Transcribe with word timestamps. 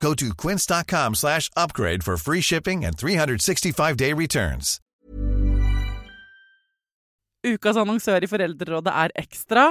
Go 0.00 0.14
to 0.14 0.34
quince.com 0.34 1.14
slash 1.14 1.50
upgrade 1.56 2.04
for 2.04 2.16
free 2.16 2.42
shipping 2.42 2.84
and 2.84 2.96
365-day 2.96 4.12
returns. 4.12 4.80
Ukas 7.46 7.76
annonsør 7.78 8.24
i 8.24 8.28
Foreldrerådet 8.28 8.92
er 8.92 9.12
Ekstra. 9.22 9.68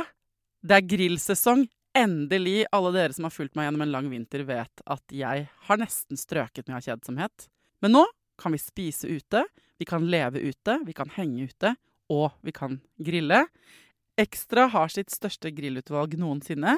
Det 0.64 0.78
er 0.78 0.86
grillsesong. 0.88 1.66
Endelig. 1.96 2.66
Alle 2.76 2.92
dere 2.96 3.16
som 3.16 3.28
har 3.28 3.34
fulgt 3.36 3.56
meg 3.56 3.68
gjennom 3.68 3.84
en 3.86 3.92
lang 3.92 4.08
vinter, 4.12 4.46
vet 4.48 4.84
at 4.88 5.16
jeg 5.16 5.46
har 5.68 5.80
nesten 5.80 6.20
strøket 6.20 6.68
med 6.68 6.80
av 6.80 6.86
kjedsomhet. 6.88 7.48
Men 7.84 7.96
nå 7.98 8.06
kan 8.40 8.56
vi 8.56 8.60
spise 8.60 9.08
ute, 9.08 9.46
vi 9.80 9.88
kan 9.88 10.08
leve 10.12 10.42
ute, 10.44 10.80
vi 10.88 10.96
kan 10.96 11.12
henge 11.16 11.50
ute, 11.52 11.76
og 12.12 12.32
vi 12.44 12.52
kan 12.56 12.80
grille. 13.00 13.46
Ekstra 14.20 14.70
har 14.72 14.92
sitt 14.92 15.12
største 15.12 15.52
grillutvalg 15.56 16.16
noensinne, 16.20 16.78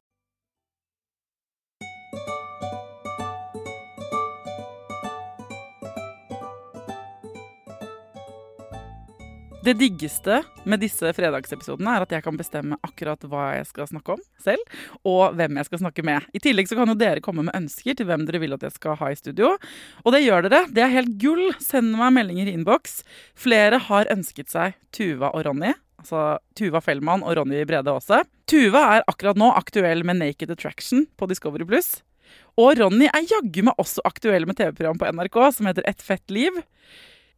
Det 9.61 9.75
diggeste 9.77 10.39
med 10.65 10.81
disse 10.81 11.11
fredagsepisodene 11.13 11.91
er 11.93 12.01
at 12.01 12.13
jeg 12.15 12.23
kan 12.25 12.37
bestemme 12.37 12.79
akkurat 12.81 13.21
hva 13.29 13.51
jeg 13.59 13.67
skal 13.69 13.89
snakke 13.91 14.15
om 14.15 14.23
selv, 14.41 14.63
og 15.05 15.35
hvem 15.37 15.59
jeg 15.59 15.67
skal 15.67 15.81
snakke 15.83 16.05
med. 16.07 16.25
I 16.33 16.41
tillegg 16.41 16.69
så 16.71 16.79
kan 16.79 16.89
jo 16.89 16.97
dere 16.97 17.21
komme 17.21 17.45
med 17.45 17.53
ønsker 17.59 17.93
til 17.97 18.09
hvem 18.09 18.25
dere 18.25 18.41
vil 18.41 18.57
at 18.57 18.65
jeg 18.65 18.73
skal 18.73 18.97
ha 18.97 19.11
i 19.13 19.19
studio. 19.19 19.51
Og 20.01 20.15
det 20.15 20.23
gjør 20.23 20.47
dere. 20.47 20.63
Det 20.73 20.81
er 20.81 20.95
helt 20.95 21.13
gull. 21.21 21.51
Send 21.61 21.93
meg 21.99 22.15
meldinger 22.17 22.49
i 22.49 22.55
innboks. 22.57 23.03
Flere 23.37 23.77
har 23.85 24.09
ønsket 24.09 24.49
seg 24.49 24.73
Tuva 24.97 25.29
og 25.29 25.45
Ronny. 25.45 25.75
Altså 26.01 26.39
Tuva 26.57 26.81
Fellmann 26.81 27.21
og 27.21 27.37
Ronny 27.37 27.61
Brede 27.69 27.93
Aase. 27.93 28.23
Tuva 28.49 28.87
er 28.95 29.05
akkurat 29.13 29.37
nå 29.37 29.51
aktuell 29.61 30.01
med 30.07 30.23
Naked 30.23 30.57
Attraction 30.57 31.05
på 31.21 31.29
Discovery 31.29 31.69
Pluss. 31.69 31.99
Og 32.57 32.81
Ronny 32.81 33.05
er 33.13 33.29
jaggu 33.29 33.61
meg 33.69 33.77
også 33.77 34.01
aktuell 34.09 34.49
med 34.49 34.57
TV-program 34.57 34.97
på 34.97 35.13
NRK 35.13 35.41
som 35.53 35.69
heter 35.69 35.85
Et 35.85 36.01
fett 36.01 36.33
liv. 36.33 36.57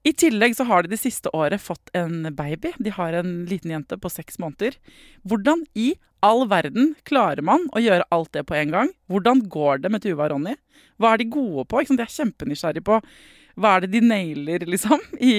I 0.04 0.12
tillegg 0.20 0.56
så 0.58 0.66
har 0.68 0.84
de 0.84 0.92
det 0.92 1.00
siste 1.00 1.32
året 1.32 1.62
fått 1.64 1.92
en 1.96 2.26
baby. 2.36 2.74
De 2.78 2.92
har 2.92 3.16
en 3.16 3.46
liten 3.48 3.72
jente 3.72 3.96
på 3.98 4.12
seks 4.12 4.40
måneder. 4.42 4.76
Hvordan 5.24 5.64
i 5.80 5.94
all 6.24 6.44
verden 6.52 6.92
klarer 7.08 7.44
man 7.44 7.70
å 7.72 7.80
gjøre 7.84 8.08
alt 8.12 8.34
det 8.36 8.44
på 8.50 8.58
en 8.60 8.74
gang? 8.74 8.92
Hvordan 9.12 9.46
går 9.52 9.84
det 9.84 9.92
med 9.94 10.04
Tuva 10.04 10.28
og 10.28 10.34
Ronny? 10.36 10.58
Hva 11.00 11.14
er 11.14 11.24
de 11.24 11.30
gode 11.32 11.64
på? 11.72 11.86
De 11.88 12.04
er 12.04 12.12
kjempenysgjerrige 12.18 12.86
på 12.88 13.00
hva 13.54 13.76
er 13.76 13.84
det 13.84 13.92
de 13.94 14.00
nailer, 14.02 14.64
liksom, 14.66 14.98
i, 15.22 15.34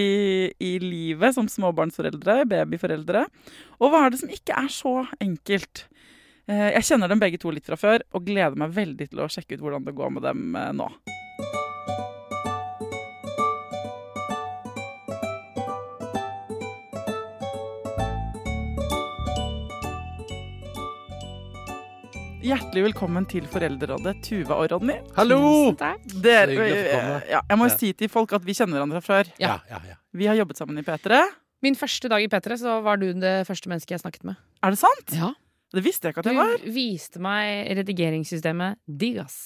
i 0.62 0.76
livet 0.78 1.34
som 1.34 1.48
småbarnsforeldre, 1.50 2.44
babyforeldre? 2.46 3.25
Og 3.82 3.91
hva 3.91 4.04
er 4.04 4.14
det 4.14 4.20
som 4.20 4.31
ikke 4.31 4.54
er 4.54 4.70
så 4.70 4.92
enkelt? 5.19 5.88
Eh, 6.46 6.70
Jeg 6.76 6.86
kjenner 6.92 7.10
dem 7.10 7.19
begge 7.19 7.42
to 7.42 7.50
litt 7.50 7.66
fra 7.66 7.76
før, 7.81 8.06
og 8.14 8.22
gleder 8.28 8.54
meg 8.60 8.70
veldig 8.76 9.10
til 9.10 9.25
å 9.25 9.28
sjekke 9.32 9.58
ut 9.58 9.66
hvordan 9.66 9.88
det 9.88 9.96
går 9.98 10.14
med 10.14 10.28
dem 10.28 10.46
eh, 10.60 10.70
nå. 10.78 10.86
Hjertelig 22.44 22.82
velkommen 22.91 23.25
til 23.31 23.47
Foreldrerådet, 23.49 24.19
Tuva 24.27 24.59
og 24.60 24.66
Ronny. 24.75 24.99
Hallo! 25.16 25.38
Tusen 25.72 25.78
takk. 25.81 26.03
Ja, 27.31 27.41
jeg 27.49 27.56
må 27.60 27.69
jo 27.71 27.72
si 27.72 27.93
til 27.97 28.10
folk 28.12 28.34
at 28.37 28.44
vi 28.44 28.56
kjenner 28.56 28.77
hverandre 28.78 29.00
fra 29.00 29.22
før. 29.22 29.31
Ja, 29.41 29.55
ja, 29.71 29.78
ja. 29.88 29.97
Vi 30.15 30.28
har 30.28 30.37
jobbet 30.38 30.60
sammen 30.60 30.77
i 30.81 30.84
P3. 30.84 31.22
Min 31.65 31.78
første 31.81 32.10
dag 32.12 32.21
i 32.21 32.28
P3 32.28 32.59
så 32.60 32.77
var 32.84 33.00
du 33.00 33.06
det 33.16 33.32
første 33.49 33.71
mennesket 33.72 33.97
jeg 33.97 34.03
snakket 34.05 34.28
med. 34.28 34.37
Er 34.60 34.75
det 34.77 34.81
sant? 34.82 35.15
Ja. 35.16 35.32
Det 35.75 35.82
visste 35.82 36.06
jeg 36.06 36.15
ikke 36.15 36.22
at 36.22 36.28
Du 36.28 36.31
jeg 36.31 36.38
var. 36.38 36.66
viste 36.77 37.19
meg 37.25 37.72
redigeringssystemet 37.81 38.76
Digas. 38.87 39.38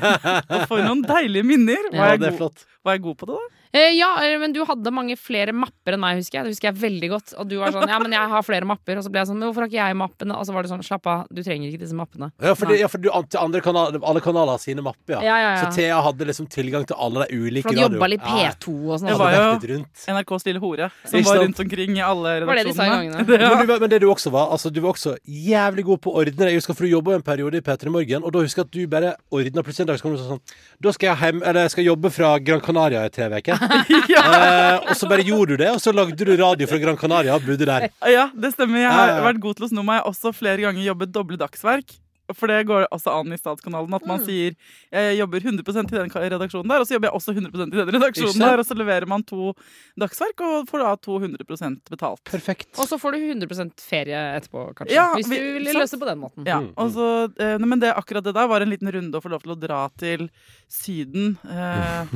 Og 0.50 0.64
for 0.66 0.80
noen 0.82 1.04
deilige 1.06 1.46
minner. 1.46 1.84
Var, 1.92 1.94
Ja, 1.94 2.08
jeg, 2.16 2.22
er 2.22 2.24
god, 2.32 2.38
flott. 2.40 2.64
var 2.82 2.96
jeg 2.96 3.04
god 3.04 3.20
på 3.20 3.28
det, 3.28 3.36
da? 3.36 3.65
Eh, 3.76 3.92
ja, 3.98 4.08
men 4.40 4.54
du 4.56 4.62
hadde 4.64 4.92
mange 4.94 5.16
flere 5.20 5.52
mapper 5.52 5.96
enn 5.96 6.00
meg, 6.02 6.20
husker 6.22 6.38
jeg. 6.40 6.46
Det 6.48 6.52
husker 6.54 6.68
jeg 6.70 6.78
veldig 6.80 7.08
godt. 7.12 7.34
Og 7.40 7.48
du 7.50 7.56
var 7.60 7.74
sånn 7.74 7.90
Ja, 7.92 7.98
men 8.00 8.14
jeg 8.16 8.30
har 8.32 8.44
flere 8.46 8.64
mapper. 8.68 8.96
Og 9.00 9.04
så 9.04 9.10
ble 9.12 9.20
jeg 9.20 9.28
sånn 9.30 9.36
Men 9.40 9.50
hvorfor 9.50 9.66
har 9.66 9.70
ikke 9.70 9.82
jeg 9.82 9.96
mappene? 10.00 10.36
Og 10.38 10.46
så 10.48 10.54
var 10.56 10.64
det 10.64 10.70
sånn 10.72 10.84
Slapp 10.86 11.06
av, 11.12 11.26
du 11.28 11.42
trenger 11.44 11.68
ikke 11.72 11.82
disse 11.82 11.96
mappene. 11.98 12.30
Ja, 12.40 12.54
fordi, 12.58 12.78
ja, 12.80 12.88
for 12.88 13.02
du, 13.02 13.08
andre 13.12 13.60
kanal, 13.64 13.96
alle 14.00 14.22
kanaler 14.24 14.54
har 14.56 14.62
sine 14.62 14.84
mapper, 14.86 15.18
ja. 15.18 15.20
Ja, 15.26 15.36
ja, 15.42 15.50
ja. 15.56 15.64
Så 15.66 15.76
Thea 15.76 15.98
hadde 16.06 16.28
liksom 16.30 16.48
tilgang 16.52 16.86
til 16.88 16.96
alle 16.98 17.26
de 17.26 17.36
ulike 17.40 17.66
For 17.68 17.76
du 17.76 17.82
jobba 17.82 18.08
litt 18.12 18.22
P2 18.24 18.74
og 18.86 19.00
sånn. 19.02 19.10
Det 19.10 19.18
var 19.20 19.34
jo- 19.36 19.74
rundt. 19.74 20.04
NRKs 20.16 20.46
lille 20.46 20.60
hore, 20.62 20.90
som 21.04 21.26
var 21.26 21.40
rundt 21.42 21.60
omkring 21.64 21.96
i 21.98 22.04
alle 22.06 22.34
Var 22.46 22.60
det 22.60 22.64
de 22.70 22.74
sa 22.76 22.86
i 22.86 22.92
gangene? 22.94 23.24
Ja. 23.46 23.50
Men, 23.58 23.66
du, 23.68 23.74
men 23.80 23.90
det 23.90 24.00
du 24.00 24.06
også 24.08 24.30
var, 24.32 24.48
altså, 24.54 24.70
du 24.72 24.80
var 24.80 24.94
også 24.94 25.16
jævlig 25.28 25.84
god 25.84 26.00
på 26.00 26.12
å 26.12 26.22
ordne. 26.22 26.48
Jeg 26.50 26.60
husker, 26.60 26.74
for 26.78 26.86
du 26.86 26.92
jobba 26.94 27.16
en 27.18 27.22
periode 27.26 27.58
i 27.58 27.64
P3 27.66 27.90
Morgen, 27.92 28.24
og 28.24 28.32
da 28.32 28.40
husker 28.44 28.62
jeg 28.62 28.68
at 28.70 28.72
du 28.72 28.86
bare 28.90 29.12
ordna 29.34 29.62
plutselig 29.66 29.84
en 29.84 29.90
dag 29.90 29.98
så 30.00 30.06
kom 30.06 30.14
du 30.16 30.22
sånn 30.22 30.40
Da 30.82 30.92
skal 30.96 31.10
jeg 31.10 31.18
hjem, 31.20 31.42
eller 31.42 31.66
jeg 31.66 31.74
skal 31.74 31.84
jobbe 31.90 32.10
fra 32.14 32.30
Gran 32.38 32.62
Canaria 32.64 33.04
i 33.06 33.12
tre 33.12 33.28
uker. 33.28 33.65
eh, 34.22 34.78
og 34.90 34.94
så 34.98 35.08
bare 35.10 35.24
gjorde 35.26 35.54
du 35.56 35.62
det, 35.64 35.70
og 35.74 35.80
så 35.82 35.92
lagde 35.94 36.16
du 36.18 36.32
radio 36.38 36.66
fra 36.70 36.78
Gran 36.82 36.98
Canaria 37.00 37.34
og 37.36 37.44
bodde 37.46 37.66
der. 37.68 37.88
Ja, 38.12 38.28
det 38.34 38.52
stemmer. 38.54 38.80
Jeg 38.84 38.90
har 38.92 39.06
Ja, 39.06 39.12
ja, 39.14 39.20
ja. 39.20 39.26
vært 39.28 39.40
god 39.42 39.58
til 39.60 39.66
å 39.68 39.70
sno 39.72 39.84
meg. 39.86 40.02
Også 40.08 40.32
flere 40.36 40.62
ganger 40.66 40.82
jobbet 40.86 41.12
doble 41.14 41.38
dagsverk. 41.40 41.96
For 42.34 42.46
det 42.50 42.66
går 42.66 42.86
også 42.90 43.12
an 43.20 43.32
i 43.32 43.36
Statskanalen 43.38 43.94
at 43.94 44.06
man 44.06 44.18
sier 44.24 44.54
jeg 44.92 45.18
jobber 45.18 45.40
100% 45.40 45.92
i 45.92 45.96
den 45.96 46.10
redaksjonen 46.10 46.68
der, 46.68 46.80
og 46.82 46.86
så 46.88 46.96
jobber 46.96 47.08
jeg 47.10 47.14
også 47.20 47.34
100% 47.36 47.74
i 47.74 47.76
den 47.84 47.94
redaksjonen 47.94 48.38
der, 48.42 48.58
og 48.58 48.66
så 48.66 48.74
leverer 48.74 49.06
man 49.06 49.22
to 49.22 49.52
dagsverk 50.00 50.40
og 50.46 50.66
får 50.68 50.82
da 50.82 50.94
200% 51.06 51.90
betalt. 51.92 52.24
Perfekt. 52.24 52.68
Og 52.78 52.88
så 52.88 52.98
får 52.98 53.12
du 53.12 53.18
100% 53.46 53.78
ferie 53.80 54.18
etterpå, 54.40 54.74
kanskje. 54.74 54.94
Ja, 54.96 55.12
hvis 55.14 55.28
vi- 55.30 55.38
du 55.38 55.52
vil 55.58 55.66
sant? 55.66 55.78
løse 55.82 55.90
det 55.96 56.00
på 56.00 56.06
den 56.10 56.18
måten. 56.18 56.46
Ja, 56.46 56.60
Mm, 56.60 56.72
og 56.76 56.90
så, 56.90 57.06
eh, 57.38 57.58
men 57.58 57.78
det, 57.78 57.92
akkurat 57.94 58.24
det 58.24 58.32
der 58.34 58.46
var 58.48 58.60
en 58.62 58.70
liten 58.70 58.88
runde 58.90 59.12
å 59.14 59.22
få 59.22 59.28
lov 59.30 59.42
til 59.42 59.52
å 59.54 59.60
dra 59.60 59.88
til 59.98 60.30
Syden. 60.68 61.36
Eh, 61.48 62.06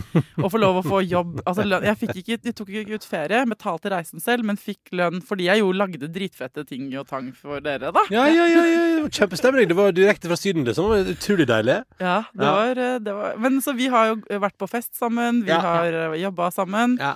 og 0.42 0.50
få 0.50 0.58
lov 0.58 0.80
å 0.80 0.84
få 0.86 1.00
jobb. 1.06 1.40
Altså, 1.46 1.62
lønn, 1.68 1.84
jeg, 1.86 1.96
fikk 2.00 2.16
ikke, 2.22 2.38
jeg 2.44 2.54
tok 2.58 2.68
ikke 2.68 2.94
ut 2.98 3.04
ferie, 3.06 3.44
betalte 3.46 3.90
reisen 3.92 4.20
selv, 4.22 4.44
men 4.44 4.56
fikk 4.56 4.90
lønn 4.92 5.20
fordi 5.22 5.44
jeg 5.46 5.58
jo 5.62 5.70
lagde 5.72 6.08
dritfette 6.10 6.66
ting 6.66 6.88
og 6.98 7.06
tang 7.10 7.30
for 7.36 7.60
dere, 7.60 7.92
da. 7.92 8.02
Ja, 8.10 8.24
ja, 8.26 8.46
ja, 8.46 8.64
ja, 8.64 8.80
det 8.96 9.02
var 9.06 9.10
kjempestemning. 9.20 9.68
Det 9.70 9.76
var 9.76 9.92
direkte 10.00 10.28
fra 10.30 10.36
Syden, 10.40 10.64
liksom. 10.66 10.90
Det 10.90 11.04
var 11.04 11.12
Utrolig 11.14 11.46
deilig. 11.50 11.76
Ja, 12.00 12.16
det 12.32 12.44
Ja. 12.46 12.52
Var, 12.56 12.70
eh, 12.86 12.98
det 12.98 13.14
var 13.14 13.36
Men 13.38 13.60
så 13.62 13.76
vi 13.76 13.86
har 13.92 14.06
jo 14.14 14.16
vært 14.40 14.58
på 14.58 14.68
fest 14.68 14.94
sammen, 14.98 15.42
vi 15.44 15.50
Ja, 15.52 15.60
har 15.60 16.16
jobba 16.16 16.50
sammen. 16.50 16.98
Ja. 17.00 17.14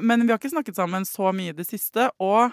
Men 0.00 0.22
vi 0.26 0.32
har 0.32 0.38
ikke 0.38 0.50
snakket 0.54 0.74
sammen 0.76 1.04
så 1.04 1.32
mye 1.36 1.50
i 1.52 1.52
det 1.52 1.66
siste. 1.68 2.08
Og 2.18 2.52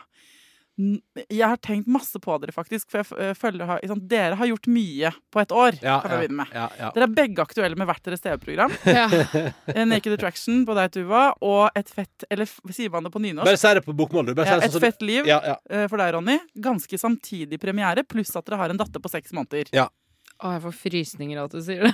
Jeg 0.75 1.45
har 1.45 1.59
tenkt 1.61 1.85
masse 1.91 2.17
på 2.17 2.33
dere, 2.41 2.53
faktisk. 2.55 2.87
For 2.89 3.03
jeg 3.03 3.29
øh, 3.29 3.35
føler 3.37 3.67
har, 3.69 3.81
liksom, 3.83 3.99
Dere 4.09 4.37
har 4.39 4.49
gjort 4.49 4.69
mye 4.73 5.11
på 5.33 5.41
et 5.43 5.51
år. 5.53 5.77
Ja, 5.83 5.99
kan 6.01 6.15
jeg 6.15 6.23
begynne 6.23 6.39
med. 6.39 6.55
ja, 6.55 6.63
ja. 6.79 6.89
Dere 6.95 7.05
er 7.05 7.13
begge 7.19 7.45
aktuelle 7.45 7.77
med 7.77 7.89
hvert 7.89 8.01
deres 8.09 8.23
TV-program. 8.25 8.73
Ja. 8.93 9.05
Eh, 9.69 9.83
Naked 9.87 10.15
Attraction 10.15 10.63
på 10.67 10.73
deg, 10.77 10.91
Tuva, 10.95 11.21
og 11.45 11.77
Et 11.77 11.89
fett 11.89 12.25
Eller 12.33 12.49
sier 12.73 12.91
man 12.93 13.05
det 13.05 13.11
på 13.13 13.21
nynorsk? 13.21 13.47
Bare 13.47 13.61
si 13.61 13.73
det 13.77 13.85
på 13.85 13.95
bokmål, 13.97 14.31
du. 14.31 14.33
Bare 14.37 14.49
Ja, 14.49 14.57
et 14.65 14.73
sånn 14.73 14.83
fett 14.83 15.05
liv 15.05 15.29
ja, 15.29 15.39
ja. 15.45 15.55
eh, 15.69 15.85
for 15.91 16.01
deg, 16.01 16.13
Ronny. 16.17 16.39
Ganske 16.65 16.99
samtidig 17.01 17.61
premiere, 17.61 18.03
pluss 18.07 18.33
at 18.39 18.45
dere 18.49 18.59
har 18.63 18.73
en 18.73 18.81
datter 18.81 19.01
på 19.03 19.11
seks 19.13 19.33
måneder. 19.37 19.69
Å, 19.77 19.87
jeg 20.57 20.63
får 20.65 20.77
frysninger 20.81 21.39
av 21.39 21.49
at 21.51 21.57
du 21.57 21.61
sier 21.63 21.85
det. 21.87 21.93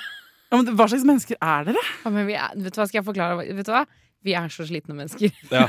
Ja, 0.50 0.58
men 0.58 0.72
hva 0.74 0.88
slags 0.90 1.04
mennesker 1.06 1.38
er 1.38 1.68
dere? 1.68 1.81
Ja, 2.02 2.10
men 2.16 2.26
vi 2.26 2.34
er, 2.40 2.56
vet 2.58 2.74
du 2.74 2.80
hva, 2.81 2.88
skal 2.90 3.04
jeg 3.04 3.06
forklare? 3.12 3.44
Vet 3.60 3.68
du 3.68 3.74
hva? 3.76 3.84
Vi 4.25 4.33
er 4.36 4.50
så 4.51 4.66
slitne 4.68 4.95
mennesker. 4.98 5.31
Ja. 5.56 5.68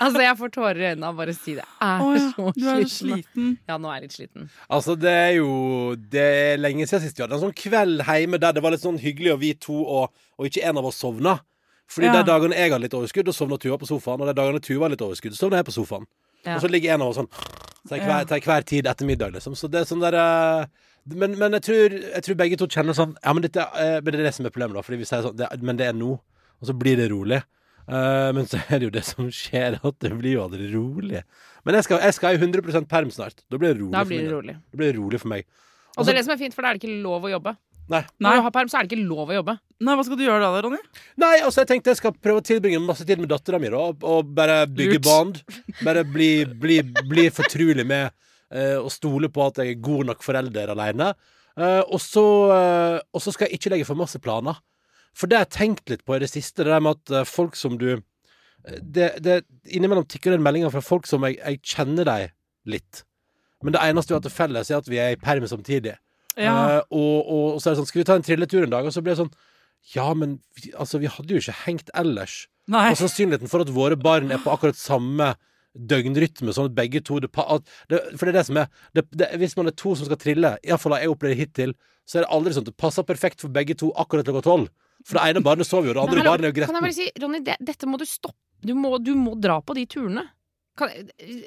altså, 0.00 0.22
jeg 0.24 0.36
får 0.38 0.52
tårer 0.54 0.78
i 0.80 0.86
øynene 0.94 1.10
av 1.10 1.18
bare 1.18 1.34
å 1.34 1.36
si 1.36 1.52
det. 1.58 1.66
Jeg 1.66 1.90
er 1.90 2.04
oh, 2.06 2.14
ja, 2.16 2.30
så 2.30 2.52
du 2.56 2.64
er 2.64 2.80
sliten. 2.88 2.94
sliten. 2.94 3.50
Ja, 3.68 3.76
nå 3.76 3.90
er 3.90 3.98
jeg 3.98 4.06
litt 4.06 4.16
sliten. 4.16 4.48
Altså, 4.72 4.96
det 4.96 5.12
er 5.12 5.34
jo 5.36 5.50
Det 6.14 6.24
er 6.24 6.62
lenge 6.62 6.86
siden 6.88 7.04
sist 7.04 7.18
vi 7.20 7.24
hadde 7.26 7.36
en 7.36 7.44
sånn 7.44 7.56
kveld 7.60 8.04
hjemme 8.08 8.40
der 8.40 8.56
det 8.56 8.62
var 8.64 8.72
litt 8.74 8.84
sånn 8.86 8.98
hyggelig, 9.02 9.34
og 9.34 9.40
vi 9.44 9.52
to 9.60 9.76
og, 9.84 10.10
og 10.40 10.48
ikke 10.48 10.64
en 10.70 10.80
av 10.80 10.88
oss 10.88 11.00
sovna. 11.02 11.36
Fordi 11.90 12.06
Ja. 12.08 12.16
de 12.16 12.24
dagene 12.30 12.56
jeg 12.56 12.70
hadde 12.72 12.84
litt 12.86 12.94
overskudd, 12.96 13.26
da 13.26 13.32
sovna 13.36 13.58
Tuva 13.60 13.76
på 13.82 13.88
sofaen. 13.90 14.20
Og 14.22 14.28
de 14.30 14.34
dagene 14.38 14.60
Tuva 14.64 14.86
hadde 14.86 14.96
litt 14.96 15.06
overskudd, 15.08 15.36
sovna 15.36 15.60
jeg 15.60 15.68
på 15.68 15.76
sofaen. 15.76 16.06
Ja. 16.46 16.54
Og 16.56 16.62
så 16.64 16.70
ligger 16.70 16.94
en 16.94 17.02
av 17.04 17.12
oss 17.12 17.18
sånn 17.20 17.28
til 17.90 18.00
hver, 18.04 18.24
til 18.30 18.40
hver 18.46 18.64
tid 18.64 18.86
etter 18.88 19.08
middag, 19.08 19.32
liksom. 19.34 19.52
Så 19.58 19.68
det 19.68 19.82
er 19.82 19.88
sånn 19.90 20.00
der 20.04 20.14
eh, 20.16 20.66
men, 21.10 21.34
men 21.40 21.56
jeg, 21.58 21.64
tror, 21.66 21.94
jeg 22.14 22.22
tror 22.24 22.36
begge 22.36 22.56
to 22.60 22.66
kjenner 22.70 22.94
sånn 22.96 23.14
Ja, 23.24 23.32
men, 23.32 23.42
dette, 23.44 23.64
eh, 23.80 23.98
men 24.04 24.12
det 24.12 24.20
er 24.20 24.28
det 24.28 24.34
som 24.36 24.46
er 24.46 24.52
problemet, 24.54 24.76
da. 24.78 24.84
Fordi 24.86 25.00
vi 25.00 25.08
sier 25.08 25.24
sånn 25.26 25.36
det, 25.36 25.48
Men 25.64 25.76
det 25.80 25.88
er 25.90 25.96
nå. 25.96 26.12
Og 26.60 26.68
så 26.68 26.76
blir 26.76 26.96
det 27.00 27.10
rolig. 27.12 27.40
Eh, 27.88 28.28
men 28.36 28.46
så 28.50 28.60
er 28.68 28.80
det 28.80 28.90
jo 28.90 28.92
det 28.94 29.04
som 29.06 29.30
skjer, 29.34 29.78
at 29.80 29.96
det 30.04 30.12
blir 30.18 30.36
jo 30.36 30.44
aldri 30.44 30.68
rolig. 30.74 31.24
Men 31.66 31.78
jeg 31.78 31.88
skal, 31.88 32.04
jeg 32.06 32.16
skal 32.16 32.36
i 32.36 32.40
100% 32.40 32.88
perm 32.90 33.10
snart. 33.14 33.42
Da 33.50 33.60
blir 33.60 33.74
det 33.74 33.80
rolig 33.80 33.94
Da 33.96 34.04
blir 34.06 34.22
det 34.22 34.28
for, 34.28 34.36
rolig. 34.38 34.54
Da 34.60 34.80
blir 34.80 34.92
det 34.92 34.98
rolig 35.00 35.20
for 35.22 35.32
meg. 35.32 35.48
Og 35.96 36.06
det 36.06 36.14
er 36.14 36.20
det 36.20 36.28
som 36.28 36.36
er 36.36 36.40
fint, 36.40 36.54
for 36.56 36.64
da 36.64 36.70
er 36.70 36.78
det 36.78 36.84
ikke 36.84 37.00
lov 37.02 37.26
å 37.26 37.32
jobbe. 37.32 37.56
Nei. 37.90 38.04
Når 38.22 38.36
du 38.38 38.44
har 38.46 38.52
perm, 38.54 38.68
så 38.70 38.78
er 38.78 38.86
det 38.86 38.92
ikke 38.92 39.08
lov 39.08 39.32
å 39.32 39.36
jobbe. 39.40 39.56
Nei, 39.82 39.94
Hva 39.98 40.04
skal 40.06 40.18
du 40.20 40.22
gjøre 40.22 40.44
da, 40.44 40.60
Ronny? 40.62 40.78
Nei, 41.18 41.32
altså 41.42 41.64
jeg 41.64 41.70
tenkte 41.72 41.90
jeg 41.90 41.98
skal 41.98 42.14
prøve 42.14 42.42
å 42.42 42.46
tilbringe 42.46 42.78
masse 42.84 43.06
tid 43.08 43.18
med 43.18 43.32
dattera 43.32 43.58
mi. 43.58 43.72
Og, 43.74 44.04
og 44.06 44.30
bare 44.36 44.62
bygge 44.70 45.00
Lurt. 45.00 45.08
band. 45.08 45.40
Bare 45.82 46.04
bli, 46.06 46.30
bli, 46.46 46.78
bli 47.10 47.26
fortrolig 47.34 47.82
med 47.88 48.12
eh, 48.54 48.76
og 48.78 48.92
stole 48.94 49.32
på 49.34 49.42
at 49.48 49.58
jeg 49.64 49.74
er 49.74 49.82
god 49.82 50.12
nok 50.12 50.22
forelder 50.22 50.70
aleine. 50.76 51.10
og, 51.58 51.98
så, 52.00 52.24
eh, 52.54 52.98
og 53.10 53.24
så 53.24 53.34
skal 53.34 53.48
jeg 53.50 53.58
ikke 53.58 53.74
legge 53.74 53.88
for 53.88 53.98
masse 53.98 54.22
planer. 54.22 54.62
For 55.16 55.30
det 55.30 55.38
har 55.38 55.46
jeg 55.46 55.56
tenkt 55.56 55.92
litt 55.92 56.04
på 56.06 56.16
i 56.16 56.22
det 56.22 56.30
siste, 56.30 56.64
det 56.64 56.72
der 56.72 56.82
med 56.84 56.98
at 56.98 57.14
eh, 57.20 57.28
folk 57.28 57.58
som 57.58 57.76
du 57.80 57.88
eh, 57.96 58.78
det, 58.80 59.12
det, 59.24 59.40
Innimellom 59.68 60.06
tikker 60.08 60.34
det 60.34 60.42
meldinger 60.44 60.72
fra 60.74 60.84
folk 60.84 61.08
som 61.10 61.26
jeg, 61.26 61.40
jeg 61.40 61.60
kjenner 61.74 62.08
deg 62.08 62.30
litt. 62.70 63.02
Men 63.64 63.76
det 63.76 63.82
eneste 63.84 64.14
vi 64.14 64.16
har 64.16 64.24
til 64.24 64.34
felles, 64.34 64.70
er 64.70 64.80
at 64.80 64.88
vi 64.88 65.00
er 65.02 65.14
i 65.14 65.20
perm 65.20 65.46
samtidig. 65.48 65.96
Ja. 66.38 66.54
Uh, 66.54 66.80
og, 66.94 67.16
og, 67.18 67.46
og 67.54 67.60
så 67.60 67.68
er 67.68 67.74
det 67.74 67.80
sånn 67.80 67.88
Skal 67.90 68.00
vi 68.00 68.06
ta 68.06 68.14
en 68.16 68.24
trilletur 68.24 68.62
en 68.62 68.72
dag? 68.72 68.86
Og 68.86 68.94
så 68.94 69.02
blir 69.02 69.12
det 69.12 69.18
sånn 69.18 69.32
Ja, 69.92 70.06
men 70.16 70.38
vi, 70.56 70.70
altså, 70.78 71.00
vi 71.02 71.10
hadde 71.10 71.34
jo 71.34 71.42
ikke 71.42 71.56
hengt 71.64 71.90
ellers. 71.98 72.44
Nei. 72.70 72.92
Og 72.92 73.00
sannsynligheten 73.00 73.50
for 73.50 73.64
at 73.64 73.72
våre 73.74 73.98
barn 73.98 74.30
er 74.30 74.40
på 74.40 74.52
akkurat 74.52 74.78
samme 74.78 75.32
døgnrytme, 75.74 76.54
sånn 76.54 76.70
at 76.70 76.76
begge 76.76 77.02
to 77.06 77.20
det, 77.22 77.30
det, 77.90 78.00
For 78.18 78.26
det 78.26 78.32
er 78.32 78.38
det 78.38 78.46
som 78.48 78.58
er 78.58 78.70
det, 78.96 79.04
det, 79.14 79.28
Hvis 79.42 79.56
man 79.58 79.70
er 79.70 79.76
to 79.78 79.94
som 79.98 80.08
skal 80.08 80.18
trille, 80.20 80.54
iallfall 80.66 80.96
har 80.96 81.04
jeg 81.04 81.12
opplevd 81.14 81.34
det 81.34 81.40
hittil, 81.40 81.74
så 82.06 82.18
er 82.18 82.24
det 82.24 82.32
aldri 82.34 82.54
sånn 82.54 82.66
at 82.66 82.72
det 82.72 82.80
passer 82.80 83.06
perfekt 83.06 83.44
for 83.44 83.54
begge 83.54 83.76
to 83.78 83.92
akkurat 83.98 84.26
klokka 84.26 84.46
tolv. 84.46 84.70
For 85.06 85.16
det 85.18 85.30
ene 85.32 85.42
barnet 85.44 85.66
sover 85.68 85.88
jo, 85.90 85.94
det 85.96 86.02
andre 86.04 86.24
barnet 86.26 86.44
er 86.50 86.52
jo 86.52 86.66
Kan 86.66 86.76
jeg 86.80 86.84
bare 86.88 86.96
si, 86.96 87.08
Ronny, 87.22 87.40
det, 87.46 87.56
dette 87.60 87.88
må 87.88 87.98
du 88.00 88.04
stoppe. 88.08 88.36
Du 88.60 88.74
må, 88.76 88.98
du 89.00 89.14
må 89.16 89.32
dra 89.40 89.60
på 89.64 89.74
de 89.78 89.86
turene. 89.88 90.26
Kan, 90.76 90.90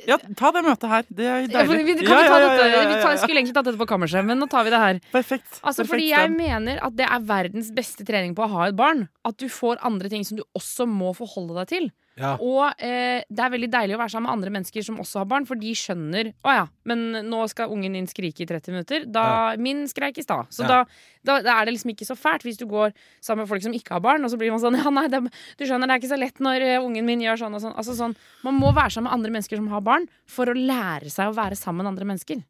Ja, 0.10 0.18
ta 0.38 0.50
det 0.54 0.64
møtet 0.66 0.90
her. 0.90 1.06
Det 1.10 1.26
er 1.26 1.40
Ja, 1.46 1.48
deilig. 1.64 1.86
vi, 1.86 1.94
kan 2.02 2.02
vi, 2.02 2.08
ta 2.08 2.18
Ja, 2.18 2.40
ja, 2.42 2.54
ja, 2.58 2.66
ja, 2.74 2.82
vi 2.90 2.98
tar, 3.02 3.16
skulle 3.22 3.40
egentlig 3.42 3.54
tatt 3.56 3.66
dette 3.70 3.80
på 3.80 3.88
kammerset, 3.90 4.26
men 4.26 4.38
nå 4.42 4.48
tar 4.52 4.66
vi 4.66 4.74
det 4.74 4.80
her. 4.82 5.00
Perfekt. 5.14 5.60
Altså, 5.62 5.84
Perfekt 5.86 5.90
fordi 5.94 6.10
jeg 6.10 6.30
den. 6.30 6.38
mener 6.38 6.82
at 6.84 6.96
det 6.98 7.06
er 7.08 7.20
verdens 7.30 7.70
beste 7.74 8.06
trening 8.06 8.34
på 8.38 8.44
å 8.46 8.50
ha 8.52 8.68
et 8.72 8.76
barn. 8.78 9.08
At 9.26 9.38
du 9.38 9.48
får 9.50 9.78
andre 9.86 10.10
ting 10.10 10.26
som 10.28 10.38
du 10.38 10.44
også 10.58 10.86
må 10.90 11.14
forholde 11.18 11.56
deg 11.62 11.68
til. 11.72 11.92
Ja. 12.20 12.36
Og 12.38 12.78
eh, 12.78 13.24
det 13.26 13.42
er 13.42 13.52
veldig 13.56 13.70
deilig 13.74 13.96
å 13.96 14.00
være 14.04 14.14
sammen 14.14 14.28
med 14.30 14.36
andre 14.36 14.52
mennesker 14.54 14.86
som 14.86 15.00
også 15.02 15.24
har 15.24 15.30
barn, 15.32 15.48
for 15.50 15.58
de 15.58 15.72
skjønner 15.74 16.30
Å 16.46 16.54
ja, 16.54 16.66
men 16.86 17.02
nå 17.26 17.40
skal 17.50 17.72
ungen 17.74 17.98
din 17.98 18.06
skrike 18.10 18.46
i 18.46 18.48
30 18.50 18.76
minutter. 18.76 19.08
Da, 19.10 19.56
Min 19.58 19.88
skreik 19.90 20.20
i 20.22 20.26
stad. 20.26 20.52
Så 20.54 20.62
Ja. 20.62 20.70
da, 20.70 20.78
da, 21.26 21.40
da 21.42 21.56
er 21.58 21.66
det 21.66 21.74
liksom 21.74 21.94
ikke 21.96 22.06
så 22.06 22.18
fælt 22.20 22.46
hvis 22.46 22.60
du 22.62 22.68
går 22.70 22.94
sammen 23.20 23.44
med 23.44 23.50
folk 23.50 23.66
som 23.66 23.74
ikke 23.74 23.98
har 23.98 24.06
barn, 24.06 24.24
og 24.24 24.30
så 24.30 24.38
blir 24.38 24.54
man 24.54 24.62
sånn 24.62 24.78
Ja, 24.78 24.94
nei, 24.94 25.08
det, 25.10 25.24
du 25.58 25.66
skjønner, 25.66 25.90
det 25.90 25.98
er 25.98 26.04
ikke 26.04 26.14
så 26.14 26.22
lett 26.22 26.40
når 26.44 26.62
eh, 26.62 26.80
ungen 26.86 27.06
min 27.06 27.26
gjør 27.26 27.42
sånn 27.48 27.58
og 27.58 27.66
sånn. 27.66 27.76
Altså 27.82 27.98
sånn. 27.98 28.16
Man 28.46 28.60
må 28.62 28.70
være 28.76 28.94
sammen 28.94 29.10
med 29.10 29.18
andre 29.18 29.34
mennesker 29.40 29.58
som 29.58 29.74
har 29.74 29.82
barn, 29.82 30.06
for 30.30 30.46
å 30.46 30.58
lære 30.58 31.10
seg 31.10 31.34
å 31.34 31.38
være 31.38 31.58
sammen 31.58 31.82
med 31.82 31.96
andre 31.96 32.10
mennesker. 32.14 32.44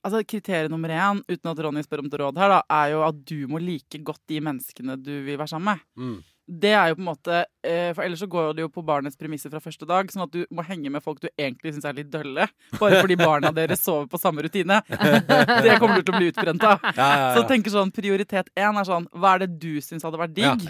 Altså, 0.00 0.22
Kriterium 0.24 0.72
nummer 0.72 0.88
én, 0.96 1.18
uten 1.28 1.50
at 1.50 1.58
Ronny 1.60 1.82
spør 1.84 2.00
om 2.00 2.08
til 2.08 2.22
råd 2.22 2.38
her, 2.40 2.48
da, 2.54 2.60
er 2.72 2.92
jo 2.94 3.02
at 3.04 3.18
du 3.28 3.44
må 3.52 3.60
like 3.60 3.98
godt 4.06 4.22
de 4.32 4.38
menneskene 4.40 4.96
du 4.96 5.12
vil 5.26 5.36
være 5.36 5.52
sammen 5.52 5.74
med. 5.74 5.82
Mm. 6.00 6.14
Det 6.50 6.72
er 6.74 6.90
jo 6.90 6.96
på 6.98 7.02
en 7.04 7.06
måte 7.06 7.34
eh, 7.62 7.92
For 7.94 8.02
ellers 8.02 8.22
så 8.24 8.26
går 8.30 8.54
det 8.58 8.64
jo 8.64 8.70
på 8.74 8.82
barnets 8.82 9.18
premisser 9.18 9.52
fra 9.52 9.60
første 9.62 9.86
dag. 9.86 10.08
Sånn 10.10 10.24
at 10.24 10.32
du 10.34 10.40
må 10.50 10.64
henge 10.66 10.90
med 10.90 11.04
folk 11.04 11.20
du 11.22 11.28
egentlig 11.30 11.76
syns 11.76 11.86
er 11.86 11.94
litt 12.00 12.10
dølle. 12.10 12.48
Bare 12.80 12.98
fordi 12.98 13.16
barna 13.20 13.52
deres 13.54 13.84
sover 13.86 14.08
på 14.10 14.18
samme 14.18 14.42
rutine. 14.46 14.80
Det 15.64 15.76
kommer 15.78 16.00
du 16.00 16.08
til 16.08 16.16
å 16.16 16.18
bli 16.18 16.30
utbrent 16.32 16.64
av. 16.66 16.82
Ja, 16.96 17.06
ja, 17.06 17.28
Så 17.36 17.44
ja. 17.44 17.48
tenker 17.52 17.74
sånn, 17.74 17.92
prioritet 17.94 18.50
én 18.58 18.80
er 18.80 18.88
sånn 18.88 19.06
Hva 19.14 19.36
er 19.36 19.44
det 19.44 19.52
du 19.62 19.78
syns 19.84 20.06
hadde 20.06 20.18
vært 20.20 20.34
digg? 20.34 20.66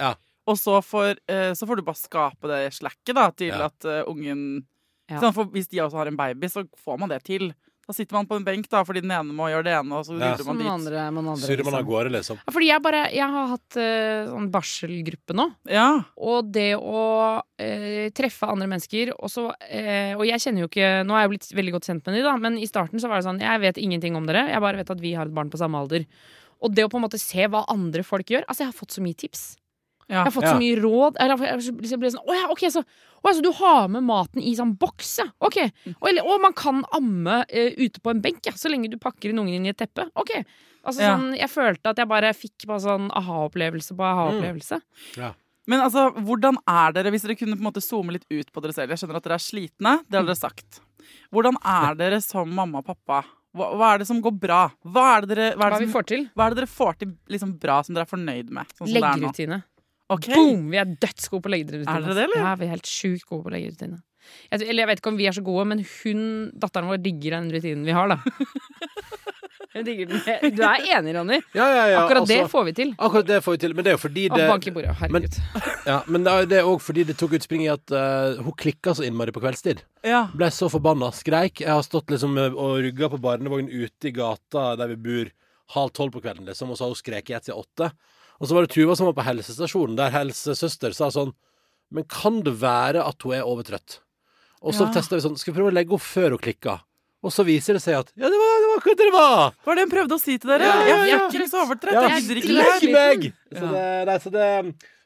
Og 0.50 0.58
så 0.58 0.80
får, 0.84 1.20
eh, 1.30 1.52
så 1.56 1.68
får 1.68 1.80
du 1.80 1.86
bare 1.86 2.00
skape 2.00 2.50
det 2.50 2.60
slacket 2.76 3.16
da, 3.16 3.26
til 3.36 3.56
at 3.56 3.88
eh, 3.88 4.02
ungen 4.10 4.64
sånn, 5.10 5.34
for 5.36 5.48
Hvis 5.54 5.70
de 5.70 5.80
også 5.84 6.00
har 6.00 6.10
en 6.10 6.18
baby, 6.18 6.50
så 6.50 6.64
får 6.84 7.00
man 7.00 7.12
det 7.12 7.22
til. 7.28 7.50
Da 7.90 7.94
sitter 7.96 8.14
man 8.14 8.26
på 8.30 8.36
en 8.38 8.44
benk 8.46 8.68
da, 8.70 8.84
fordi 8.86 9.00
den 9.02 9.10
ene 9.10 9.34
må 9.34 9.48
gjøre 9.50 9.66
det 9.66 9.72
ene, 9.74 9.96
og 9.98 10.04
så 10.06 10.14
Ja. 10.14 10.28
ruller 10.30 10.46
man 10.46 10.58
dit. 10.60 10.66
andre, 10.70 11.10
man 11.10 11.26
andre, 11.32 11.42
Surrer 11.42 11.64
man 11.66 11.74
av 11.74 11.80
liksom. 11.80 11.90
gårde, 11.90 12.10
liksom. 12.14 12.36
Ja, 12.38 12.52
Fordi 12.54 12.66
jeg 12.70 12.82
bare 12.84 13.00
Jeg 13.10 13.28
har 13.34 13.46
hatt 13.50 13.76
uh, 13.76 14.30
sånn 14.30 14.50
barselgruppe 14.54 15.34
nå. 15.34 15.46
Ja. 15.66 16.04
Og 16.16 16.52
det 16.54 16.76
å 16.78 17.42
uh, 17.42 18.08
treffe 18.14 18.46
andre 18.46 18.68
mennesker 18.70 19.10
og, 19.18 19.26
så, 19.28 19.48
eh, 19.66 20.14
og 20.14 20.22
jeg 20.24 20.38
kjenner 20.38 20.62
jo 20.62 20.68
ikke 20.70 21.02
Nå 21.04 21.16
er 21.18 21.24
jeg 21.26 21.32
blitt 21.34 21.50
veldig 21.58 21.72
godt 21.74 21.88
kjent 21.90 22.06
med 22.06 22.14
dem, 22.14 22.24
da, 22.30 22.36
men 22.36 22.58
i 22.62 22.68
starten 22.70 23.02
så 23.02 23.10
var 23.10 23.18
det 23.18 23.26
sånn 23.26 23.42
Jeg 23.42 23.60
vet 23.60 23.82
ingenting 23.82 24.14
om 24.14 24.26
dere. 24.26 24.46
Jeg 24.54 24.60
bare 24.62 24.76
vet 24.78 24.90
at 24.94 25.00
vi 25.02 25.14
har 25.18 25.26
et 25.26 25.34
barn 25.34 25.50
på 25.50 25.58
samme 25.58 25.74
alder. 25.82 26.06
Og 26.62 26.74
det 26.74 26.84
å 26.86 26.92
på 26.92 27.00
en 27.00 27.06
måte 27.08 27.18
se 27.18 27.46
hva 27.50 27.64
andre 27.72 28.04
folk 28.06 28.30
gjør 28.30 28.46
Altså, 28.46 28.62
jeg 28.62 28.70
har 28.70 28.78
fått 28.78 28.94
så 28.94 29.02
mye 29.02 29.18
tips. 29.18 29.56
Ja. 30.10 30.24
Jeg 30.24 30.26
har 30.26 30.34
fått 30.34 30.48
Ja. 30.48 30.52
så 30.56 30.60
mye 30.60 30.76
råd. 30.82 31.16
Eller, 31.22 31.44
jeg, 31.46 31.74
jeg 31.86 32.00
ble 32.02 32.10
sånn, 32.12 32.24
å 32.26 32.34
ja, 32.36 32.48
ok, 32.52 32.64
så, 32.74 32.82
å, 32.82 33.24
ja, 33.28 33.34
så 33.38 33.44
du 33.46 33.52
har 33.60 33.86
med 33.94 34.02
maten 34.08 34.42
i 34.42 34.52
sånn 34.58 34.74
boks, 34.80 35.12
ja. 35.22 35.28
Ok. 35.40 35.60
Og, 35.96 36.08
eller, 36.10 36.26
og 36.26 36.40
man 36.42 36.56
kan 36.58 36.82
amme 36.96 37.40
uh, 37.46 37.70
ute 37.78 38.02
på 38.02 38.10
en 38.12 38.20
benk, 38.24 38.42
ja. 38.50 38.52
Så 38.58 38.68
lenge 38.72 38.90
du 38.90 38.98
pakker 39.00 39.30
inn 39.30 39.38
ungen 39.40 39.54
inn 39.60 39.66
i 39.70 39.72
et 39.72 39.78
teppe. 39.80 40.08
Ok. 40.18 40.34
Altså, 40.84 41.00
Ja. 41.04 41.14
sånn, 41.16 41.30
jeg 41.38 41.48
følte 41.52 41.90
at 41.94 41.96
jeg 42.02 42.08
bare 42.08 42.34
fikk 42.34 42.66
bare 42.66 42.80
sånn 42.84 43.10
aha-opplevelse 43.14 43.94
på 43.96 44.04
aha-opplevelse. 44.10 44.80
Men 45.70 45.82
altså, 45.84 46.08
hvordan 46.16 46.56
er 46.66 46.94
dere, 46.96 47.10
hvis 47.14 47.22
dere 47.26 47.36
kunne 47.38 47.54
på 47.54 47.62
en 47.62 47.68
måte 47.68 47.82
zoome 47.84 48.14
litt 48.16 48.24
ut 48.32 48.48
på 48.50 48.62
dere 48.64 48.72
selv? 48.74 48.90
Jeg 48.90 49.02
skjønner 49.04 49.20
at 49.20 49.26
dere 49.28 49.36
er 49.38 49.44
slitne, 49.44 49.92
det 50.08 50.18
har 50.18 50.24
dere 50.26 50.38
sagt. 50.40 50.80
Hvordan 51.30 51.58
er 51.62 51.94
dere 52.00 52.18
som 52.24 52.48
mamma 52.50 52.80
og 52.80 52.88
pappa? 52.88 53.20
Hva, 53.54 53.66
hva 53.74 53.86
er 53.94 53.98
det 54.02 54.06
som 54.06 54.20
går 54.22 54.34
bra? 54.40 54.60
Hva 54.86 55.04
er 55.16 55.24
det 55.26 55.34
dere, 55.34 55.46
hva 55.58 55.66
er 55.66 55.72
Hva 55.74 55.78
det 55.78 55.86
vi 55.86 55.92
får 55.92 56.04
til. 56.06 56.20
hva 56.38 56.44
er 56.46 56.54
det 56.54 56.58
dere 56.60 56.70
får 56.70 56.98
til 57.00 57.12
liksom 57.34 57.54
bra, 57.60 57.80
som 57.82 57.94
dere 57.96 58.06
er 58.06 58.10
fornøyd 58.10 58.50
med? 58.54 58.66
Sånn 58.78 58.86
som 58.86 58.94
det 58.94 59.00
er 59.02 59.02
nå? 59.02 59.10
Leggerutine. 59.26 59.58
Ok. 60.10 60.28
Boom! 60.34 60.68
Vi 60.72 60.80
er 60.80 60.94
dødsgode 61.00 61.44
på 61.44 61.52
leggerutine. 61.52 61.86
Er 61.86 62.06
dere 62.06 62.16
det, 62.18 62.28
eller? 62.28 62.42
Ja, 62.42 62.54
vi 62.58 62.66
er 62.66 62.74
helt 62.74 62.90
sjukt 62.90 63.28
gode 63.28 63.46
på 63.46 63.54
leggerutine. 63.54 64.00
Jeg, 64.50 64.62
eller 64.66 64.82
jeg 64.82 64.90
vet 64.90 65.00
ikke 65.00 65.10
om 65.10 65.18
vi 65.18 65.26
er 65.30 65.34
så 65.34 65.42
gode, 65.46 65.64
men 65.70 65.82
hun, 65.86 66.24
datteren 66.60 66.90
vår 66.90 67.00
digger 67.02 67.38
den 67.38 67.50
rutinen 67.54 67.86
vi 67.86 67.94
har, 67.96 68.10
da. 68.14 68.20
Hun 69.70 69.84
digger 69.86 70.08
den. 70.10 70.54
Du 70.56 70.62
er 70.66 70.86
enig, 70.96 71.12
Ronny? 71.14 71.36
Ja, 71.54 71.66
ja, 71.70 71.82
ja. 71.92 71.98
Akkurat 72.02 72.26
det 72.26 72.40
altså, 72.40 72.50
får 72.50 72.64
vi 72.66 72.72
til. 72.74 72.88
Akkurat 72.98 73.28
det 73.28 73.36
får 73.44 73.54
vi 73.54 73.60
til. 73.62 73.74
Men 73.78 73.86
det 73.86 73.92
er 73.92 73.94
jo 73.94 74.00
fordi 74.02 74.24
Å, 74.26 74.32
det 74.34 74.48
bank 74.50 74.66
i 74.66 74.72
bordet. 74.74 74.94
Herregud. 74.98 75.36
Ja, 75.90 76.00
men 76.10 76.26
det 76.26 76.58
er- 76.58 76.66
òg 76.66 76.82
fordi 76.82 77.04
det 77.06 77.14
tok 77.20 77.36
utspring 77.38 77.62
i 77.64 77.70
at 77.70 77.94
uh, 77.94 78.40
hun 78.42 78.56
klikka 78.58 78.96
så 78.98 79.06
innmari 79.06 79.32
på 79.32 79.42
kveldstid. 79.44 79.84
Ja. 80.06 80.24
Ble 80.34 80.50
så 80.54 80.66
forbanna. 80.72 81.12
Skreik. 81.14 81.62
Jeg 81.62 81.70
har 81.70 81.86
stått 81.86 82.10
liksom 82.10 82.34
og 82.50 82.80
rugga 82.82 83.12
på 83.14 83.22
barnevogn 83.22 83.70
ute 83.70 84.10
i 84.10 84.14
gata 84.16 84.72
der 84.80 84.90
vi 84.90 84.98
bor 85.06 85.30
halv 85.76 85.94
tolv 85.94 86.16
på 86.16 86.24
kvelden, 86.24 86.50
liksom, 86.50 86.72
og 86.72 86.78
så 86.78 86.88
har 86.88 86.90
hun 86.90 86.98
skreket 86.98 87.30
i 87.30 87.38
ett 87.38 87.46
siden 87.46 87.62
åtte. 87.62 87.92
Og 88.40 88.48
så 88.48 88.56
var 88.56 88.64
det 88.66 88.72
Tuva 88.74 88.96
som 88.96 89.06
var 89.10 89.16
på 89.18 89.24
helsestasjonen, 89.26 89.96
der 89.98 90.12
helsesøster 90.14 90.94
sa 90.96 91.10
sånn 91.12 91.34
Men 91.92 92.04
kan 92.08 92.40
det 92.46 92.54
være 92.60 93.02
at 93.04 93.22
hun 93.26 93.34
er 93.36 93.42
overtrøtt? 93.44 93.98
Og 94.62 94.74
så 94.76 94.86
Ja. 94.86 94.92
testa 94.94 95.16
vi 95.16 95.24
sånn 95.24 95.36
Skal 95.38 95.52
vi 95.52 95.60
prøve 95.60 95.72
å 95.72 95.76
legge 95.76 95.90
henne 95.92 96.06
før 96.06 96.30
hun 96.36 96.38
klikka? 96.44 96.80
Og 97.22 97.32
så 97.34 97.44
viser 97.44 97.76
det 97.76 97.82
seg 97.84 97.98
at 97.98 98.12
Ja, 98.16 98.28
det 98.32 98.38
var, 98.40 98.54
det 98.62 98.68
var 98.70 98.78
akkurat 98.80 98.96
det 98.96 99.08
det 99.10 99.12
var! 99.12 99.50
Hva 99.60 99.66
var 99.66 99.76
det 99.76 99.82
hun 99.84 99.92
prøvde 99.92 100.16
å 100.16 100.20
si 100.22 100.38
til 100.40 100.48
dere? 100.54 100.64
Ja, 100.64 100.76
ja, 100.80 100.86
ja. 100.86 101.04
Jeg 101.04 101.18
er 101.20 101.26
ikke 101.28 101.44
ikke 101.44 101.64
overtrøtt. 101.66 101.92
Ja, 101.92 102.04
jeg 102.08 102.22
gidder 102.22 102.40
ikke 102.40 102.54
det 102.56 102.80
det 102.80 102.92
meg! 102.94 103.26
Så 103.52 103.66
det, 103.74 103.84
nei, 104.08 104.16
så 104.24 104.30
det, 104.32 104.46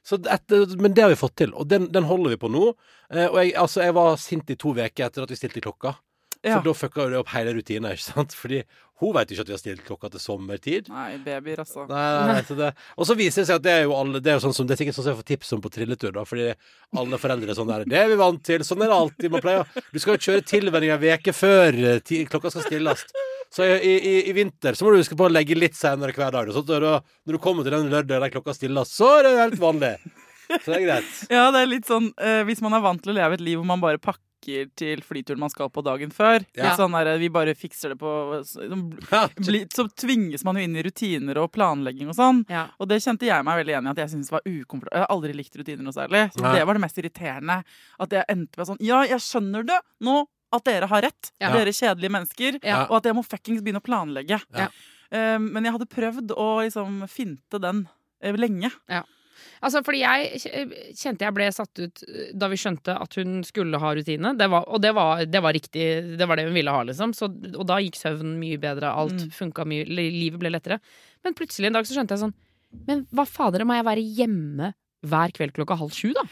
så 0.04 0.18
det 0.22 0.30
etter, 0.36 0.76
men 0.78 0.94
det 0.94 1.02
har 1.02 1.10
vi 1.10 1.18
fått 1.18 1.34
til, 1.40 1.54
og 1.58 1.66
den, 1.66 1.88
den 1.90 2.04
holder 2.06 2.36
vi 2.36 2.38
på 2.44 2.50
nå. 2.54 2.68
Eh, 3.10 3.26
og 3.26 3.38
jeg, 3.40 3.54
altså, 3.58 3.82
jeg 3.82 3.96
var 3.98 4.14
sint 4.22 4.50
i 4.54 4.56
to 4.60 4.70
uker 4.76 5.08
etter 5.08 5.24
at 5.26 5.32
vi 5.34 5.40
stilte 5.40 5.64
klokka. 5.64 5.96
Ja. 6.44 6.58
For 6.60 6.68
da 6.68 6.74
fucka 6.76 7.08
det 7.10 7.18
opp 7.18 7.32
hele 7.34 7.54
rutinen? 7.56 7.96
Fordi 8.42 8.62
hun 9.02 9.10
vet 9.16 9.32
ikke 9.34 9.42
at 9.42 9.48
vi 9.50 9.54
har 9.56 9.60
stilt 9.60 9.82
klokka 9.86 10.08
til 10.12 10.22
sommertid. 10.22 10.88
Nei, 10.92 11.16
babyer, 11.24 11.64
altså. 11.64 11.82
Nei, 11.90 12.04
nei, 12.30 12.36
så 12.46 12.54
det. 12.58 12.70
Og 12.94 13.08
så 13.08 13.16
viser 13.18 13.42
det 13.42 13.48
seg 13.48 13.58
at 13.58 13.64
det 13.66 13.72
er 13.74 13.82
jo 13.88 13.96
alle 13.98 14.20
Det 14.22 14.30
er 14.30 14.38
jo 14.38 14.44
sånn 14.44 14.54
som 14.54 14.68
Det 14.68 14.76
er 14.76 14.80
sikkert 14.84 14.98
sånn 14.98 15.06
som 15.08 15.12
jeg 15.14 15.20
får 15.20 15.28
tips 15.32 15.54
om 15.56 15.62
på 15.64 15.72
trilletur, 15.74 16.12
da. 16.14 16.22
Fordi 16.28 16.48
alle 17.02 17.20
foreldre 17.20 17.50
er 17.50 17.58
sånn 17.58 17.72
der 17.72 17.86
Det 17.90 17.98
er 17.98 18.10
vi 18.12 18.18
vant 18.20 18.42
til. 18.46 18.62
Sånn 18.66 18.84
er 18.86 18.92
det 18.92 18.98
alltid. 19.02 19.30
Man 19.34 19.42
pleier 19.44 19.86
Du 19.90 19.98
skal 19.98 20.14
jo 20.14 20.24
kjøre 20.28 20.46
tilvenning 20.46 20.94
en 20.94 21.06
uke 21.18 21.34
før 21.34 21.80
eh, 21.80 22.02
ti, 22.06 22.22
klokka 22.30 22.54
skal 22.54 22.68
stilles. 22.68 23.06
Så 23.54 23.66
i, 23.66 23.94
i, 23.94 24.14
i 24.30 24.34
vinter 24.34 24.74
så 24.78 24.86
må 24.86 24.94
du 24.94 24.98
huske 25.02 25.18
på 25.18 25.26
å 25.28 25.32
legge 25.32 25.58
litt 25.58 25.76
senere 25.78 26.14
hver 26.14 26.34
dag. 26.34 26.50
Så 26.54 26.62
når 26.66 27.34
du 27.34 27.38
kommer 27.42 27.66
til 27.66 27.74
den 27.76 27.90
lørdagen 27.90 28.24
der 28.24 28.32
klokka 28.34 28.54
stilles, 28.56 28.94
så 28.94 29.10
er 29.18 29.26
det 29.28 29.34
helt 29.38 29.60
vanlig. 29.62 29.96
Så 30.50 30.70
det 30.70 30.78
er 30.78 30.84
greit. 30.84 31.12
Ja, 31.32 31.44
det 31.54 31.62
er 31.62 31.70
litt 31.70 31.86
sånn 31.88 32.10
eh, 32.20 32.42
Hvis 32.44 32.60
man 32.64 32.74
er 32.76 32.82
vant 32.84 33.00
til 33.02 33.14
å 33.14 33.16
leve 33.16 33.38
et 33.38 33.44
liv 33.44 33.56
hvor 33.60 33.68
man 33.68 33.82
bare 33.82 34.00
pakker 34.02 34.23
til 34.76 35.00
flyturen 35.04 35.40
man 35.42 35.50
skal 35.52 35.70
på 35.72 35.82
dagen 35.86 36.10
før 36.14 36.44
Ja. 36.56 36.74
sånn 36.76 36.92
der, 36.94 37.18
Vi 37.18 37.28
bare 37.32 37.54
fikser 37.54 37.90
det 37.94 37.98
på 37.98 38.10
så, 38.44 38.60
bli- 39.48 39.64
så 39.72 39.86
tvinges 39.94 40.44
man 40.44 40.56
jo 40.56 40.62
inn 40.66 40.76
i 40.76 40.82
rutiner 40.86 41.38
og 41.42 41.52
planlegging 41.52 42.08
og 42.12 42.14
sånn. 42.18 42.44
Ja. 42.48 42.66
Og 42.78 42.88
det 42.88 43.00
kjente 43.02 43.26
jeg 43.28 43.44
meg 43.44 43.60
veldig 43.64 43.76
enig 43.78 43.86
i 43.86 43.94
at 43.96 44.02
jeg 44.04 44.10
synes 44.14 44.30
var 44.30 44.40
ukomfortabelt. 44.46 44.92
Jeg 44.94 45.04
har 45.06 45.12
aldri 45.16 45.32
likt 45.34 45.56
rutiner 45.56 45.82
noe 45.86 45.92
særlig. 45.96 46.24
Så 46.34 46.42
det 46.54 46.64
var 46.66 46.74
det 46.74 46.84
mest 46.84 46.98
irriterende. 47.02 47.64
At 48.00 48.10
jeg 48.10 48.24
endte 48.28 48.58
med 48.58 48.66
sånn 48.66 48.80
Ja, 48.84 49.02
jeg 49.04 49.18
skjønner 49.24 49.64
det 49.66 49.80
nå 50.00 50.26
at 50.52 50.64
dere 50.64 50.86
har 50.86 51.02
rett, 51.02 51.32
Ja. 51.40 51.50
dere 51.52 51.72
kjedelige 51.74 52.10
mennesker, 52.14 52.60
Ja. 52.62 52.84
og 52.86 52.96
at 52.98 53.04
jeg 53.04 53.14
må 53.14 53.24
fuckings 53.26 53.60
begynne 53.62 53.80
å 53.82 53.84
planlegge. 53.84 54.40
Ja. 54.54 54.68
Eh, 55.10 55.38
men 55.38 55.64
jeg 55.64 55.72
hadde 55.72 55.88
prøvd 55.90 56.30
å 56.36 56.62
liksom 56.62 57.02
finte 57.08 57.60
den 57.60 57.88
lenge. 58.22 58.70
lenge. 58.88 59.04
Altså, 59.64 59.82
fordi 59.86 60.00
jeg 60.02 60.40
kjente 60.98 61.26
jeg 61.26 61.34
ble 61.36 61.48
satt 61.54 61.80
ut 61.82 62.02
eh, 62.08 62.30
da 62.34 62.48
vi 62.52 62.58
skjønte 62.60 62.94
at 63.00 63.18
hun 63.20 63.42
skulle 63.46 63.80
ha 63.82 63.92
rutine. 63.96 64.34
Det 64.38 64.48
var, 64.52 64.64
og 64.68 64.80
det 64.84 64.94
var, 64.96 65.24
det 65.26 65.42
var 65.44 65.56
riktig. 65.56 65.86
Det 66.20 66.28
var 66.30 66.40
det 66.40 66.46
hun 66.48 66.56
ville 66.56 66.72
ha, 66.74 66.82
liksom. 66.88 67.12
Så, 67.16 67.28
og 67.54 67.66
da 67.70 67.80
gikk 67.82 67.98
søvnen 68.00 68.38
mye 68.40 68.60
bedre. 68.62 68.92
Alt 68.94 69.14
Mm. 69.24 69.30
funka 69.36 69.64
mye. 69.68 69.84
Livet 69.90 70.40
ble 70.42 70.50
lettere. 70.54 70.80
Men 71.24 71.34
plutselig 71.38 71.66
en 71.70 71.78
dag 71.78 71.86
så 71.88 71.94
skjønte 71.96 72.14
jeg 72.16 72.24
sånn 72.26 72.34
Men 72.88 73.04
hva 73.14 73.24
fader, 73.28 73.62
må 73.64 73.76
jeg 73.78 73.86
være 73.86 74.02
hjemme 74.18 74.72
hver 75.04 75.32
kveld 75.36 75.52
klokka 75.54 75.76
halv 75.78 75.92
sju, 75.94 76.10
da? 76.16 76.24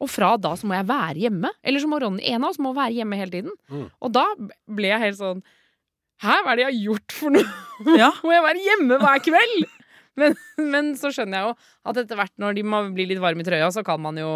Og 0.00 0.08
fra 0.08 0.32
da 0.40 0.54
så 0.56 0.64
må 0.66 0.74
jeg 0.78 0.86
være 0.88 1.20
hjemme. 1.20 1.50
Eller 1.62 1.82
så 1.82 1.88
må 1.92 1.98
Ronny, 2.00 2.22
en 2.32 2.42
av 2.46 2.50
oss, 2.54 2.58
må 2.58 2.72
være 2.74 2.96
hjemme 2.96 3.18
hele 3.20 3.30
tiden. 3.34 3.52
Mm. 3.68 3.90
Og 4.00 4.12
da 4.16 4.24
ble 4.66 4.88
jeg 4.94 5.02
helt 5.04 5.18
sånn 5.20 5.42
Hæ, 6.20 6.34
hva 6.44 6.52
er 6.52 6.56
det 6.58 6.64
jeg 6.66 6.68
har 6.72 6.80
gjort 6.84 7.12
for 7.16 7.32
noe? 7.32 7.44
Ja. 7.96 8.10
må 8.26 8.32
jeg 8.34 8.42
være 8.44 8.64
hjemme 8.64 8.98
hver 9.00 9.22
kveld? 9.24 9.68
Men, 10.20 10.34
men 10.72 10.90
så 11.00 11.10
skjønner 11.14 11.40
jeg 11.40 11.48
jo 11.48 11.54
at 11.90 12.00
etter 12.04 12.18
hvert 12.20 12.34
når 12.42 12.58
de 12.58 12.64
må 12.66 12.82
bli 12.94 13.06
litt 13.10 13.22
varme 13.22 13.44
i 13.44 13.46
trøya, 13.48 13.70
så 13.74 13.84
kan 13.86 14.00
man 14.04 14.18
jo 14.20 14.32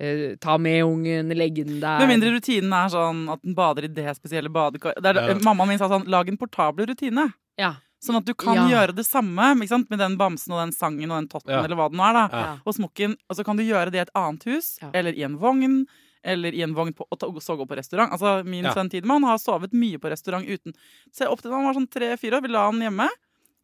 eh, 0.00 0.34
ta 0.42 0.56
med 0.58 0.82
ungen, 0.86 1.30
legge 1.36 1.64
den 1.68 1.80
der. 1.82 2.00
Med 2.02 2.12
mindre 2.14 2.32
rutinen 2.36 2.72
er 2.76 2.90
sånn 2.92 3.22
at 3.32 3.42
den 3.46 3.54
bader 3.58 3.86
i 3.88 3.92
det 3.92 4.16
spesielle 4.18 4.50
badekaret. 4.52 4.98
Ja. 5.04 5.36
Mammaen 5.44 5.68
min 5.74 5.78
sa 5.80 5.88
sånn 5.92 6.08
Lag 6.10 6.28
en 6.32 6.38
portabel 6.40 6.88
rutine. 6.90 7.30
Ja. 7.60 7.74
Sånn 8.00 8.16
at 8.16 8.24
du 8.24 8.32
kan 8.32 8.56
Ja. 8.56 8.62
gjøre 8.70 8.94
det 8.96 9.04
samme 9.04 9.50
ikke 9.60 9.68
sant? 9.74 9.90
med 9.92 9.98
den 10.00 10.14
bamsen 10.16 10.54
og 10.56 10.62
den 10.62 10.72
sangen 10.72 11.10
og 11.12 11.18
den 11.20 11.28
totten 11.28 11.52
Ja. 11.52 11.64
eller 11.64 11.76
hva 11.76 11.90
det 11.90 11.98
nå 12.00 12.06
er. 12.08 12.14
da 12.16 12.28
Ja. 12.32 12.44
Ja. 12.46 12.54
Og 12.64 12.72
smokken. 12.74 13.16
Og 13.28 13.36
så 13.36 13.44
kan 13.44 13.56
du 13.60 13.62
gjøre 13.62 13.90
det 13.92 13.98
i 14.00 14.04
et 14.06 14.14
annet 14.16 14.44
hus, 14.48 14.78
Ja. 14.80 14.88
eller 14.94 15.12
i 15.12 15.22
en 15.22 15.36
vogn. 15.36 15.84
Eller 16.24 16.52
i 16.52 16.60
en 16.62 16.74
vogn 16.74 16.92
på, 16.92 17.04
og 17.10 17.18
så 17.40 17.56
gå 17.56 17.66
på 17.68 17.76
restaurant. 17.76 18.10
Altså, 18.12 18.44
Min 18.44 18.64
Ja. 18.64 18.72
sønn 18.74 18.90
Tidemann 18.90 19.22
har 19.24 19.36
sovet 19.38 19.72
mye 19.72 19.98
på 19.98 20.08
restaurant 20.10 20.46
uten 20.48 20.74
Se 21.12 21.24
opp 21.26 21.40
til 21.42 21.50
da 21.50 21.56
han 21.56 21.64
var 21.64 21.74
sånn 21.74 21.90
tre-fire 21.90 22.36
år. 22.40 22.42
Vi 22.42 22.48
la 22.48 22.70
han 22.70 22.80
hjemme 22.80 23.08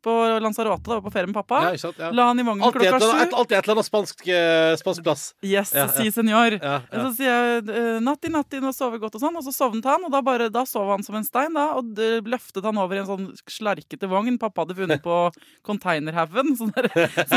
på 0.06 0.14
Lanzarote, 0.44 0.86
da 0.92 1.00
på 1.02 1.10
ferie 1.14 1.26
med 1.30 1.34
pappa. 1.36 1.60
Ja, 1.72 1.80
sant? 1.82 1.98
Ja. 1.98 2.12
La 2.14 2.28
han 2.30 2.38
i 2.38 2.44
vognen 2.46 2.62
Alltid 2.66 2.86
klokka 2.86 3.00
sju. 3.02 3.34
alltid 3.40 3.56
et 3.58 3.64
eller 3.66 3.74
annet 3.76 3.88
spansk, 3.88 4.22
eh, 4.30 4.76
spansk 4.80 5.02
plass. 5.06 5.24
Yes, 5.42 5.72
Ja, 5.74 5.88
si 5.90 6.06
senor. 6.14 6.56
Så 6.60 7.08
sier 7.18 7.32
jeg 7.32 7.66
eh, 7.74 7.98
natti, 8.06 8.30
natti, 8.32 8.60
nå 8.62 8.70
sover 8.76 8.96
vi 8.96 9.02
godt 9.02 9.18
og 9.18 9.24
sånn. 9.24 9.36
Og 9.40 9.44
så 9.46 9.54
sovnet 9.56 9.84
han, 9.90 10.06
og 10.06 10.14
da, 10.14 10.22
bare, 10.26 10.48
da 10.54 10.62
sov 10.68 10.88
han 10.94 11.02
som 11.06 11.18
en 11.18 11.26
stein, 11.26 11.52
da. 11.56 11.66
Og 11.80 11.98
løftet 12.30 12.64
han 12.64 12.78
over 12.78 12.96
i 12.98 13.02
en 13.02 13.08
sånn 13.10 13.26
slarkete 13.50 14.08
vogn 14.10 14.38
pappa 14.38 14.62
hadde 14.64 14.76
funnet 14.78 15.02
på 15.04 15.18
containerhaugen. 15.68 16.54
Som 16.56 16.70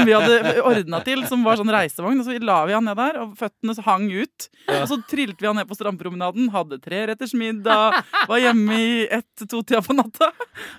vi 0.05 0.13
hadde 0.13 0.61
ordna 0.65 1.01
til, 1.05 1.25
som 1.29 1.43
var 1.47 1.59
sånn 1.59 1.71
reisevogn. 1.73 2.21
Og 2.21 2.27
så 2.29 2.37
la 2.43 2.59
vi 2.69 2.75
han 2.77 2.85
ned 2.87 2.97
der, 2.99 3.19
og 3.23 3.35
føttene 3.39 3.75
hang 3.85 4.07
ut. 4.13 4.49
Og 4.69 4.85
så 4.91 4.99
trilte 5.09 5.41
vi 5.41 5.49
han 5.49 5.57
ned 5.59 5.67
på 5.69 5.77
strandpromenaden, 5.77 6.49
hadde 6.53 6.79
treretters 6.83 7.33
middag, 7.37 7.99
var 8.29 8.41
hjemme 8.43 8.77
i 8.79 8.91
ett-to-tida 9.19 9.81
på 9.85 9.95
natta. 9.97 10.31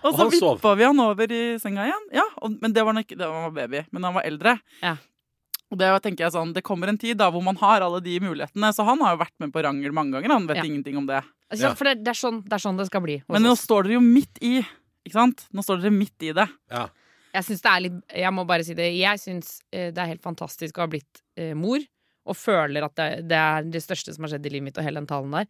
Og 0.05 0.15
så 0.17 0.29
vippa 0.33 0.75
vi 0.79 0.87
han 0.87 1.01
over 1.03 1.33
i 1.33 1.43
senga 1.63 1.80
igjen. 1.89 2.09
Ja, 2.13 2.27
og, 2.43 2.59
Men 2.61 2.73
det 2.77 2.85
var 2.85 2.93
nok 2.97 3.09
det 3.09 3.29
var 3.29 3.51
baby. 3.57 3.85
Men 3.93 4.05
han 4.09 4.15
var 4.15 4.27
eldre. 4.29 4.59
Ja. 4.83 4.97
Og 5.71 5.79
det 5.79 5.89
tenker 6.03 6.25
jeg 6.27 6.35
sånn, 6.35 6.53
det 6.53 6.65
kommer 6.67 6.91
en 6.91 6.99
tid 6.99 7.17
da 7.21 7.29
hvor 7.31 7.45
man 7.47 7.57
har 7.61 7.81
alle 7.87 8.01
de 8.03 8.17
mulighetene. 8.21 8.73
Så 8.75 8.85
han 8.85 9.01
har 9.05 9.15
jo 9.15 9.21
vært 9.23 9.37
med 9.39 9.53
på 9.55 9.63
Rangel 9.63 9.93
mange 9.95 10.17
ganger. 10.17 10.33
Han 10.35 10.47
vet 10.49 10.57
Ja. 10.59 10.65
ingenting 10.67 10.97
om 10.99 11.07
det. 11.07 11.23
Altså, 11.51 11.69
Ja. 11.69 11.75
For 11.75 11.85
det, 11.85 12.03
det, 12.05 12.11
er 12.11 12.19
sånn, 12.19 12.43
det 12.43 12.53
er 12.53 12.59
sånn 12.65 12.77
det 12.77 12.87
skal 12.87 13.01
bli. 13.03 13.23
Men 13.29 13.43
nå 13.43 13.53
oss. 13.53 13.63
står 13.67 13.85
dere 13.85 13.95
jo 13.95 14.01
midt 14.01 14.39
i. 14.43 14.59
Ikke 15.07 15.13
sant? 15.15 15.47
Nå 15.55 15.63
står 15.63 15.81
dere 15.81 15.91
midt 15.95 16.23
i 16.23 16.33
det. 16.33 16.49
Ja. 16.71 16.89
Jeg 17.33 17.45
syns 17.47 17.63
det 17.63 17.71
er 17.71 17.81
litt 17.85 17.99
Jeg 18.11 18.33
må 18.35 18.45
bare 18.47 18.65
si 18.67 18.75
det. 18.75 18.89
Jeg 18.99 19.19
syns 19.23 19.61
eh, 19.73 19.93
det 19.95 19.99
er 20.03 20.11
helt 20.11 20.23
fantastisk 20.23 20.79
å 20.79 20.83
ha 20.83 20.87
blitt 20.91 21.23
eh, 21.39 21.55
mor, 21.55 21.79
og 22.27 22.37
føler 22.37 22.83
at 22.85 22.95
det, 22.97 23.29
det 23.31 23.39
er 23.39 23.63
det 23.71 23.83
største 23.83 24.13
som 24.13 24.25
har 24.27 24.35
skjedd 24.35 24.47
i 24.47 24.51
livet 24.51 24.65
mitt, 24.65 24.79
og 24.79 24.85
hele 24.85 24.99
den 25.01 25.07
talen 25.07 25.31
der. 25.31 25.47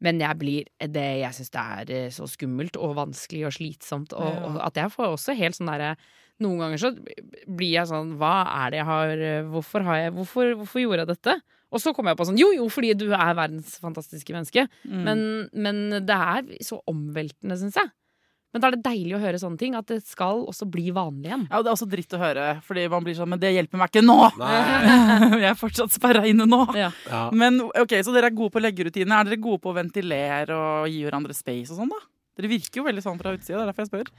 Men 0.00 0.20
jeg 0.22 0.38
blir 0.40 0.64
det, 0.80 1.06
Jeg 1.20 1.36
syns 1.36 1.50
det 1.52 1.60
er 1.60 1.90
eh, 1.96 2.10
så 2.14 2.26
skummelt 2.30 2.76
og 2.80 2.96
vanskelig 2.96 3.46
og 3.48 3.52
slitsomt, 3.52 4.12
og, 4.16 4.30
Ja. 4.32 4.46
og 4.48 4.58
at 4.66 4.74
jeg 4.80 4.92
får 4.94 5.14
også 5.14 5.36
helt 5.36 5.58
sånn 5.58 5.70
derre 5.72 5.96
Noen 6.40 6.56
ganger 6.62 6.80
så 6.80 6.90
blir 7.46 7.74
jeg 7.74 7.86
sånn 7.90 8.14
Hva 8.16 8.46
er 8.64 8.70
det 8.72 8.78
jeg 8.80 8.88
har 8.88 9.10
eh, 9.28 9.42
Hvorfor 9.52 9.84
har 9.84 9.96
jeg 10.06 10.14
Hvorfor, 10.16 10.54
hvorfor 10.56 10.80
gjorde 10.80 11.04
jeg 11.04 11.10
dette? 11.12 11.34
Og 11.70 11.78
så 11.84 11.92
kommer 11.94 12.10
jeg 12.14 12.20
på 12.22 12.26
sånn 12.30 12.40
Jo, 12.40 12.48
jo, 12.56 12.68
fordi 12.72 12.94
du 12.96 13.10
er 13.12 13.34
verdens 13.38 13.76
fantastiske 13.78 14.32
menneske. 14.34 14.64
Mm. 14.88 15.02
Men, 15.06 15.20
men 15.52 15.76
det 16.08 16.16
er 16.16 16.48
så 16.66 16.80
omveltende, 16.90 17.54
syns 17.60 17.76
jeg. 17.78 17.92
Men 18.50 18.62
da 18.62 18.68
er 18.68 18.76
det 18.76 18.82
deilig 18.84 19.14
å 19.14 19.22
høre 19.22 19.40
sånne 19.40 19.60
ting. 19.60 19.76
At 19.78 19.90
det 19.90 20.00
skal 20.06 20.42
også 20.50 20.66
bli 20.70 20.90
vanlig 20.94 21.30
igjen. 21.30 21.46
Ja, 21.50 21.60
og 21.60 21.66
Det 21.66 21.70
er 21.70 21.76
også 21.76 21.90
dritt 21.90 22.16
å 22.16 22.22
høre, 22.22 22.46
fordi 22.66 22.86
man 22.90 23.06
blir 23.06 23.18
sånn 23.18 23.30
Men 23.30 23.42
det 23.42 23.52
hjelper 23.54 23.80
meg 23.80 23.92
ikke 23.92 24.04
nå! 24.04 24.18
Nei. 24.40 24.54
jeg 25.44 25.50
er 25.52 25.58
fortsatt 25.58 25.94
sperra 25.94 26.24
inne 26.28 26.48
nå. 26.48 26.64
Ja. 26.78 26.90
Ja. 27.10 27.26
Men 27.34 27.62
ok, 27.68 28.00
Så 28.06 28.14
dere 28.16 28.32
er 28.32 28.38
gode 28.38 28.54
på 28.56 28.62
leggerutiner. 28.62 29.20
Er 29.20 29.30
dere 29.30 29.42
gode 29.42 29.62
på 29.62 29.72
å 29.72 29.76
ventilere 29.76 30.56
og 30.56 30.90
gi 30.90 31.04
hverandre 31.06 31.36
space 31.36 31.74
og 31.74 31.82
sånn, 31.82 31.94
da? 31.94 32.02
Dere 32.40 32.50
virker 32.50 32.80
jo 32.80 32.86
veldig 32.86 33.02
sånn 33.04 33.18
fra 33.20 33.34
utsida. 33.36 33.58
Det 33.58 33.62
er 33.62 33.70
derfor 33.70 33.84
jeg 33.84 33.90
spør. 33.90 34.10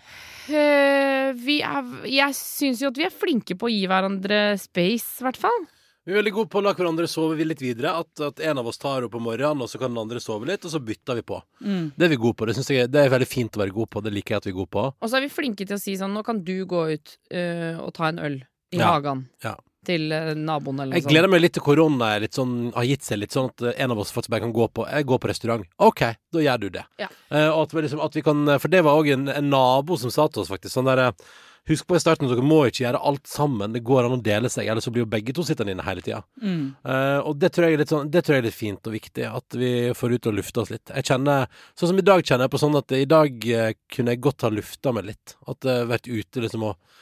Uh, 0.51 1.27
vi 1.41 1.59
er, 1.65 1.93
jeg 2.11 2.38
syns 2.38 2.83
jo 2.83 2.91
at 2.91 3.00
vi 3.00 3.07
er 3.07 3.13
flinke 3.13 3.57
på 3.57 3.69
å 3.69 3.71
gi 3.71 3.85
hverandre 3.89 4.41
space, 4.61 5.21
i 5.21 5.27
hvert 5.27 5.39
fall. 5.41 5.63
Vi 6.01 6.13
er 6.13 6.17
veldig 6.17 6.31
gode 6.34 6.50
på 6.50 6.58
å 6.58 6.63
la 6.65 6.72
hverandre 6.74 7.05
sove 7.10 7.46
litt 7.46 7.60
videre. 7.62 7.91
At, 8.01 8.22
at 8.25 8.39
en 8.41 8.58
av 8.58 8.67
oss 8.72 8.79
tar 8.81 9.05
opp 9.05 9.15
om 9.20 9.22
morgenen, 9.27 9.62
og 9.62 9.70
så 9.70 9.77
kan 9.77 9.91
den 9.93 10.01
andre 10.01 10.22
sove 10.24 10.48
litt, 10.50 10.63
og 10.65 10.74
så 10.74 10.79
bytter 10.81 11.20
vi 11.20 11.24
på. 11.29 11.38
Mm. 11.62 11.91
Det 11.93 12.08
er 12.08 12.13
vi 12.15 12.22
gode 12.24 12.39
på. 12.39 12.48
Det, 12.50 12.55
synes 12.58 12.72
jeg, 12.74 12.89
det 12.89 13.03
er 13.03 13.12
veldig 13.13 13.27
fint 13.29 13.58
å 13.58 13.62
være 13.62 13.75
god 13.75 13.89
på. 13.93 14.01
Det 14.08 14.13
liker 14.15 14.34
jeg 14.34 14.41
at 14.41 14.48
vi 14.50 14.53
er 14.55 14.58
gode 14.63 14.74
på. 14.74 14.86
Og 14.98 15.12
så 15.12 15.20
er 15.20 15.27
vi 15.27 15.34
flinke 15.34 15.67
til 15.70 15.77
å 15.77 15.81
si 15.81 15.93
sånn 16.00 16.15
Nå 16.17 16.24
kan 16.25 16.39
du 16.48 16.55
gå 16.65 16.86
ut 16.96 17.13
eh, 17.29 17.77
og 17.77 17.93
ta 17.98 18.10
en 18.10 18.22
øl 18.25 18.39
i 18.41 18.79
Ja. 18.79 18.96
hagen 18.96 19.27
Ja. 19.46 19.53
til 19.86 20.12
eh, 20.15 20.31
naboen 20.34 20.79
eller 20.81 20.96
noe 20.96 20.98
sånt. 20.98 21.05
Jeg 21.05 21.13
gleder 21.13 21.29
meg 21.36 21.41
litt 21.43 21.53
til 21.60 21.65
korona 21.65 22.10
litt 22.24 22.34
sånn, 22.38 22.72
har 22.74 22.88
gitt 22.89 23.05
seg 23.05 23.22
litt 23.22 23.38
sånn 23.38 23.51
at 23.51 23.62
eh, 23.70 23.77
en 23.86 23.93
av 23.93 24.01
oss 24.01 24.13
faktisk 24.15 24.34
bare 24.34 24.46
kan 24.48 24.53
gå 24.58 24.67
på 24.74 24.88
Jeg 24.89 25.05
går 25.05 25.22
på 25.22 25.29
restaurant. 25.29 25.70
OK, 25.86 26.01
da 26.34 26.43
gjør 26.48 26.65
du 26.65 26.67
det. 26.79 26.84
Ja. 27.03 27.12
Uh, 27.29 27.62
at 27.62 27.74
vi, 27.77 27.86
liksom, 27.86 28.01
at 28.01 28.17
vi 28.17 28.25
kan 28.25 28.41
For 28.58 28.74
det 28.74 28.81
var 28.88 28.98
òg 28.98 29.13
en, 29.13 29.29
en 29.29 29.50
nabo 29.53 30.01
som 30.01 30.10
sa 30.10 30.25
til 30.31 30.41
oss, 30.43 30.50
faktisk, 30.50 30.74
sånn 30.74 30.89
derre 30.89 31.12
Husk 31.69 31.85
på 31.85 31.93
i 31.95 31.99
starten 32.01 32.25
at 32.25 32.31
dere 32.33 32.41
må 32.41 32.63
ikke 32.65 32.81
gjøre 32.87 32.99
alt 33.05 33.27
sammen. 33.29 33.71
Det 33.75 33.83
går 33.85 34.07
an 34.07 34.15
å 34.15 34.21
dele 34.25 34.49
seg, 34.49 34.65
ellers 34.71 34.87
så 34.87 34.91
blir 34.93 35.03
jo 35.03 35.09
begge 35.13 35.33
to 35.37 35.43
sittende 35.45 35.75
inne 35.75 35.83
hele 35.85 36.01
tida. 36.01 36.23
Mm. 36.41 36.63
Uh, 36.81 37.19
og 37.29 37.35
det 37.37 37.51
tror, 37.53 37.67
jeg 37.67 37.77
er 37.77 37.83
litt 37.83 37.91
sånn, 37.93 38.09
det 38.09 38.23
tror 38.25 38.35
jeg 38.39 38.41
er 38.41 38.47
litt 38.47 38.57
fint 38.57 38.89
og 38.89 38.95
viktig, 38.95 39.27
at 39.29 39.57
vi 39.61 39.69
får 39.93 40.15
ut 40.17 40.29
og 40.31 40.37
lufte 40.39 40.63
oss 40.63 40.71
litt. 40.73 40.89
Jeg 40.89 41.05
kjenner, 41.11 41.45
Sånn 41.77 41.91
som 41.93 42.01
i 42.01 42.07
dag 42.07 42.23
kjenner 42.25 42.47
jeg 42.49 42.53
på 42.55 42.61
sånn 42.63 42.79
at 42.81 42.95
i 42.97 43.05
dag 43.05 43.45
uh, 43.53 43.67
kunne 43.93 44.15
jeg 44.15 44.23
godt 44.25 44.47
ha 44.47 44.49
lufta 44.55 44.95
meg 44.97 45.05
litt. 45.11 45.35
At 45.45 45.61
jeg 45.69 45.83
har 45.83 45.91
vært 45.93 46.09
ute 46.09 46.41
liksom 46.47 46.65
og 46.71 46.97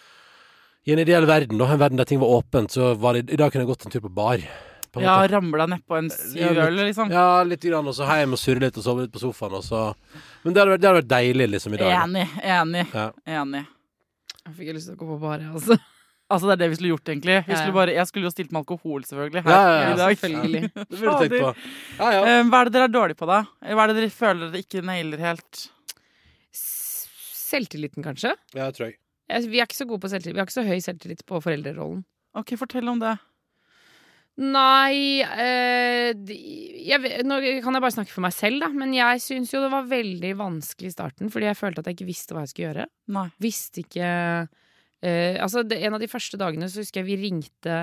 I 0.88 0.94
en 0.96 1.04
ideell 1.06 1.26
verden, 1.30 1.58
da, 1.60 1.72
en 1.72 1.80
verden 1.80 2.00
der 2.04 2.08
ting 2.12 2.20
var 2.20 2.36
åpent, 2.42 2.76
så 2.76 2.92
var 3.00 3.16
det 3.16 3.30
I 3.32 3.40
dag 3.40 3.52
kunne 3.56 3.64
jeg 3.64 3.72
gått 3.72 3.88
en 3.88 3.96
tur 3.96 4.04
på 4.10 4.14
bar. 4.20 4.44
På 4.92 5.04
Ja, 5.06 5.22
ramla 5.30 5.68
nedpå 5.70 5.98
en 6.00 6.10
syv 6.10 6.36
Ja, 6.40 6.68
litt- 6.68 6.88
liksom. 6.92 7.12
ja, 7.14 7.44
litt 7.48 7.62
grann, 7.62 7.88
og 7.88 7.94
så 7.96 8.08
hjem 8.10 8.34
og 8.34 8.40
surre 8.42 8.60
litt 8.64 8.78
og 8.80 8.84
sove 8.84 9.04
litt 9.08 9.12
på 9.14 9.22
sofaen, 9.24 9.54
og 9.60 9.64
så 9.64 9.94
Men 10.44 10.54
det 10.54 10.62
hadde 10.64 10.72
vært, 10.76 10.82
det 10.82 10.88
hadde 10.90 11.02
vært 11.04 11.12
deilig, 11.16 11.50
liksom, 11.56 11.74
i 11.76 11.78
dag. 11.78 11.92
Enig. 12.04 12.28
Enig. 12.44 12.88
Ja. 12.94 13.12
Enig. 13.40 13.66
Jeg 14.50 14.58
fikk 14.58 14.74
lyst 14.76 14.90
til 14.90 14.98
å 14.98 15.00
gå 15.00 15.08
på 15.14 15.18
bar, 15.22 15.40
jeg, 15.46 15.54
altså. 15.56 15.78
Altså, 16.30 16.46
det 16.46 16.54
er 16.54 16.60
det 16.62 16.68
vi 16.70 16.76
skulle 16.78 16.92
gjort, 16.92 17.10
egentlig. 17.10 17.36
Skulle 17.48 17.74
bare, 17.74 17.94
jeg 17.98 18.06
skulle 18.10 18.28
jo 18.28 18.32
stilt 18.34 18.52
med 18.54 18.60
alkohol, 18.62 19.02
selvfølgelig. 19.08 19.42
Her 19.48 19.56
Ja, 19.56 19.62
ja, 19.66 19.80
ja, 19.82 20.10
selvfølgelig. 20.12 20.62
Det 20.76 21.00
burde 21.00 21.14
du 21.16 21.24
tenkt 21.24 21.34
på. 21.42 21.54
Ja, 21.98 22.10
ja. 22.14 22.20
Eh, 22.22 22.42
Hva 22.52 22.60
er 22.60 22.70
det 22.70 22.74
dere 22.76 22.86
er 22.86 22.94
dårlige 22.94 23.18
på, 23.18 23.30
da? 23.30 23.40
Hva 23.66 23.86
er 23.86 23.90
det 23.90 23.96
dere 23.98 24.12
føler 24.14 24.52
dere 24.54 24.62
ikke 24.62 24.84
nailer 24.86 25.24
helt? 25.26 25.64
Selvtilliten, 27.50 28.06
kanskje? 28.06 28.36
ja, 28.54 28.68
tror 28.76 28.92
jeg. 28.92 29.00
Jeg, 29.30 29.46
vi 29.50 29.60
er 29.62 29.66
ikke 29.70 29.78
så 29.78 29.86
gode 29.90 30.02
på 30.02 30.10
selvtillit. 30.10 30.36
Vi 30.38 30.42
har 30.42 30.48
ikke 30.50 30.58
så 30.60 30.66
høy 30.66 30.80
selvtillit 30.86 31.26
på 31.30 31.42
foreldrerollen. 31.46 32.04
Ok, 32.38 32.54
fortell 32.62 32.88
om 32.90 33.02
det. 33.02 33.16
Nei 34.40 35.20
eh, 35.20 36.14
jeg, 36.16 37.12
Nå 37.28 37.40
kan 37.60 37.76
jeg 37.76 37.84
bare 37.84 37.92
snakke 37.92 38.14
for 38.14 38.24
meg 38.24 38.36
selv, 38.36 38.64
da. 38.64 38.70
Men 38.72 38.94
jeg 38.96 39.20
syns 39.24 39.52
jo 39.52 39.64
det 39.66 39.72
var 39.74 39.90
veldig 39.90 40.32
vanskelig 40.40 40.92
i 40.92 40.96
starten, 40.96 41.32
fordi 41.34 41.50
jeg 41.50 41.60
følte 41.60 41.84
at 41.84 41.90
jeg 41.90 41.98
ikke 41.98 42.08
visste 42.08 42.36
hva 42.36 42.46
jeg 42.46 42.54
skulle 42.54 42.70
gjøre. 42.70 42.88
Nei. 43.18 43.26
Visste 43.44 43.84
ikke 43.84 44.08
eh, 44.08 45.36
Altså, 45.44 45.66
det, 45.68 45.82
en 45.84 45.98
av 45.98 46.04
de 46.04 46.12
første 46.12 46.40
dagene 46.40 46.72
så 46.72 46.84
husker 46.84 47.04
jeg 47.04 47.10
vi 47.10 47.20
ringte 47.28 47.76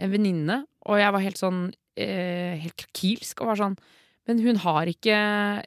en 0.00 0.12
venninne, 0.14 0.62
og 0.86 1.00
jeg 1.02 1.16
var 1.16 1.26
helt 1.26 1.40
sånn 1.40 1.64
eh, 1.98 2.54
Helt 2.62 2.78
krakilsk 2.78 3.42
og 3.42 3.50
var 3.50 3.58
sånn 3.60 3.74
Men 4.30 4.40
hun 4.40 4.62
har 4.62 4.88
ikke 4.88 5.18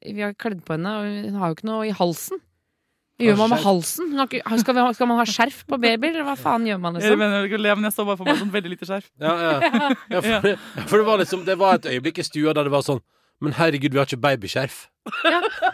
Vi 0.08 0.24
har 0.24 0.34
kledd 0.40 0.64
på 0.66 0.78
henne, 0.78 0.96
og 0.98 1.28
hun 1.28 1.38
har 1.42 1.52
jo 1.52 1.60
ikke 1.60 1.70
noe 1.70 1.86
i 1.90 1.94
halsen. 2.00 2.42
Hva 3.14 3.28
gjør 3.28 3.38
man 3.38 3.52
med 3.54 3.62
halsen? 3.62 4.14
Skal, 4.58 4.76
vi 4.76 4.84
skal 4.98 5.10
man 5.10 5.20
ha 5.22 5.26
skjerf 5.30 5.60
på 5.70 5.78
babyer, 5.78 6.16
eller 6.16 6.26
hva 6.26 6.34
faen 6.40 6.64
gjør 6.66 6.80
man, 6.82 6.96
Jeg 6.98 7.12
liksom? 7.14 7.20
mener 7.22 7.46
jeg, 7.46 7.76
men 7.78 7.86
jeg 7.86 7.94
så 7.94 8.06
bare 8.08 8.18
for 8.18 8.26
meg 8.30 8.40
sånn 8.42 8.54
veldig 8.54 8.72
lite 8.74 8.88
skjerf. 8.90 9.10
Ja, 9.22 9.34
ja. 9.38 9.92
ja, 10.16 10.22
for, 10.26 10.48
for 10.90 10.98
det 10.98 11.06
var 11.06 11.22
liksom 11.22 11.44
Det 11.46 11.58
var 11.62 11.78
et 11.78 11.86
øyeblikk 11.94 12.24
i 12.24 12.26
stua 12.26 12.56
der 12.58 12.66
det 12.66 12.74
var 12.74 12.82
sånn 12.86 13.04
Men 13.44 13.54
herregud, 13.58 13.94
vi 13.94 14.02
har 14.02 14.10
ikke 14.10 14.22
babyskjerf. 14.24 14.80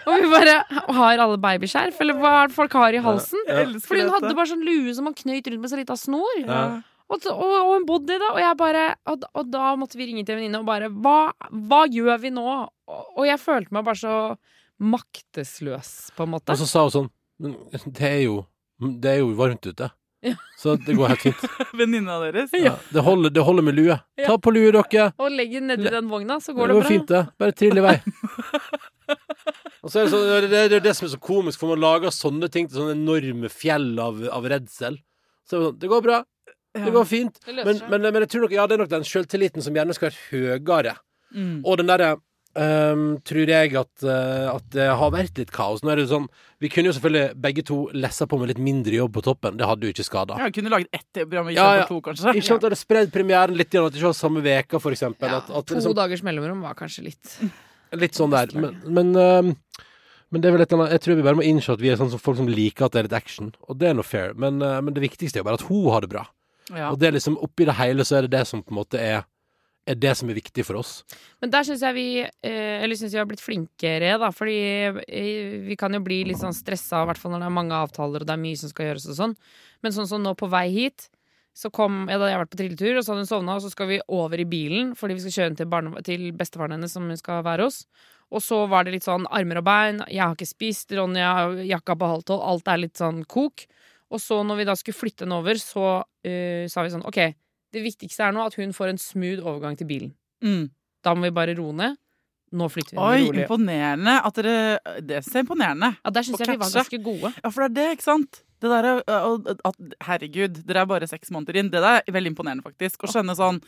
Og 0.10 0.14
vi 0.20 0.30
bare 0.32 0.58
Har 1.00 1.24
alle 1.24 1.40
babyskjerf, 1.40 2.00
eller 2.04 2.20
hva 2.20 2.34
er 2.44 2.52
det 2.52 2.58
folk 2.58 2.76
har 2.76 2.98
i 2.98 3.02
halsen? 3.08 3.40
Ja. 3.48 3.62
Jeg 3.64 3.82
Fordi 3.88 4.04
hun 4.04 4.14
hadde 4.18 4.36
bare 4.36 4.52
sånn 4.52 4.66
lue 4.68 4.96
som 4.98 5.08
man 5.08 5.16
knøyt 5.18 5.48
rundt 5.48 5.64
med 5.64 5.72
så 5.72 5.80
lita 5.80 5.96
snor. 6.00 6.40
Ja. 6.44 6.64
Og, 7.10 7.24
og, 7.32 7.54
og 7.56 7.72
en 7.78 7.86
body, 7.90 8.18
da. 8.22 8.34
Og 8.36 8.42
jeg 8.44 8.58
bare 8.60 8.84
Og, 9.10 9.24
og 9.32 9.48
da 9.54 9.72
måtte 9.80 9.98
vi 9.98 10.10
ringe 10.10 10.26
til 10.26 10.36
en 10.36 10.42
venninne 10.44 10.60
og 10.60 10.68
bare 10.68 10.92
hva, 10.92 11.32
hva 11.72 11.86
gjør 11.88 12.20
vi 12.26 12.34
nå? 12.36 12.44
Og, 12.44 13.06
og 13.16 13.24
jeg 13.30 13.40
følte 13.42 13.78
meg 13.78 13.88
bare 13.88 14.02
så 14.02 14.18
maktesløs, 14.80 16.12
på 16.16 16.26
en 16.26 16.36
måte. 16.36 16.54
Og 16.54 16.60
så 16.62 16.68
sa 16.70 16.84
hun 16.88 16.94
sånn 16.94 17.10
Men 17.40 17.56
det 17.86 18.02
er 18.10 18.22
jo 18.26 18.46
Det 19.00 19.10
er 19.14 19.18
jo 19.24 19.30
varmt 19.36 19.66
ute. 19.68 19.90
Ja. 20.24 20.34
Så 20.60 20.74
det 20.84 20.96
går 21.00 21.14
helt 21.14 21.22
fint. 21.24 21.44
Venninna 21.80 22.18
deres. 22.26 22.52
Ja, 22.60 22.74
det, 22.92 23.02
holder, 23.06 23.32
det 23.32 23.44
holder 23.48 23.64
med 23.64 23.76
lue. 23.78 23.96
Ta 24.20 24.36
på 24.38 24.52
lue, 24.52 24.72
dere. 24.76 25.06
Og 25.20 25.32
legg 25.32 25.54
den 25.56 25.68
nedi 25.72 25.88
den 25.94 26.10
vogna, 26.12 26.40
så 26.44 26.52
Det 26.52 26.58
går 26.60 26.68
går 26.68 26.74
det 26.74 26.80
bra. 26.82 26.90
fint, 26.90 27.08
det. 27.14 27.22
Bare 27.40 27.56
trill 27.56 27.80
i 27.80 27.86
vei. 27.86 27.96
Og 29.84 29.92
så 29.94 30.02
er 30.02 30.04
det, 30.06 30.12
så, 30.12 30.20
det, 30.44 30.50
er- 30.60 30.68
det 30.70 30.78
er 30.82 30.84
det 30.84 30.96
som 30.98 31.08
er 31.08 31.14
så 31.14 31.20
komisk, 31.24 31.60
for 31.62 31.72
man 31.72 31.80
lager 31.82 32.12
sånne 32.14 32.50
ting 32.52 32.68
til 32.68 32.82
sånne 32.82 32.98
enorme 32.98 33.50
fjell 33.52 33.94
av, 34.04 34.20
av 34.36 34.48
redsel. 34.52 35.00
Så 35.48 35.56
er 35.56 35.60
det 35.64 35.70
sånn 35.70 35.80
Det 35.82 35.92
går 35.92 36.04
bra. 36.06 36.20
Det 36.80 36.92
går 36.94 37.06
fint. 37.10 37.40
Det 37.48 37.64
Men, 37.66 37.80
men, 37.90 38.02
men 38.12 38.22
jeg 38.26 38.30
tror 38.36 38.44
nok, 38.46 38.52
ja, 38.54 38.68
det 38.70 38.76
er 38.76 38.84
nok 38.84 38.92
den 38.92 39.08
sjøltilliten 39.08 39.64
som 39.66 39.74
gjerne 39.80 39.96
skal 39.98 40.12
være 40.12 40.20
høyere. 40.60 40.98
Mm. 41.34 41.56
Og 41.66 41.80
den 41.80 41.90
derre 41.90 42.12
ehm, 42.58 43.04
tror 43.28 43.52
jeg 43.52 43.76
at, 43.78 43.92
uh, 44.06 44.56
at 44.56 44.66
det 44.74 44.88
har 45.02 45.14
vært 45.14 45.38
litt 45.38 45.54
kaos. 45.54 45.84
Nå 45.84 45.94
er 45.94 46.02
det 46.02 46.10
sånn 46.10 46.26
Vi 46.60 46.72
kunne 46.74 46.90
jo 46.90 46.96
selvfølgelig 46.98 47.38
begge 47.40 47.64
to 47.68 47.78
lessa 47.94 48.28
på 48.28 48.40
med 48.42 48.52
litt 48.52 48.62
mindre 48.64 48.98
jobb 48.98 49.14
på 49.16 49.24
toppen. 49.30 49.58
Det 49.60 49.68
hadde 49.70 49.88
jo 49.88 49.94
ikke 49.94 50.08
skada. 50.08 50.40
Ja, 50.42 50.50
kunne 50.52 50.74
laget 50.74 50.90
ett 50.92 51.22
program 51.22 51.54
Ja, 51.54 51.70
ja. 51.82 51.88
to, 51.88 52.02
kanskje. 52.04 52.34
Ikke 52.36 52.50
sant? 52.50 52.66
Hadde 52.68 52.80
spredd 52.80 53.14
premieren 53.14 53.56
litt, 53.56 53.72
at 53.72 53.94
det 53.94 54.02
ikke 54.02 54.12
var 54.12 54.18
samme 54.18 54.44
veka, 54.44 54.82
for 54.84 54.96
eksempel. 54.96 55.32
Ja, 55.32 55.44
At, 55.44 55.50
at 55.50 55.70
to 55.70 55.78
liksom, 55.78 55.96
dagers 55.98 56.26
mellomrom 56.26 56.66
var 56.66 56.76
kanskje 56.80 57.08
litt 57.08 57.40
litt 57.98 58.18
sånn 58.18 58.34
der. 58.34 58.52
Men, 58.54 58.76
men, 58.86 59.14
um, 59.16 59.54
men 60.30 60.44
det 60.44 60.50
er 60.50 60.56
vel 60.56 60.64
et 60.64 60.72
eller 60.74 60.86
annet 60.86 60.98
Jeg 60.98 61.04
tror 61.06 61.18
vi 61.18 61.26
bare 61.26 61.40
må 61.40 61.46
innse 61.48 61.74
at 61.74 61.82
vi 61.82 61.90
er 61.90 61.98
sånn 61.98 62.12
som 62.12 62.22
folk 62.22 62.38
som 62.38 62.50
liker 62.50 62.86
at 62.86 62.94
det 62.94 63.02
er 63.02 63.10
litt 63.10 63.18
action. 63.18 63.54
Og 63.68 63.80
det 63.82 63.90
er 63.90 63.98
noe 63.98 64.06
fair. 64.06 64.36
Men, 64.38 64.62
eh, 64.62 64.78
men 64.86 64.94
det 64.94 65.02
viktigste 65.02 65.40
er 65.40 65.44
jo 65.44 65.50
bare 65.50 65.58
at 65.62 65.66
hun 65.70 65.90
har 65.90 66.06
det 66.06 66.12
bra. 66.12 66.28
Ja. 66.70 66.92
Og 66.92 67.00
det 67.02 67.10
er 67.10 67.16
liksom 67.18 67.40
oppi 67.42 67.66
det 67.66 67.80
hele 67.80 68.06
så 68.06 68.20
er 68.20 68.28
det 68.28 68.36
det 68.36 68.46
som 68.46 68.62
på 68.62 68.74
en 68.74 68.78
måte 68.78 69.02
er 69.02 69.24
er 69.90 69.98
det 70.00 70.12
som 70.18 70.30
er 70.30 70.38
viktig 70.38 70.66
for 70.68 70.80
oss. 70.80 71.04
Men 71.42 71.54
der 71.54 71.66
syns 71.68 71.84
jeg 71.86 71.96
vi 71.98 72.08
eh, 72.22 72.82
Eller 72.84 72.98
syns 73.00 73.14
vi 73.16 73.22
har 73.22 73.28
blitt 73.30 73.44
flinkere, 73.44 74.18
da. 74.22 74.32
Fordi 74.36 74.60
eh, 74.90 75.56
vi 75.66 75.78
kan 75.80 75.96
jo 75.96 76.02
bli 76.06 76.22
litt 76.30 76.42
sånn 76.42 76.56
stressa, 76.56 77.04
i 77.04 77.10
hvert 77.10 77.22
fall 77.22 77.34
når 77.34 77.46
det 77.46 77.50
er 77.50 77.58
mange 77.60 77.80
avtaler 77.80 78.24
og 78.24 78.30
det 78.30 78.36
er 78.36 78.44
mye 78.44 78.60
som 78.60 78.72
skal 78.72 78.90
gjøres 78.90 79.10
og 79.10 79.18
sånn. 79.22 79.40
Men 79.86 79.96
sånn 79.96 80.10
som 80.12 80.24
nå 80.24 80.36
på 80.38 80.50
vei 80.52 80.68
hit, 80.76 81.10
så 81.60 81.72
kom 81.74 82.06
Da 82.08 82.16
hadde 82.16 82.30
jeg 82.30 82.40
vært 82.44 82.54
på 82.54 82.60
trilletur, 82.62 82.94
og 82.94 83.04
så 83.04 83.12
hadde 83.12 83.26
hun 83.26 83.32
sovna, 83.34 83.58
og 83.58 83.66
så 83.66 83.74
skal 83.74 83.90
vi 83.90 84.00
over 84.16 84.40
i 84.40 84.48
bilen 84.48 84.94
fordi 84.96 85.18
vi 85.18 85.26
skal 85.26 85.36
kjøre 85.36 85.58
til, 85.60 85.68
barne, 85.72 86.04
til 86.08 86.30
bestefaren 86.38 86.78
hennes 86.78 86.94
som 86.94 87.10
hun 87.10 87.20
skal 87.20 87.44
være 87.44 87.68
hos. 87.68 87.82
Og 88.30 88.44
så 88.46 88.62
var 88.70 88.86
det 88.86 88.94
litt 88.94 89.08
sånn 89.08 89.26
armer 89.34 89.60
og 89.60 89.66
bein, 89.66 90.04
jeg 90.06 90.22
har 90.22 90.38
ikke 90.38 90.48
spist, 90.48 90.94
Ronja 90.94 91.34
har 91.34 91.60
jakka 91.66 91.98
på 91.98 92.12
halv 92.12 92.26
tolv, 92.30 92.46
alt 92.46 92.70
er 92.70 92.84
litt 92.86 93.02
sånn 93.02 93.24
kok. 93.28 93.66
Og 94.14 94.22
så 94.22 94.40
når 94.46 94.62
vi 94.62 94.68
da 94.70 94.76
skulle 94.78 94.98
flytte 94.98 95.26
henne 95.26 95.40
over, 95.42 95.58
så 95.62 95.88
uh, 96.06 96.64
sa 96.70 96.86
vi 96.86 96.94
sånn 96.94 97.06
OK, 97.10 97.20
det 97.76 97.84
viktigste 97.86 98.26
er 98.26 98.36
nå 98.36 98.46
at 98.50 98.58
hun 98.60 98.74
får 98.76 98.94
en 98.94 99.02
smooth 99.02 99.46
overgang 99.46 99.78
til 99.80 99.90
bilen. 99.90 100.14
Mm. 100.44 100.70
Da 101.06 101.16
må 101.16 101.28
vi 101.28 101.36
bare 101.36 101.56
roe 101.60 101.76
ned. 101.76 101.98
Nå 102.50 102.66
flytter 102.74 102.96
vi 102.96 103.02
Oi, 103.04 103.26
rolig. 103.28 103.44
imponerende 103.46 104.14
at 104.26 104.38
dere 104.40 105.02
Det 105.06 105.20
er 105.22 105.42
imponerende. 105.44 105.92
Ja, 106.02 106.14
der 106.16 106.26
syns 106.26 106.42
jeg 106.42 106.56
vi 106.56 106.58
var 106.58 106.72
ganske 106.74 107.00
gode. 107.06 107.30
Ja, 107.44 107.52
for 107.54 107.62
det 107.62 107.70
er 107.70 107.76
det, 107.78 108.00
ikke 108.00 108.08
sant? 108.08 108.42
Det 108.60 108.72
der, 108.72 108.88
er, 108.90 109.54
at, 109.70 109.78
herregud, 110.04 110.58
dere 110.68 110.82
er 110.82 110.90
bare 110.90 111.08
seks 111.08 111.30
måneder 111.32 111.62
inn. 111.62 111.70
Det 111.72 111.80
der 111.80 112.02
er 112.02 112.12
veldig 112.16 112.34
imponerende, 112.34 112.66
faktisk. 112.66 113.06
Å 113.06 113.12
skjønne 113.14 113.38
sånn 113.38 113.62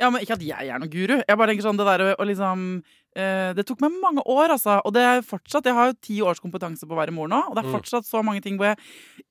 Ja, 0.00 0.08
men 0.10 0.22
Ikke 0.24 0.32
at 0.38 0.42
jeg 0.42 0.68
er 0.72 0.78
noen 0.80 0.90
guru. 0.90 1.18
Jeg 1.20 1.36
bare 1.38 1.52
tenker 1.52 1.66
sånn, 1.68 1.76
det 1.76 1.86
der 1.86 2.14
å 2.16 2.24
liksom 2.26 2.82
eh, 3.14 3.52
Det 3.54 3.66
tok 3.68 3.80
meg 3.84 3.92
mange 4.00 4.22
år, 4.24 4.54
altså. 4.56 4.80
Og 4.86 4.94
det 4.96 5.02
er 5.04 5.20
fortsatt 5.26 5.66
Jeg 5.68 5.74
har 5.76 5.90
jo 5.90 5.98
ti 6.00 6.20
års 6.24 6.40
kompetanse 6.40 6.86
på 6.88 6.94
å 6.96 7.00
være 7.02 7.12
mor 7.12 7.28
nå, 7.28 7.42
og 7.50 7.54
det 7.56 7.64
er 7.64 7.68
Mm. 7.68 7.74
fortsatt 7.78 8.06
så 8.08 8.22
mange 8.24 8.40
ting 8.42 8.56
hvor 8.56 8.70
jeg 8.72 8.78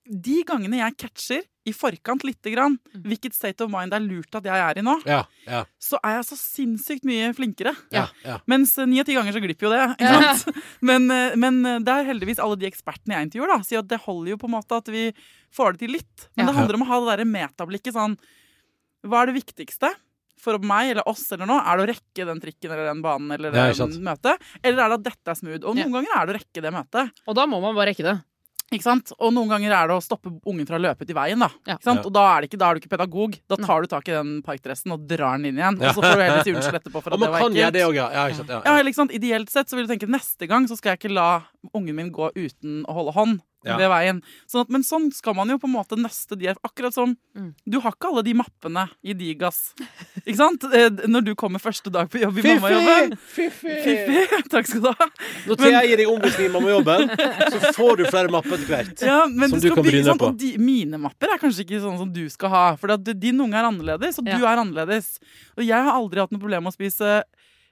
De 0.10 0.44
gangene 0.44 0.78
jeg 0.80 0.96
catcher 0.98 1.42
i 1.70 1.72
forkant 1.76 2.24
lite 2.26 2.50
grann 2.54 2.80
Mm. 2.96 3.04
hvilket 3.06 3.34
state 3.36 3.62
of 3.62 3.70
mind 3.70 3.92
det 3.92 3.98
er 4.00 4.06
lurt 4.08 4.34
at 4.40 4.44
jeg 4.44 4.58
er 4.58 4.78
i 4.80 4.82
nå, 4.82 4.96
Ja, 5.06 5.24
ja, 5.46 5.64
så 5.80 6.00
er 6.04 6.16
jeg 6.18 6.26
så 6.26 6.38
sinnssykt 6.40 7.04
mye 7.06 7.34
flinkere. 7.38 7.76
ja. 7.92 8.08
ja. 8.26 8.40
Mens 8.48 8.76
eh, 8.80 8.86
ni 8.90 9.00
av 9.00 9.06
ti 9.06 9.14
ganger 9.14 9.34
så 9.34 9.42
glipper 9.44 9.68
jo 9.68 9.74
det. 9.74 9.84
Ikke 10.00 10.36
sant? 10.44 10.56
Men, 10.82 11.10
eh, 11.12 11.36
men 11.36 11.60
eh, 11.66 11.80
det 11.80 11.94
er 11.94 12.10
heldigvis 12.14 12.40
alle 12.42 12.58
de 12.58 12.66
ekspertene 12.70 13.14
jeg 13.18 13.28
intervjuer, 13.30 13.54
da, 13.54 13.60
sier 13.64 13.80
at 13.84 13.88
det 13.92 14.00
holder 14.06 14.32
jo 14.34 14.38
på 14.42 14.50
en 14.50 14.56
måte 14.58 14.78
at 14.82 14.88
vi 14.90 15.12
får 15.54 15.74
det 15.78 15.80
til 15.86 15.92
litt. 15.98 16.28
Men 16.36 16.46
Ja. 16.48 16.52
det 16.52 16.58
handler 16.58 16.76
om 16.80 16.84
å 16.88 16.90
ha 16.90 17.00
det 17.02 17.10
derre 17.18 17.30
metablikket 17.30 17.94
sånn 17.94 18.18
Hva 19.06 19.22
er 19.24 19.30
det 19.32 19.38
viktigste? 19.44 19.94
For 20.40 20.58
meg 20.64 20.94
eller 20.94 21.08
oss 21.12 21.26
eller 21.36 21.50
noe, 21.50 21.60
er 21.68 21.78
det 21.82 21.84
å 21.86 21.90
rekke 21.94 22.26
den 22.32 22.40
trikken 22.44 22.72
eller 22.72 22.88
den 22.94 23.02
banen 23.04 23.32
eller 23.36 23.52
Ja, 23.52 23.68
det 23.68 23.76
ikke 23.76 24.02
møtet? 24.08 24.50
Eller 24.64 24.86
er 24.86 24.90
det 24.96 25.00
at 25.02 25.08
dette 25.12 25.34
er 25.36 25.40
smooth? 25.42 25.66
Og 25.68 25.76
noen 25.76 25.92
ganger 26.00 26.16
er 26.16 26.26
det 26.30 26.36
å 26.36 26.40
rekke 26.40 26.64
det 26.64 26.74
møtet. 26.74 27.12
Og 27.28 27.36
da 27.36 27.46
må 27.50 27.60
man 27.64 27.76
bare 27.76 27.92
rekke 27.92 28.08
det. 28.08 28.18
Ikke 28.70 28.86
sant? 28.86 29.10
Og 29.18 29.32
noen 29.34 29.50
ganger 29.50 29.72
er 29.74 29.88
det 29.90 29.96
å 29.98 30.02
stoppe 30.06 30.30
ungen 30.46 30.68
fra 30.70 30.78
å 30.78 30.82
løpe 30.84 31.02
ut 31.02 31.10
i 31.10 31.16
veien. 31.18 31.42
Da 31.42 31.48
Ja. 31.66 31.74
ikke 31.80 31.88
sant? 31.88 32.04
Ja. 32.04 32.06
Og 32.06 32.14
da 32.14 32.26
er, 32.36 32.42
det 32.46 32.50
ikke, 32.52 32.60
da 32.62 32.68
er 32.70 32.78
du 32.78 32.80
ikke 32.84 32.92
pedagog. 32.94 33.38
Da 33.50 33.58
tar 33.58 33.82
du 33.82 33.88
tak 33.90 34.08
i 34.08 34.14
den 34.14 34.44
parkdressen 34.46 34.94
og 34.94 35.08
drar 35.10 35.40
den 35.42 35.48
inn 35.50 35.58
igjen. 35.58 35.80
Ja. 35.82 35.90
Og 35.90 35.98
så 35.98 36.04
får 36.06 36.14
du 36.20 36.22
heller 36.22 36.44
si 36.46 36.54
unnskyld 36.54 36.78
etterpå 36.78 37.02
for 37.02 37.10
Og 37.14 37.18
at 37.18 37.26
det 37.26 37.32
var 37.34 37.42
ekkelt. 37.50 37.80
ja. 37.82 38.10
ja, 38.14 38.28
ja, 38.30 38.62
Ja, 38.70 38.84
ikke 38.86 39.00
sant? 39.02 39.12
Ideelt 39.18 39.50
sett 39.50 39.74
så 39.74 39.76
vil 39.80 39.88
du 39.90 39.94
tenke 39.96 40.06
neste 40.08 40.46
gang 40.48 40.70
så 40.70 40.78
skal 40.78 40.94
jeg 40.94 41.02
ikke 41.02 41.14
la 41.18 41.30
ungen 41.74 41.96
min 41.96 42.12
gå 42.12 42.32
uten 42.36 42.84
å 42.88 42.94
holde 42.94 43.14
hånd 43.14 43.40
Ja. 43.68 43.76
ved 43.76 43.90
veien. 43.92 44.22
Sånn 44.48 44.62
at, 44.62 44.70
men 44.72 44.84
sånn 44.88 45.10
skal 45.12 45.34
man 45.36 45.50
jo 45.52 45.58
på 45.60 45.68
en 45.68 45.74
måte 45.74 45.98
nøste 46.00 46.38
de 46.40 46.48
Akkurat 46.64 46.94
som 46.96 47.18
Mm. 47.36 47.54
Du 47.70 47.80
har 47.80 47.92
ikke 47.92 48.08
alle 48.10 48.24
de 48.24 48.34
mappene 48.34 48.90
i 49.04 49.14
Digas. 49.14 49.74
Ikke 50.26 50.36
sant? 50.36 50.64
Eh, 50.74 50.90
Når 51.08 51.22
du 51.24 51.36
kommer 51.36 51.60
første 51.60 51.92
dag 51.92 52.10
på 52.10 52.20
jobb 52.20 52.38
i 52.40 52.42
Fiffi! 52.42 52.60
mammajobben. 52.60 53.18
Fiffi! 53.18 53.76
Fiffi! 53.84 54.24
Takk 54.52 54.66
skal 54.68 54.82
du 54.82 54.88
ha. 54.88 55.08
Når 55.48 55.56
Thea 55.62 55.82
gir 55.86 55.98
deg 56.02 56.08
omvisning 56.08 56.50
i 56.50 56.54
mammajobben, 56.56 57.10
så 57.52 57.74
får 57.78 57.98
du 57.98 58.04
flere 58.10 58.32
mapper 58.34 58.56
etter 58.58 58.72
hvert. 58.74 59.04
Ja, 59.06 59.20
men 59.28 59.50
Som 59.54 59.60
du 59.60 59.70
kan 59.76 59.84
bryne 59.84 60.04
sånn, 60.08 60.18
på. 60.20 60.32
de, 60.40 60.58
Mine 60.58 60.98
mapper 61.00 61.36
er 61.36 61.38
kanskje 61.44 61.64
ikke 61.68 61.80
sånn 61.84 61.98
som 62.00 62.12
du 62.12 62.24
skal 62.30 62.50
ha. 62.50 62.64
For 62.80 62.96
din 62.98 63.40
unge 63.40 63.56
er 63.60 63.68
annerledes, 63.70 64.20
og 64.20 64.26
Ja. 64.28 64.38
du 64.40 64.46
er 64.46 64.58
annerledes. 64.64 65.20
Og 65.58 65.64
jeg 65.68 65.84
har 65.84 65.92
aldri 65.94 66.20
hatt 66.20 66.32
noe 66.32 66.40
problem 66.42 66.64
med 66.64 66.74
å 66.74 66.76
spise 66.80 67.24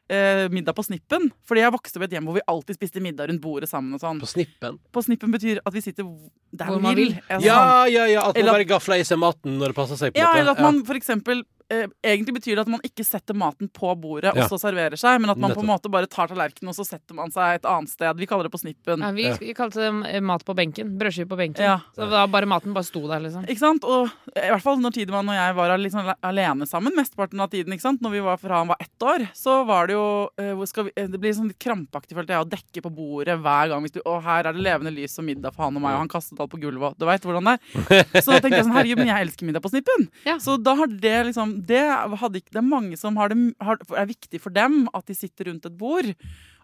eh, 0.10 0.48
middag 0.54 0.74
på 0.78 0.84
snippen. 0.88 1.30
Fordi 1.48 1.62
jeg 1.64 1.74
vokste 1.76 1.98
opp 2.00 2.06
i 2.06 2.08
et 2.10 2.16
hjem 2.18 2.28
hvor 2.30 2.38
vi 2.40 2.44
alltid 2.48 2.78
spiste 2.80 3.02
middag 3.04 3.30
rundt 3.32 3.42
bordet 3.44 3.70
sammen. 3.70 3.94
og 3.98 4.02
sånn. 4.04 4.20
På 4.24 4.30
snippen. 4.30 4.80
På 4.92 5.04
snippen 5.04 5.32
betyr 5.34 5.60
at 5.66 5.74
vi 5.74 5.82
sitter 5.82 6.04
der 6.52 6.66
Hvor 6.72 6.80
man 6.82 6.96
vil. 6.96 7.14
vil. 7.14 7.44
Ja, 7.46 7.86
ja, 7.92 8.06
ja. 8.08 8.22
At 8.28 8.36
man 8.36 8.42
Eller 8.44 8.52
bare 8.60 8.66
gafler 8.70 9.02
i 9.02 9.08
seg 9.08 9.20
maten 9.20 9.58
når 9.60 9.74
det 9.74 9.76
passer 9.76 9.96
seg. 10.00 10.14
på 10.14 10.18
en 10.18 10.24
Ja, 10.24 10.32
måte. 10.32 10.40
eller 10.42 10.52
at 10.52 10.62
man 10.62 10.84
for 10.86 10.96
eksempel 10.96 11.44
eh, 11.74 11.88
Egentlig 12.04 12.36
betyr 12.40 12.56
det 12.56 12.64
at 12.66 12.72
man 12.72 12.82
ikke 12.86 13.04
setter 13.06 13.36
maten 13.38 13.70
på 13.74 13.92
bordet 14.00 14.34
Ja. 14.36 14.44
og 14.44 14.50
så 14.52 14.60
serverer 14.62 14.98
seg, 15.00 15.20
men 15.22 15.30
at 15.34 15.38
man 15.38 15.52
på 15.56 15.62
en 15.64 15.68
måte 15.70 15.90
bare 15.92 16.08
tar 16.08 16.28
tallerkenen 16.32 16.70
og 16.72 16.76
så 16.78 16.86
setter 16.88 17.16
man 17.18 17.32
seg 17.32 17.56
et 17.60 17.66
annet 17.68 17.90
sted. 17.90 18.18
Vi 18.18 18.26
kaller 18.30 18.48
det 18.48 18.54
på 18.54 18.62
snippen. 18.62 19.02
Ja, 19.04 19.12
vi, 19.12 19.26
Ja. 19.28 19.36
vi 19.40 19.54
kalte 19.54 19.82
det 19.84 20.22
mat 20.24 20.44
på 20.46 20.56
benken. 20.56 20.98
Brødskive 20.98 21.28
på 21.28 21.38
benken. 21.38 21.64
Ja. 21.64 21.80
Så 21.96 22.10
da 22.10 22.26
bare 22.28 22.46
maten 22.46 22.74
bare 22.74 22.84
sto 22.88 23.02
der, 23.08 23.20
liksom. 23.20 23.46
Ikke 23.48 23.60
sant? 23.60 23.84
Og 23.84 24.10
i 24.36 24.48
hvert 24.50 24.62
fall 24.64 24.78
når 24.80 24.94
Tidemann 24.94 25.30
og 25.30 25.36
jeg 25.36 25.56
var 25.56 25.78
sånn 25.88 26.14
alene 26.24 26.68
sammen 26.68 26.94
mesteparten 26.96 27.40
av 27.42 27.50
tiden, 27.50 27.74
ikke 27.74 27.82
sant? 27.82 28.02
Når 28.02 28.12
vi 28.12 28.20
var 28.20 28.38
fra 28.38 28.58
han 28.60 28.68
var 28.68 28.78
ett 28.80 29.00
år, 29.04 29.28
så 29.34 29.66
var 29.68 29.88
det 29.88 29.94
jo 29.98 30.30
eh, 30.38 30.66
skal 30.66 30.86
vi, 30.86 30.92
eh, 30.96 31.08
Det 31.08 31.20
blir 31.20 31.34
sånn 31.34 31.48
litt 31.48 31.60
krampaktig, 31.60 32.16
følte 32.18 32.34
jeg, 32.36 32.46
å 32.46 32.50
dekke 32.50 32.82
på 32.84 32.94
bordet 32.94 33.38
hver 33.42 33.70
gang. 33.70 33.82
Hvis 33.84 33.94
du, 33.94 34.02
og 34.06 34.22
her 34.24 34.48
er 34.48 34.54
det 34.54 34.62
levende 34.64 34.94
lys 34.94 35.18
og 35.20 35.26
middag 35.26 35.54
for 35.54 35.64
han 35.68 35.76
og 35.76 35.82
meg, 35.82 35.94
og 35.94 36.00
han 36.06 36.12
kastet 36.12 36.40
alt 36.40 36.52
på 36.52 36.60
gulvet. 36.62 36.94
og 36.94 36.98
Du 37.00 37.06
veit 37.06 37.22
hvordan 37.22 37.44
det 37.44 37.56
er. 37.58 38.22
Så 38.22 38.32
da 38.32 38.40
tenkte 38.40 38.58
jeg 38.60 38.66
sånn, 38.68 38.76
herregud, 38.76 38.98
men 38.98 39.08
jeg 39.12 39.28
elsker 39.28 39.46
middag 39.48 39.62
på 39.64 39.70
Snippen. 39.72 40.08
Ja. 40.26 40.38
Så 40.44 40.58
da 40.62 40.76
har 40.76 40.88
det 40.88 41.16
liksom 41.32 41.57
Det, 41.68 41.82
hadde 42.22 42.42
det 42.44 42.60
er 42.60 42.66
mange 42.66 42.98
som 43.00 43.18
har 43.18 43.30
det, 43.34 43.38
har, 43.64 43.80
er 43.98 44.06
viktig 44.10 44.40
for 44.44 44.54
dem 44.54 44.86
at 44.94 45.06
de 45.10 45.16
sitter 45.18 45.50
rundt 45.50 45.66
et 45.66 45.78
bord. 45.78 46.10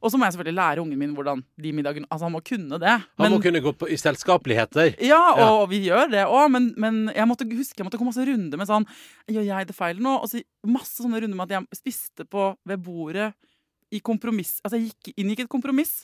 Og 0.04 0.12
så 0.12 0.20
må 0.20 0.26
jeg 0.28 0.36
selvfølgelig 0.36 0.58
lære 0.60 0.82
ungen 0.84 1.00
min 1.00 1.14
hvordan 1.16 1.44
de 1.64 1.72
middagene 1.72 2.06
Altså, 2.12 2.26
han 2.28 2.34
må 2.36 2.42
kunne 2.44 2.80
det. 2.82 2.96
Han 3.18 3.32
må 3.32 3.40
kunne 3.42 3.62
gå 3.64 3.72
på, 3.72 3.88
i 3.88 3.96
selskapeligheter. 3.98 4.96
ja, 5.00 5.22
Ja. 5.40 5.50
og 5.50 5.70
vi 5.72 5.80
gjør 5.88 6.12
det 6.12 6.26
òg, 6.28 6.50
men, 6.52 6.74
men 6.78 7.10
jeg 7.16 7.28
måtte 7.30 7.48
huske 7.48 7.80
jeg 7.80 7.88
måtte 7.88 7.98
komme 7.98 8.12
masse 8.12 8.26
runder 8.28 8.58
med 8.60 8.68
sånn 8.68 8.86
Gjør 9.32 9.46
jeg 9.48 9.68
det 9.70 9.76
feil 9.78 10.02
nå? 10.04 10.18
Og 10.22 10.28
så 10.30 10.44
masse 10.68 11.00
sånne 11.02 11.22
runder 11.24 11.38
med 11.40 11.52
at 11.52 11.56
jeg 11.62 11.80
spiste 11.80 12.26
på 12.28 12.50
ved 12.68 12.84
bordet 12.84 13.32
i 13.94 14.00
kompromiss 14.04 14.60
Altså 14.64 14.78
jeg 14.80 14.92
gikk, 14.92 15.14
inngikk 15.18 15.46
et 15.46 15.50
kompromiss 15.56 16.04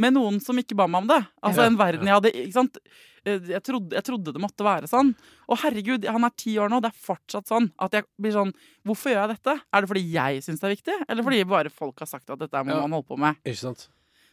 med 0.00 0.14
noen 0.16 0.40
som 0.42 0.58
ikke 0.60 0.76
ba 0.78 0.86
meg 0.90 1.04
om 1.04 1.08
det. 1.12 1.20
Altså 1.44 1.66
en 1.68 1.76
verden 1.80 2.08
jeg 2.08 2.16
hadde 2.16 2.32
Ikke 2.40 2.56
sant? 2.56 2.78
Eh, 3.26 3.36
Jeg 3.52 3.60
trodde, 3.66 3.92
jeg 3.98 4.04
trodde 4.06 4.32
det 4.32 4.40
måtte 4.40 4.64
være 4.64 4.88
sånn. 4.88 5.10
Og 5.50 5.58
herregud, 5.60 6.06
han 6.08 6.24
er 6.24 6.32
ti 6.40 6.54
år 6.62 6.70
nå, 6.72 6.78
det 6.80 6.88
er 6.94 7.02
fortsatt 7.04 7.50
sånn 7.52 7.66
at 7.78 7.92
jeg 7.98 8.06
blir 8.20 8.32
sånn 8.32 8.52
Hvorfor 8.88 9.12
gjør 9.12 9.26
jeg 9.26 9.34
dette? 9.36 9.56
Er 9.74 9.80
det 9.84 9.90
fordi 9.92 10.04
jeg 10.14 10.42
syns 10.46 10.60
det 10.62 10.68
er 10.70 10.76
viktig, 10.76 10.96
eller 11.08 11.26
fordi 11.26 11.42
bare 11.44 11.70
folk 11.74 12.00
har 12.00 12.08
sagt 12.08 12.30
at 12.32 12.38
dette 12.40 12.64
må 12.64 12.72
Ja. 12.72 12.80
man 12.86 12.96
holder 12.96 13.08
på 13.12 13.18
med? 13.20 13.36
Ikke 13.44 13.60
sant? 13.60 13.88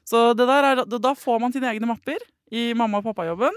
Så 0.07 0.29
det 0.39 0.47
der 0.47 0.63
er, 0.71 0.85
da 0.87 1.13
får 1.19 1.39
man 1.43 1.51
sine 1.51 1.67
egne 1.67 1.85
mapper 1.89 2.23
i 2.49 2.71
mamma- 2.73 3.01
og 3.03 3.09
pappajobben. 3.11 3.51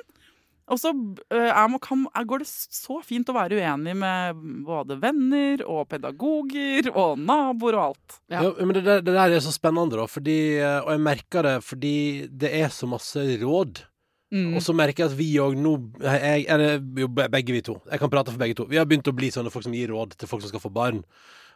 Og 0.70 0.78
så 0.78 0.92
eh, 1.34 1.60
man- 1.68 1.80
kan, 1.82 2.04
går 2.26 2.44
det 2.44 2.46
så 2.48 3.00
fint 3.02 3.26
å 3.28 3.34
være 3.34 3.58
uenig 3.58 3.96
med 3.98 4.36
både 4.66 4.96
venner 5.02 5.64
og 5.66 5.88
pedagoger 5.90 6.90
og 6.94 7.18
naboer 7.18 7.74
og 7.74 7.84
alt. 7.90 8.18
Ja. 8.30 8.42
Ja. 8.46 8.52
men 8.64 8.74
det, 8.78 8.84
der- 8.86 9.02
det 9.02 9.14
der 9.16 9.36
er 9.36 9.40
så 9.42 9.52
spennende, 9.54 9.98
da. 9.98 10.06
Fordi, 10.06 10.38
eh, 10.62 10.80
og 10.84 10.92
jeg 10.94 11.00
merker 11.00 11.42
det 11.42 11.56
fordi 11.66 11.94
det 12.30 12.52
er 12.62 12.68
så 12.70 12.86
masse 12.88 13.18
råd. 13.42 13.82
Mm. 14.32 14.54
Og 14.54 14.62
så 14.62 14.70
merker 14.78 15.02
jeg 15.02 15.10
at 15.10 15.18
vi 15.18 15.32
òg 15.42 15.56
nå 15.58 15.72
jeg, 16.06 16.44
Eller 16.48 16.78
begge 16.78 17.50
vi 17.50 17.60
to. 17.66 17.80
Jeg 17.90 17.98
kan 17.98 18.08
prate 18.12 18.30
for 18.30 18.38
begge 18.38 18.54
to. 18.54 18.64
Vi 18.70 18.76
har 18.78 18.86
begynt 18.86 19.08
å 19.10 19.16
bli 19.16 19.26
sånne 19.34 19.50
folk 19.50 19.64
som 19.66 19.74
gir 19.74 19.90
råd 19.90 20.14
til 20.16 20.28
folk 20.30 20.42
som 20.44 20.52
skal 20.52 20.62
få 20.62 20.70
barn. 20.72 21.02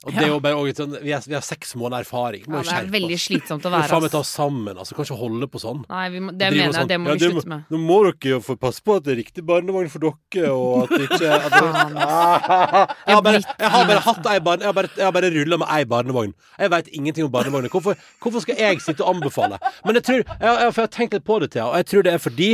Og 0.04 0.12
det 0.12 0.20
er 0.20 0.28
jo 0.28 0.40
bare 0.44 0.56
også 0.60 0.82
sånn, 0.82 0.96
vi, 1.00 1.12
er, 1.16 1.22
vi 1.24 1.36
har 1.36 1.44
seks 1.44 1.70
måneder 1.80 2.04
erfaring. 2.04 2.42
Må 2.44 2.60
Ja, 2.60 2.64
det 2.68 2.74
er 2.76 2.88
veldig 2.92 3.16
slitsomt 3.22 3.64
å 3.64 3.70
være 3.72 3.88
faen 3.88 4.04
meg 4.04 4.12
ta 4.12 4.20
oss 4.20 4.32
sammen. 4.36 4.76
Altså, 4.76 4.96
kan 4.98 5.06
ikke 5.06 5.16
holde 5.16 5.48
på 5.48 5.62
sånn. 5.62 5.80
Nei, 5.88 6.02
vi 6.12 6.20
må, 6.26 6.34
det 6.36 6.50
mener 6.52 6.66
jeg, 6.66 6.74
sånn, 6.76 6.90
det 6.90 6.98
må 7.00 7.14
vi 7.14 7.30
slutte 7.30 7.52
med. 7.54 7.64
Nå 7.72 7.80
må 7.80 7.96
dere 8.04 8.34
jo 8.34 8.40
få 8.44 8.56
passe 8.60 8.84
på 8.84 8.98
at 8.98 9.06
det 9.06 9.14
er 9.14 9.18
riktig 9.22 9.46
barnevogn 9.48 9.88
for 9.92 10.04
dere, 10.04 10.52
og 10.52 10.84
at 10.84 11.06
ikke 11.06 11.32
at 11.38 11.48
det, 11.56 11.62
jeg, 11.64 13.16
har 13.16 13.24
bare, 13.24 13.40
jeg 13.40 13.72
har 13.76 13.88
bare 13.88 14.04
hatt 14.10 14.30
ei 14.34 14.38
barne... 14.44 14.64
Jeg 14.64 14.70
har 14.70 14.76
bare, 14.76 14.92
jeg 15.00 15.16
bare 15.18 15.32
rulla 15.38 15.60
med 15.64 15.74
ei 15.78 15.82
barnevogn. 15.94 16.36
Jeg 16.60 16.74
veit 16.76 16.92
ingenting 16.92 17.28
om 17.28 17.32
barnevogner. 17.32 17.72
Hvorfor, 17.72 17.98
hvorfor 18.20 18.44
skal 18.44 18.60
jeg 18.60 18.84
sitte 18.84 19.04
og 19.06 19.16
anbefale? 19.16 19.60
Men 19.86 20.00
jeg 20.00 20.08
tror 20.10 20.20
jeg, 20.20 20.28
jeg, 20.36 20.54
jeg 20.66 20.78
har 20.78 20.94
tenkt 21.00 21.16
litt 21.16 21.26
på 21.26 21.40
det, 21.40 21.52
Thea, 21.56 21.70
og 21.70 21.80
jeg 21.80 21.90
tror 21.90 22.06
det 22.06 22.12
er 22.14 22.22
fordi 22.22 22.50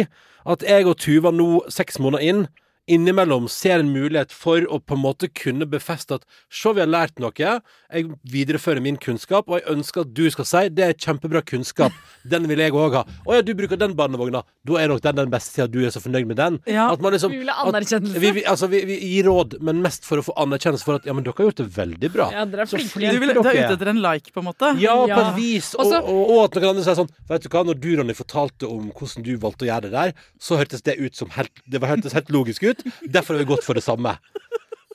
at 0.51 0.65
jeg 0.65 0.87
og 0.89 0.97
Tuva 1.03 1.35
nå, 1.35 1.49
seks 1.73 1.99
måneder 2.01 2.25
inn, 2.31 2.47
innimellom 2.89 3.49
ser 3.49 3.79
en 3.83 3.91
mulighet 3.93 4.33
for 4.35 4.65
å 4.67 4.81
på 4.83 4.97
en 4.97 5.03
måte 5.05 5.29
kunne 5.37 5.67
befeste 5.71 6.17
at 6.17 6.25
se, 6.51 6.73
vi 6.75 6.81
har 6.83 6.89
lært 6.91 7.21
noe. 7.23 7.31
Jeg 7.37 8.09
viderefører 8.33 8.83
min 8.83 8.97
kunnskap, 9.01 9.49
og 9.51 9.61
jeg 9.61 9.69
ønsker 9.77 10.01
at 10.07 10.15
du 10.17 10.25
skal 10.31 10.45
si 10.49 10.63
det 10.75 10.85
er 10.89 10.95
kjempebra 10.99 11.43
kunnskap. 11.47 11.93
Den 12.29 12.49
vil 12.51 12.59
jeg 12.59 12.73
òg 12.75 12.97
ha. 12.99 13.05
Å 13.27 13.37
ja, 13.39 13.43
du 13.47 13.53
bruker 13.55 13.79
den 13.79 13.95
barnevogna. 13.99 14.43
Da 14.67 14.79
er 14.81 14.89
nok 14.91 15.03
den 15.05 15.17
den 15.21 15.31
beste 15.31 15.55
siden 15.55 15.71
du 15.75 15.79
er 15.87 15.91
så 15.95 16.01
fornøyd 16.03 16.27
med 16.31 16.37
den. 16.41 16.59
Ja. 16.67 16.89
At 16.93 17.01
man 17.05 17.13
liksom 17.15 17.31
Vi 17.35 17.39
vil 17.45 17.53
ha 17.53 17.67
anerkjennelse. 17.71 18.21
Vi, 18.21 18.33
vi, 18.41 18.45
altså, 18.45 18.67
vi, 18.73 18.83
vi 18.89 18.99
gir 19.13 19.29
råd, 19.31 19.59
men 19.63 19.83
mest 19.85 20.05
for 20.09 20.19
å 20.21 20.27
få 20.27 20.35
anerkjennelse 20.43 20.85
for 20.89 20.99
at 21.01 21.07
ja, 21.07 21.15
men 21.17 21.25
dere 21.27 21.37
har 21.39 21.51
gjort 21.51 21.63
det 21.63 21.69
veldig 21.77 22.11
bra. 22.17 22.31
Ja, 22.35 22.45
dere 22.49 22.67
er 22.67 22.73
Så 22.73 22.79
flinke. 22.81 23.13
Du, 23.15 23.21
vil, 23.23 23.35
du 23.37 23.41
er 23.45 23.61
ute 23.61 23.77
etter 23.79 23.93
en 23.95 24.03
like, 24.03 24.33
på 24.35 24.43
en 24.43 24.49
måte? 24.51 24.73
ja, 24.83 24.97
på 25.05 25.09
Ja. 25.11 25.21
et 25.31 25.37
vis. 25.39 25.75
Og, 25.77 25.85
Også- 25.87 26.03
og, 26.05 26.31
og 26.31 26.43
at 26.49 26.59
noen 26.61 26.71
andre 26.75 26.85
sier 26.87 26.99
sånn 26.99 27.11
Vet 27.31 27.43
du 27.45 27.49
hva, 27.53 27.65
når 27.67 27.79
du, 27.81 27.89
Ronny, 27.99 28.15
fortalte 28.19 28.67
om 28.69 28.91
hvordan 28.91 29.23
du 29.27 29.33
valgte 29.39 29.67
å 29.67 29.71
gjøre 29.71 29.83
det 29.89 29.93
der, 29.95 30.13
så 30.43 30.59
hørtes 30.59 30.83
det 30.83 30.99
ut 30.99 31.15
som 31.17 31.31
helt 31.37 31.51
Det 31.71 31.81
var- 31.81 31.95
hørtes 31.95 32.13
helt 32.13 32.31
logisk 32.31 32.63
ut. 32.67 32.70
Derfor 33.07 33.35
har 33.37 33.45
vi 33.45 33.51
gått 33.55 33.65
for 33.67 33.75
det 33.79 33.83
samme. 33.87 34.17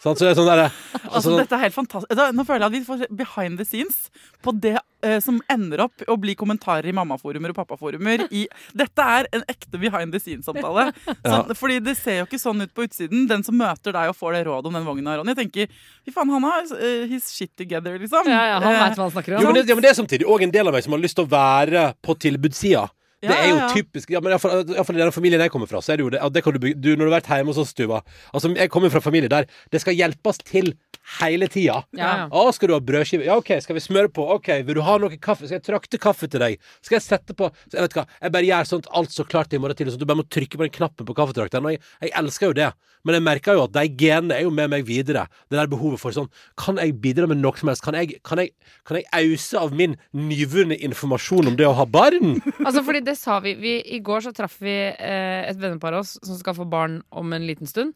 Sånn, 0.03 0.13
Så 0.19 0.25
det 0.27 0.35
sånn 0.37 0.45
der, 0.45 0.59
Altså, 0.67 1.09
altså, 1.17 1.31
dette 1.39 1.55
er 1.55 1.61
helt 1.63 1.73
fantastisk. 1.73 2.11
Da, 2.19 2.25
nå 2.35 2.43
føler 2.45 2.65
jeg 2.65 2.67
at 2.67 2.73
vi 2.75 2.81
får 2.85 3.05
behind 3.15 3.57
the 3.57 3.65
scenes 3.65 4.09
på 4.43 4.51
det 4.61 4.75
eh, 5.01 5.15
som 5.23 5.39
ender 5.49 5.81
opp 5.85 6.03
å 6.11 6.17
bli 6.21 6.35
kommentarer 6.37 6.85
i 6.91 6.93
mammaforumer 6.93 7.53
og 7.53 7.57
pappaforumer. 7.57 8.25
I, 8.29 8.43
dette 8.77 9.01
er 9.15 9.29
en 9.33 9.45
ekte 9.49 9.79
behind 9.81 10.13
the 10.13 10.19
scenes-samtale. 10.21 10.91
Sånn, 11.23 11.55
Fordi 11.57 11.79
det 11.87 11.95
ser 11.97 12.19
jo 12.19 12.27
ikke 12.27 12.41
sånn 12.43 12.61
ut 12.67 12.73
på 12.75 12.85
utsiden. 12.85 13.23
Den 13.31 13.45
som 13.47 13.57
møter 13.57 13.95
deg 13.95 14.11
og 14.11 14.19
får 14.19 14.35
det 14.37 14.43
rådet 14.49 14.69
om 14.69 14.77
den 14.77 14.85
vogna, 14.85 15.15
Ronny, 15.21 15.33
tenker 15.39 15.71
fy 15.71 16.13
faen, 16.13 16.29
han 16.35 16.43
har 16.51 16.67
uh, 16.75 17.07
his 17.09 17.31
shit 17.33 17.55
together, 17.57 17.97
liksom. 18.03 18.29
Ja, 18.29 18.43
ja, 18.51 18.59
han 18.59 18.67
Eh, 18.75 18.81
veit 18.83 18.99
hva 18.99 19.07
han 19.07 19.15
snakker 19.15 19.37
jo, 19.39 19.41
om. 19.41 19.47
men 19.53 19.61
det, 19.61 19.65
ja, 19.71 19.79
men 19.79 19.87
det 19.87 19.93
er 19.95 19.97
samtidig 20.03 20.27
òg 20.29 20.43
en 20.45 20.53
del 20.53 20.69
av 20.69 20.75
meg 20.75 20.85
som 20.85 20.93
har 20.93 21.01
lyst 21.07 21.17
til 21.17 21.25
å 21.25 21.31
være 21.33 21.87
på 22.05 22.19
tilbudssida. 22.27 22.85
Det 23.23 23.31
er 23.31 23.47
jo 23.49 23.59
typisk 23.73 24.09
ja, 24.11 24.19
men 24.21 24.33
i 24.33 24.35
hvert 24.35 24.41
fall- 24.43 24.95
i 24.95 24.99
den 24.99 25.11
familien 25.15 25.41
jeg 25.41 25.49
kommer 25.53 25.67
fra, 25.67 25.79
så 25.81 25.93
er 25.93 25.97
det 25.97 26.03
jo 26.03 26.09
det, 26.13 26.19
det 26.35 26.43
kan 26.43 26.53
du, 26.53 26.73
du 26.73 26.89
Når 26.95 27.05
du 27.05 27.11
har 27.11 27.21
vært 27.21 27.29
hjemme 27.31 27.53
hos 27.53 27.57
oss, 27.63 27.73
Tuva 27.73 28.01
Altså, 28.33 28.51
jeg 28.55 28.69
kommer 28.69 28.91
fra 28.93 28.99
familie 29.01 29.29
der 29.31 29.47
det 29.71 29.81
skal 29.81 29.95
hjelpes 29.95 30.37
til 30.43 30.73
hele 31.19 31.45
tida. 31.51 31.83
Ja, 31.93 32.05
ja. 32.17 32.27
Å, 32.33 32.49
skal 32.55 32.69
du 32.71 32.73
ha 32.73 32.79
brødskive? 32.81 33.25
Ja, 33.27 33.35
OK. 33.37 33.51
Skal 33.61 33.75
vi 33.77 33.81
smøre 33.83 34.09
på? 34.09 34.23
OK. 34.35 34.47
Vil 34.65 34.79
du 34.79 34.81
ha 34.81 34.95
noe 34.97 35.17
kaffe? 35.21 35.45
Skal 35.45 35.59
jeg 35.59 35.65
trakte 35.67 35.99
kaffe 36.01 36.25
til 36.31 36.41
deg? 36.41 36.55
Skal 36.81 36.97
jeg 36.97 37.05
sette 37.05 37.35
på 37.37 37.51
så 37.69 37.77
Jeg 37.77 37.85
vet 37.85 37.97
hva, 37.99 38.05
jeg 38.23 38.33
bare 38.33 38.47
gjør 38.49 38.69
sånt 38.71 38.87
alt 38.91 39.13
så 39.13 39.25
klart 39.29 39.53
i 39.53 39.59
morgen 39.61 39.77
tidlig, 39.77 39.93
så 39.93 40.01
du 40.01 40.07
bare 40.09 40.17
må 40.23 40.25
trykke 40.25 40.57
på 40.57 40.65
den 40.65 40.73
knappen 40.73 41.05
på 41.05 41.13
kaffetrakteren. 41.17 41.67
Og 41.69 41.75
jeg, 41.75 41.83
jeg 42.07 42.13
elsker 42.17 42.49
jo 42.49 42.55
det. 42.57 42.71
Men 43.05 43.19
jeg 43.19 43.25
merker 43.27 43.53
jo 43.59 43.67
at 43.67 43.75
de 43.77 43.83
genene 44.01 44.33
er 44.39 44.47
jo 44.47 44.53
med 44.57 44.71
meg 44.73 44.87
videre. 44.87 45.27
Det 45.45 45.59
der 45.59 45.69
behovet 45.69 46.01
for 46.01 46.15
sånn 46.15 46.25
Kan 46.57 46.81
jeg 46.81 46.95
bidra 47.03 47.27
med 47.29 47.37
noe 47.37 47.53
som 47.59 47.69
helst? 47.69 47.85
Kan 47.85 47.93
jeg, 47.99 48.17
kan 48.25 48.41
jeg, 48.41 48.55
kan 48.89 48.97
jeg 48.97 49.05
ause 49.13 49.61
av 49.61 49.75
min 49.77 49.93
nyvunne 50.17 50.73
informasjon 50.89 51.51
om 51.53 51.59
det 51.59 51.67
å 51.69 51.75
ha 51.77 51.85
barn? 51.85 52.39
Altså, 52.65 52.81
fordi 52.87 53.03
det 53.05 53.15
sa 53.19 53.37
vi, 53.43 53.53
vi 53.59 53.75
I 53.95 53.99
går 54.05 54.25
så 54.25 54.33
traff 54.35 54.57
vi 54.63 54.73
eh, 54.73 55.43
et 55.49 55.59
vennepar 55.61 55.95
av 55.95 56.03
oss 56.05 56.15
som 56.25 56.37
skal 56.39 56.57
få 56.57 56.65
barn 56.69 56.99
om 57.15 57.33
en 57.35 57.45
liten 57.47 57.69
stund. 57.69 57.93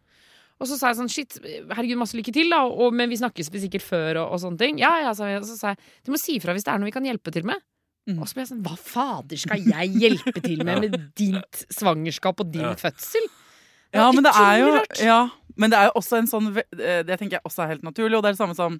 Og 0.59 0.67
så 0.67 0.75
sa 0.75 0.89
jeg 0.91 0.99
sånn 0.99 1.11
Shit, 1.11 1.37
herregud, 1.71 1.97
masse 2.01 2.17
lykke 2.19 2.33
til, 2.35 2.49
da. 2.51 2.65
Og, 2.67 2.93
men 2.95 3.11
vi 3.11 3.17
snakkes 3.19 3.47
sikkert 3.63 3.85
før, 3.85 4.23
og, 4.25 4.35
og 4.35 4.41
sånne 4.43 4.59
ting. 4.59 4.79
Ja, 4.81 4.91
ja, 5.05 5.13
sa 5.15 5.29
vi. 5.29 5.37
Og 5.39 5.47
så 5.47 5.55
sa 5.59 5.73
jeg 5.73 5.79
du 6.05 6.11
må 6.13 6.19
si 6.21 6.35
ifra 6.39 6.55
hvis 6.55 6.67
det 6.67 6.73
er 6.73 6.81
noe 6.81 6.89
vi 6.91 6.95
kan 6.95 7.07
hjelpe 7.07 7.31
til 7.35 7.47
med. 7.47 7.61
Mm. 8.09 8.17
Og 8.19 8.27
så 8.29 8.35
ble 8.37 8.43
jeg 8.45 8.51
sånn 8.53 8.63
Hva 8.65 8.75
fader 8.79 9.39
skal 9.39 9.65
jeg 9.75 9.91
hjelpe 10.01 10.41
til 10.43 10.63
med 10.65 10.85
med 10.85 10.97
ditt 11.19 11.65
svangerskap 11.75 12.39
og 12.41 12.51
din 12.53 12.65
Ja. 12.65 12.75
fødsel? 12.79 13.27
Ja, 13.93 14.07
men 14.13 14.23
det 14.25 14.31
er 14.37 14.55
jo 14.61 14.71
ja, 15.01 15.19
Men 15.57 15.71
det 15.73 15.77
er 15.79 15.87
jo 15.89 15.95
også 15.97 16.19
en 16.19 16.27
sånn 16.29 16.49
eh, 16.59 16.99
Det 17.07 17.15
tenker 17.17 17.39
jeg 17.39 17.45
også 17.47 17.63
er 17.63 17.71
helt 17.71 17.85
naturlig, 17.87 18.19
og 18.19 18.21
det 18.23 18.29
er 18.31 18.35
det 18.37 18.41
samme 18.41 18.57
som 18.57 18.77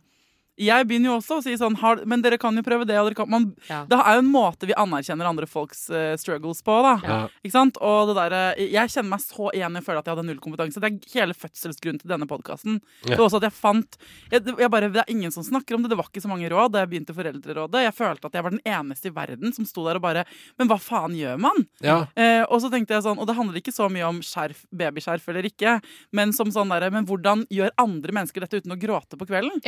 jeg 0.60 0.88
begynner 0.90 1.12
jo 1.12 1.18
også 1.20 1.40
å 1.40 1.44
si 1.46 1.56
sånn 1.60 1.78
har, 1.80 2.02
Men 2.10 2.24
dere 2.24 2.40
kan 2.42 2.56
jo 2.58 2.64
prøve 2.66 2.88
det, 2.88 2.98
og 3.00 3.10
dere 3.10 3.18
kan 3.18 3.30
man, 3.32 3.50
Ja. 3.70 3.84
Det 3.90 3.98
er 3.98 4.18
jo 4.18 4.24
en 4.24 4.32
måte 4.32 4.68
vi 4.68 4.76
anerkjenner 4.78 5.30
andre 5.30 5.48
folks 5.48 5.86
uh, 5.90 6.16
struggles 6.20 6.62
på, 6.66 6.76
da. 6.86 6.94
Ja. 7.06 7.20
Ikke 7.44 7.56
sant? 7.56 7.80
Og 7.86 8.10
det 8.10 8.16
der, 8.18 8.36
eh, 8.36 8.64
jeg 8.74 8.92
kjenner 8.92 9.14
meg 9.14 9.24
så 9.24 9.50
igjen 9.56 9.78
i 9.78 9.82
å 9.82 9.86
føle 9.86 10.02
at 10.02 10.10
jeg 10.10 10.16
hadde 10.16 10.28
null 10.28 10.42
kompetanse. 10.44 10.82
Det 10.82 10.90
er 10.90 11.16
hele 11.16 11.38
fødselsgrunnen 11.38 12.02
til 12.02 12.12
denne 12.12 12.28
podkasten. 12.30 12.80
Ja. 13.06 13.14
Det 13.14 13.20
var 13.20 13.28
også 13.28 13.42
at 13.42 13.48
jeg 13.50 13.56
fant 13.56 13.98
jeg, 14.32 14.44
jeg 14.60 14.72
bare, 14.74 14.90
Det 14.92 15.04
er 15.04 15.14
ingen 15.14 15.32
som 15.32 15.46
snakker 15.46 15.76
om 15.78 15.84
det. 15.84 15.94
Det 15.94 16.00
var 16.00 16.10
ikke 16.12 16.24
så 16.24 16.32
mange 16.32 16.50
råd 16.52 16.74
da 16.76 16.84
jeg 16.84 16.92
begynte 16.94 17.16
Foreldrerådet. 17.16 17.86
Jeg 17.86 17.96
følte 17.98 18.30
at 18.30 18.38
jeg 18.38 18.46
var 18.46 18.56
den 18.56 18.66
eneste 18.66 19.10
i 19.10 19.16
verden 19.16 19.56
som 19.56 19.68
sto 19.70 19.86
der 19.88 20.00
og 20.00 20.06
bare 20.06 20.26
Men 20.60 20.70
hva 20.72 20.80
faen 20.82 21.16
gjør 21.18 21.40
man? 21.42 21.66
Ja. 21.86 22.02
Eh, 22.16 22.44
og 22.48 22.60
så 22.64 22.72
tenkte 22.74 22.98
jeg 22.98 23.06
sånn, 23.06 23.20
og 23.20 23.30
det 23.30 23.38
handler 23.38 23.62
ikke 23.62 23.76
så 23.76 23.90
mye 23.92 24.08
om 24.10 24.22
skjerf, 24.26 24.66
babyskjerf 24.76 25.28
eller 25.32 25.48
ikke, 25.50 25.78
men 26.16 26.34
som 26.36 26.52
sånn 26.54 26.72
derre 26.74 26.92
Men 26.94 27.08
hvordan 27.10 27.46
gjør 27.54 27.74
andre 27.80 28.16
mennesker 28.20 28.44
dette 28.44 28.62
uten 28.62 28.76
å 28.76 28.80
gråte 28.80 29.20
på 29.20 29.28
kvelden? 29.30 29.62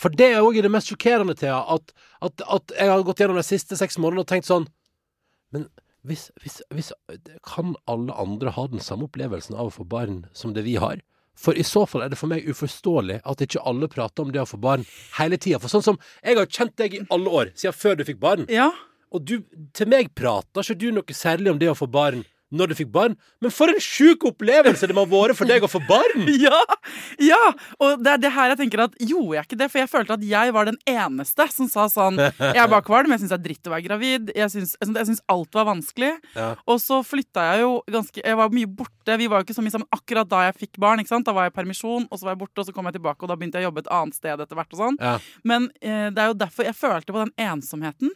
For 0.00 0.12
det 0.12 0.35
er 0.36 0.46
òg 0.46 0.60
det 0.62 0.70
mest 0.72 0.92
sjokkerende, 0.92 1.34
Thea, 1.38 1.58
at, 1.76 1.92
at, 2.24 2.44
at 2.46 2.76
jeg 2.76 2.92
har 2.92 3.04
gått 3.06 3.22
gjennom 3.22 3.40
de 3.40 3.46
siste 3.46 3.78
seks 3.78 3.98
månedene 3.98 4.24
og 4.26 4.30
tenkt 4.30 4.48
sånn 4.48 4.68
Men 5.54 5.68
hvis, 6.06 6.28
hvis, 6.42 6.60
hvis 6.74 6.92
Kan 7.46 7.74
alle 7.90 8.14
andre 8.14 8.52
ha 8.54 8.66
den 8.70 8.82
samme 8.84 9.08
opplevelsen 9.08 9.56
av 9.58 9.70
å 9.70 9.74
få 9.74 9.86
barn 9.88 10.24
som 10.36 10.54
det 10.56 10.66
vi 10.66 10.76
har? 10.82 11.02
For 11.36 11.58
i 11.58 11.64
så 11.66 11.82
fall 11.84 12.06
er 12.06 12.12
det 12.12 12.16
for 12.16 12.32
meg 12.32 12.46
uforståelig 12.48 13.18
at 13.28 13.42
ikke 13.44 13.64
alle 13.68 13.90
prater 13.92 14.24
om 14.24 14.30
det 14.32 14.40
å 14.40 14.48
få 14.48 14.56
barn 14.62 14.86
hele 15.18 15.36
tida. 15.36 15.58
For 15.60 15.68
sånn 15.68 15.84
som 15.84 15.98
Jeg 16.22 16.38
har 16.38 16.48
kjent 16.48 16.76
deg 16.80 16.94
i 16.96 17.02
alle 17.12 17.32
år, 17.40 17.50
siden 17.52 17.76
før 17.76 17.98
du 17.98 18.06
fikk 18.08 18.22
barn. 18.22 18.46
Ja, 18.48 18.70
Og 19.12 19.22
du, 19.22 19.36
til 19.76 19.90
meg 19.90 20.14
prater 20.16 20.64
ikke 20.64 20.80
du 20.80 20.88
noe 20.96 21.14
særlig 21.14 21.52
om 21.52 21.60
det 21.60 21.68
å 21.70 21.76
få 21.76 21.86
barn 21.92 22.24
når 22.54 22.70
du 22.70 22.76
fikk 22.78 22.90
barn. 22.94 23.16
Men 23.42 23.52
for 23.54 23.70
en 23.70 23.80
sjuk 23.82 24.26
opplevelse 24.28 24.86
det 24.86 24.94
må 24.96 25.04
ha 25.06 25.10
vært 25.10 25.38
for 25.38 25.48
deg 25.48 25.64
å 25.66 25.70
få 25.70 25.80
barn! 25.88 26.26
ja, 26.46 26.60
ja! 27.22 27.40
Og 27.82 28.02
det 28.02 28.12
er 28.14 28.22
det 28.22 28.32
her 28.36 28.52
jeg 28.52 28.60
tenker 28.62 28.84
at 28.86 28.96
gjorde 29.00 29.38
jeg 29.38 29.48
ikke 29.48 29.60
det? 29.62 29.70
For 29.72 29.82
jeg 29.82 29.90
følte 29.92 30.16
at 30.18 30.26
jeg 30.26 30.54
var 30.54 30.70
den 30.70 30.78
eneste 30.90 31.48
som 31.54 31.70
sa 31.70 31.86
sånn 31.90 32.18
Jeg 32.20 32.60
er 32.60 32.70
bare 32.70 32.84
kvalm, 32.86 33.12
jeg 33.14 33.24
syns 33.24 33.34
det 33.34 33.38
er 33.38 33.44
dritt 33.48 33.70
å 33.70 33.74
være 33.74 33.86
gravid. 33.88 34.32
Jeg 34.36 34.52
syns, 34.52 35.22
alt 35.32 35.58
var 35.58 35.68
vanskelig. 35.70 36.12
Ja. 36.36 36.52
Og 36.68 36.80
så 36.82 37.00
flytta 37.06 37.48
jeg 37.50 37.64
jo 37.64 37.72
ganske 37.92 38.22
Jeg 38.22 38.38
var 38.38 38.54
mye 38.54 38.70
borte. 38.70 39.18
Vi 39.20 39.28
var 39.30 39.40
jo 39.40 39.46
ikke 39.46 39.56
så 39.56 39.64
mye 39.64 39.74
sammen 39.74 39.90
akkurat 39.94 40.28
da 40.30 40.44
jeg 40.48 40.58
fikk 40.66 40.80
barn. 40.82 41.02
ikke 41.02 41.14
sant? 41.14 41.26
Da 41.26 41.34
var 41.36 41.48
jeg 41.48 41.54
i 41.54 41.58
permisjon, 41.58 42.06
og 42.10 42.18
så 42.18 42.28
var 42.28 42.36
jeg 42.36 42.42
borte, 42.44 42.62
og 42.62 42.68
så 42.68 42.74
kom 42.74 42.88
jeg 42.90 42.98
tilbake, 42.98 43.22
og 43.22 43.30
da 43.30 43.38
begynte 43.38 43.60
jeg 43.60 43.66
å 43.66 43.70
jobbe 43.70 43.84
et 43.84 43.92
annet 43.98 44.18
sted 44.18 44.44
etter 44.44 44.58
hvert. 44.58 44.72
og 44.74 44.82
sånn. 44.82 45.00
Ja. 45.00 45.16
Men 45.46 45.70
eh, 45.80 46.08
det 46.14 46.22
er 46.22 46.32
jo 46.32 46.38
derfor 46.38 46.66
jeg 46.66 46.78
følte 46.78 47.14
på 47.14 47.22
den 47.22 47.34
ensomheten. 47.48 48.14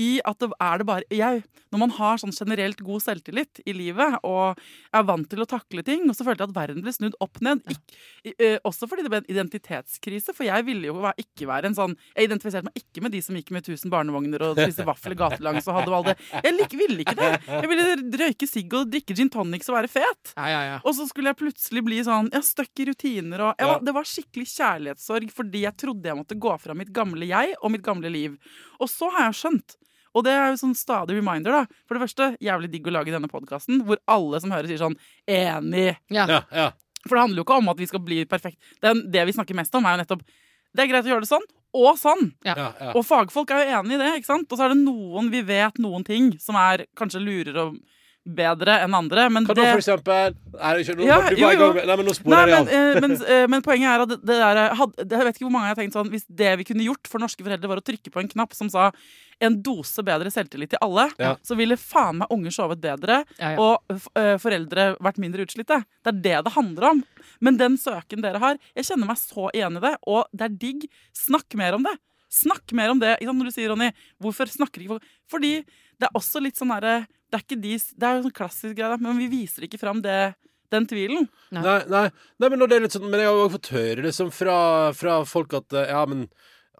I 0.00 0.20
at 0.24 0.38
det 0.40 0.48
er 0.60 0.78
det 0.80 0.86
bare 0.88 1.02
jeg, 1.12 1.42
Når 1.72 1.78
man 1.78 1.90
har 1.96 2.16
sånn 2.20 2.32
generelt 2.32 2.80
god 2.84 3.00
selvtillit 3.04 3.60
i 3.68 3.72
livet 3.76 4.18
og 4.24 4.58
er 4.92 5.02
vant 5.08 5.28
til 5.28 5.40
å 5.40 5.46
takle 5.48 5.82
ting, 5.84 6.02
og 6.08 6.16
så 6.16 6.24
følte 6.24 6.44
jeg 6.44 6.50
at 6.50 6.56
verden 6.56 6.82
ble 6.84 6.92
snudd 6.92 7.14
opp 7.20 7.40
ned. 7.40 7.60
Ikk- 7.64 8.34
eh, 8.38 8.58
også 8.64 8.88
fordi 8.88 9.02
det 9.04 9.10
ble 9.12 9.20
en 9.22 9.28
identitetskrise, 9.32 10.34
for 10.36 10.44
jeg 10.44 10.64
ville 10.66 10.88
jo 10.90 10.96
ikke 11.16 11.46
være 11.48 11.70
en 11.70 11.74
sånn 11.76 11.96
Jeg 12.16 12.28
identifiserte 12.28 12.64
meg 12.68 12.76
ikke 12.80 13.02
med 13.02 13.12
de 13.12 13.20
som 13.24 13.36
gikk 13.36 13.50
med 13.52 13.64
1000 13.64 13.90
barnevogner 13.92 14.42
og 14.50 14.56
spiste 14.60 14.84
vaffel 14.84 15.14
gatelangs 15.16 15.68
og 15.68 15.74
hadde 15.80 15.94
all 15.96 16.04
det. 16.10 16.16
Jeg 16.44 16.56
lik, 16.56 16.76
ville 16.76 17.04
ikke 17.04 17.16
det. 17.16 17.30
Jeg 17.48 17.68
ville 17.72 18.18
røyke 18.24 18.48
sigg 18.48 18.72
og 18.78 18.90
drikke 18.92 19.16
gin 19.16 19.30
tonics 19.32 19.68
og 19.72 19.76
være 19.78 19.88
fet. 19.92 20.32
Ja, 20.36 20.46
ja, 20.52 20.62
ja. 20.72 20.78
Og 20.84 20.94
så 20.96 21.06
skulle 21.08 21.32
jeg 21.32 21.40
plutselig 21.40 21.84
bli 21.84 22.00
sånn 22.04 22.28
ja, 22.32 22.40
støkk 22.44 22.84
i 22.84 22.88
rutiner. 22.92 23.40
Og, 23.48 23.54
var, 23.60 23.80
det 23.84 23.94
var 23.96 24.04
skikkelig 24.08 24.48
kjærlighetssorg 24.56 25.30
fordi 25.32 25.64
jeg 25.66 25.76
trodde 25.80 26.08
jeg 26.12 26.16
måtte 26.20 26.38
gå 26.38 26.52
fra 26.60 26.74
mitt 26.76 26.92
gamle 26.92 27.28
jeg 27.28 27.56
og 27.62 27.72
mitt 27.72 27.82
gamle 27.84 28.10
liv. 28.12 28.36
Og 28.80 28.88
så 28.92 29.08
har 29.16 29.30
jeg 29.30 29.40
skjønt. 29.42 29.76
Og 30.14 30.24
det 30.26 30.32
er 30.36 30.50
jo 30.52 30.58
sånn 30.60 30.74
stadig 30.76 31.16
reminder, 31.16 31.52
da. 31.62 31.80
For 31.88 31.96
det 31.96 32.02
første, 32.04 32.26
jævlig 32.44 32.68
digg 32.72 32.86
å 32.90 32.92
lage 32.92 33.12
denne 33.14 33.30
podkasten 33.32 33.80
hvor 33.86 33.96
alle 34.12 34.40
som 34.44 34.50
hører, 34.52 34.68
sier 34.68 34.82
sånn 34.82 34.96
enig. 35.26 35.96
ja. 36.12 36.26
Ja, 36.28 36.40
ja. 36.52 36.70
For 37.08 37.16
det 37.16 37.22
handler 37.24 37.40
jo 37.40 37.46
ikke 37.48 37.56
om 37.58 37.68
at 37.72 37.80
vi 37.82 37.86
skal 37.90 38.00
bli 38.06 38.20
perfekt. 38.30 38.58
Det, 38.80 38.90
er- 38.92 39.06
det 39.10 39.24
vi 39.26 39.32
snakker 39.34 39.56
mest 39.58 39.74
om, 39.74 39.84
er 39.88 39.96
jo 39.96 40.02
nettopp 40.04 40.20
det 40.72 40.84
er 40.84 40.88
greit 40.88 41.04
å 41.04 41.10
gjøre 41.10 41.24
det 41.26 41.28
sånn, 41.28 41.42
og 41.76 41.96
sånn. 42.00 42.30
ja, 42.46 42.54
ja. 42.56 42.92
Og 42.96 43.02
fagfolk 43.04 43.50
er 43.52 43.64
jo 43.66 43.80
enig 43.80 43.96
i 43.96 43.98
det. 44.00 44.06
ikke 44.20 44.28
sant? 44.30 44.46
Og 44.52 44.56
så 44.56 44.64
er 44.64 44.70
det 44.72 44.78
noen 44.84 45.28
vi 45.32 45.42
vet 45.44 45.76
noen 45.84 46.04
ting 46.06 46.30
som 46.40 46.56
er 46.56 46.86
kanskje 46.96 47.20
lurer 47.20 47.58
og 47.60 47.74
bedre 48.24 48.76
enn 48.84 48.94
andre. 48.94 49.24
Men 49.32 49.46
kan 49.48 49.56
det, 49.58 49.64
for 49.72 49.80
eksempel? 49.82 50.34
Nei, 50.54 50.72
ikke, 50.84 50.94
nå, 50.98 51.06
Ja, 51.08 51.16
jo, 51.34 51.48
jo. 51.58 51.68
Nei, 51.74 51.96
men 51.98 52.06
nå 52.06 52.14
sporer 52.14 52.46
jeg 52.52 52.58
av. 52.60 52.68
eh, 52.70 53.00
men, 53.02 53.16
eh, 53.34 53.46
men 53.50 53.62
poenget 53.66 53.90
er 53.90 54.04
at 54.04 54.08
det, 54.12 54.18
det 54.22 54.36
der, 54.38 54.60
eh, 54.62 54.76
hadde, 54.78 55.06
Jeg 55.10 55.26
vet 55.26 55.34
ikke 55.40 55.46
hvor 55.48 55.54
mange 55.56 55.66
jeg 55.66 55.74
har 55.74 55.80
tenkt 55.82 55.96
sånn 55.96 56.10
Hvis 56.12 56.26
det 56.30 56.52
vi 56.60 56.66
kunne 56.68 56.86
gjort 56.86 57.10
for 57.10 57.18
norske 57.24 57.42
foreldre, 57.42 57.66
var 57.72 57.80
å 57.82 57.84
trykke 57.84 58.12
på 58.14 58.22
en 58.22 58.30
knapp 58.30 58.54
som 58.54 58.70
sa 58.70 58.92
en 59.42 59.56
dose 59.66 60.04
bedre 60.06 60.30
selvtillit 60.30 60.70
til 60.70 60.78
alle, 60.86 61.08
Ja. 61.18 61.32
så 61.42 61.56
ville 61.58 61.74
faen 61.74 62.20
meg 62.20 62.30
unger 62.30 62.52
sovet 62.54 62.78
bedre, 62.78 63.24
Ja, 63.40 63.56
ja. 63.56 63.58
og 63.58 63.82
f- 63.90 64.06
foreldre 64.38 64.92
vært 65.02 65.18
mindre 65.18 65.42
utslitte. 65.42 65.80
Det 66.04 66.12
er 66.12 66.20
det 66.22 66.36
det 66.46 66.52
handler 66.54 66.86
om. 66.92 67.00
Men 67.42 67.56
den 67.58 67.74
søken 67.76 68.22
dere 68.22 68.38
har, 68.38 68.60
jeg 68.78 68.84
kjenner 68.86 69.08
meg 69.10 69.18
så 69.18 69.48
igjen 69.50 69.80
i 69.80 69.82
det, 69.82 69.96
og 70.06 70.28
det 70.30 70.46
er 70.46 70.54
digg. 70.62 70.86
Snakk 71.12 71.56
mer 71.58 71.74
om 71.74 71.82
det. 71.82 71.96
Snakk 72.30 72.70
mer 72.72 72.94
om 72.94 73.00
det. 73.02 73.16
Når 73.20 73.50
du 73.50 73.50
sier, 73.50 73.68
Ronny, 73.74 73.90
hvorfor 74.22 74.46
snakker 74.48 74.80
ikke 74.84 74.94
folk 74.94 75.10
Fordi 75.28 75.50
det 76.02 76.08
er 76.08 76.18
også 76.18 76.42
litt 76.42 76.58
sånn 76.58 76.72
herre 76.74 77.02
Det 77.30 77.38
er 77.38 77.44
ikke 77.44 77.60
de 77.62 77.76
Det 77.78 78.06
er 78.08 78.16
jo 78.16 78.24
sånn 78.26 78.38
klassisk 78.38 78.78
greie, 78.78 79.00
men 79.00 79.20
vi 79.20 79.28
viser 79.30 79.66
ikke 79.66 79.80
fram 79.80 80.02
det, 80.04 80.34
den 80.72 80.88
tvilen. 80.88 81.28
Nei, 81.54 81.78
nei, 81.88 82.06
nei 82.42 82.50
men, 82.50 82.64
det 82.66 82.78
er 82.78 82.86
litt 82.86 82.96
sånn, 82.96 83.06
men 83.08 83.22
jeg 83.22 83.30
har 83.30 83.38
jo 83.38 83.52
fått 83.54 83.72
høre 83.76 84.06
liksom 84.08 84.32
fra, 84.34 84.56
fra 84.96 85.20
folk 85.28 85.54
at 85.60 85.78
eh, 85.78 85.92
Ja, 85.92 86.02
men 86.08 86.26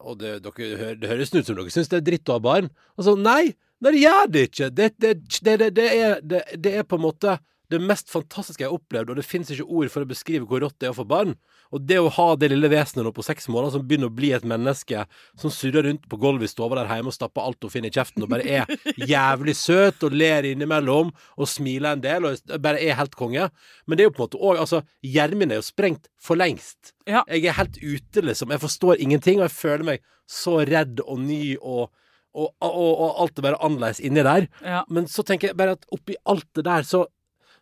Og 0.03 0.19
det, 0.19 0.41
dere, 0.43 0.97
det 0.99 1.11
høres 1.11 1.31
ut 1.31 1.47
som 1.47 1.57
dere 1.59 1.71
syns 1.71 1.93
det 1.93 2.01
er 2.01 2.09
dritt 2.09 2.31
å 2.33 2.41
ha 2.41 2.43
barn. 2.43 2.73
Altså, 2.99 3.15
nei! 3.15 3.55
Nei, 3.83 3.93
det 3.95 4.01
gjør 4.03 4.29
det 4.35 4.43
ikke! 4.49 4.71
Det, 4.75 4.89
det, 4.99 5.13
det, 5.31 5.57
det, 5.61 5.71
det, 5.77 5.89
er, 5.95 6.17
det, 6.27 6.43
det 6.59 6.73
er 6.81 6.87
på 6.87 6.99
en 6.99 7.05
måte 7.05 7.37
det 7.73 7.81
mest 7.83 8.11
fantastiske 8.13 8.63
jeg 8.63 8.71
har 8.71 8.77
opplevd, 8.77 9.11
og 9.13 9.19
det 9.19 9.25
fins 9.27 9.51
ikke 9.53 9.67
ord 9.67 9.91
for 9.93 10.05
å 10.05 10.09
beskrive 10.09 10.47
hvor 10.49 10.63
rått 10.65 10.79
det 10.83 10.89
er 10.89 10.95
å 10.95 10.99
få 11.01 11.07
barn. 11.09 11.35
Og 11.73 11.85
det 11.89 11.99
å 12.03 12.11
ha 12.13 12.27
det 12.37 12.51
lille 12.53 12.69
vesenet 12.69 13.07
nå 13.07 13.13
på 13.17 13.25
seks 13.25 13.49
måneder 13.49 13.75
som 13.77 13.87
begynner 13.89 14.11
å 14.11 14.15
bli 14.15 14.33
et 14.37 14.45
menneske 14.49 15.07
som 15.41 15.53
surrer 15.53 15.87
rundt 15.89 16.05
på 16.11 16.19
gulvet 16.21 16.51
i 16.51 16.53
stua 16.53 16.69
der 16.77 16.91
hjemme 16.91 17.13
og 17.13 17.17
stapper 17.17 17.47
alt 17.47 17.65
hun 17.65 17.73
finner 17.73 17.89
i 17.89 17.97
kjeften, 17.97 18.27
og 18.27 18.33
bare 18.33 18.45
er 18.45 19.09
jævlig 19.15 19.57
søt 19.59 20.05
og 20.07 20.17
ler 20.17 20.51
innimellom 20.53 21.13
og 21.13 21.49
smiler 21.51 21.97
en 21.97 22.05
del 22.05 22.29
og 22.29 22.57
bare 22.63 22.83
er 22.83 22.99
helt 23.01 23.17
konge. 23.19 23.49
Men 23.87 23.99
det 23.99 24.05
er 24.05 24.11
jo 24.11 24.17
på 24.19 24.23
en 24.23 24.29
måte 24.29 24.43
òg 24.43 24.61
Altså, 24.63 24.83
hjernen 25.03 25.51
er 25.51 25.59
jo 25.59 25.65
sprengt 25.67 26.07
for 26.21 26.39
lengst. 26.39 26.93
Ja. 27.09 27.25
Jeg 27.27 27.49
er 27.49 27.57
helt 27.57 27.81
ute, 27.81 28.23
liksom. 28.23 28.53
Jeg 28.55 28.63
forstår 28.63 29.01
ingenting, 29.03 29.41
og 29.41 29.49
jeg 29.49 29.57
føler 29.57 29.89
meg 29.89 30.05
så 30.31 30.61
redd 30.69 31.01
og 31.03 31.19
ny 31.25 31.57
og 31.59 31.89
og, 32.33 32.49
og, 32.65 32.93
og 33.05 33.19
alt 33.21 33.39
er 33.39 33.45
bare 33.45 33.61
annerledes 33.65 34.01
inni 34.01 34.23
der. 34.25 34.47
Ja. 34.65 34.83
Men 34.89 35.09
så 35.11 35.25
tenker 35.27 35.51
jeg 35.51 35.59
bare 35.59 35.77
at 35.77 35.83
oppi 35.93 36.17
alt 36.25 36.49
det 36.57 36.65
der, 36.65 36.87
så, 36.89 37.05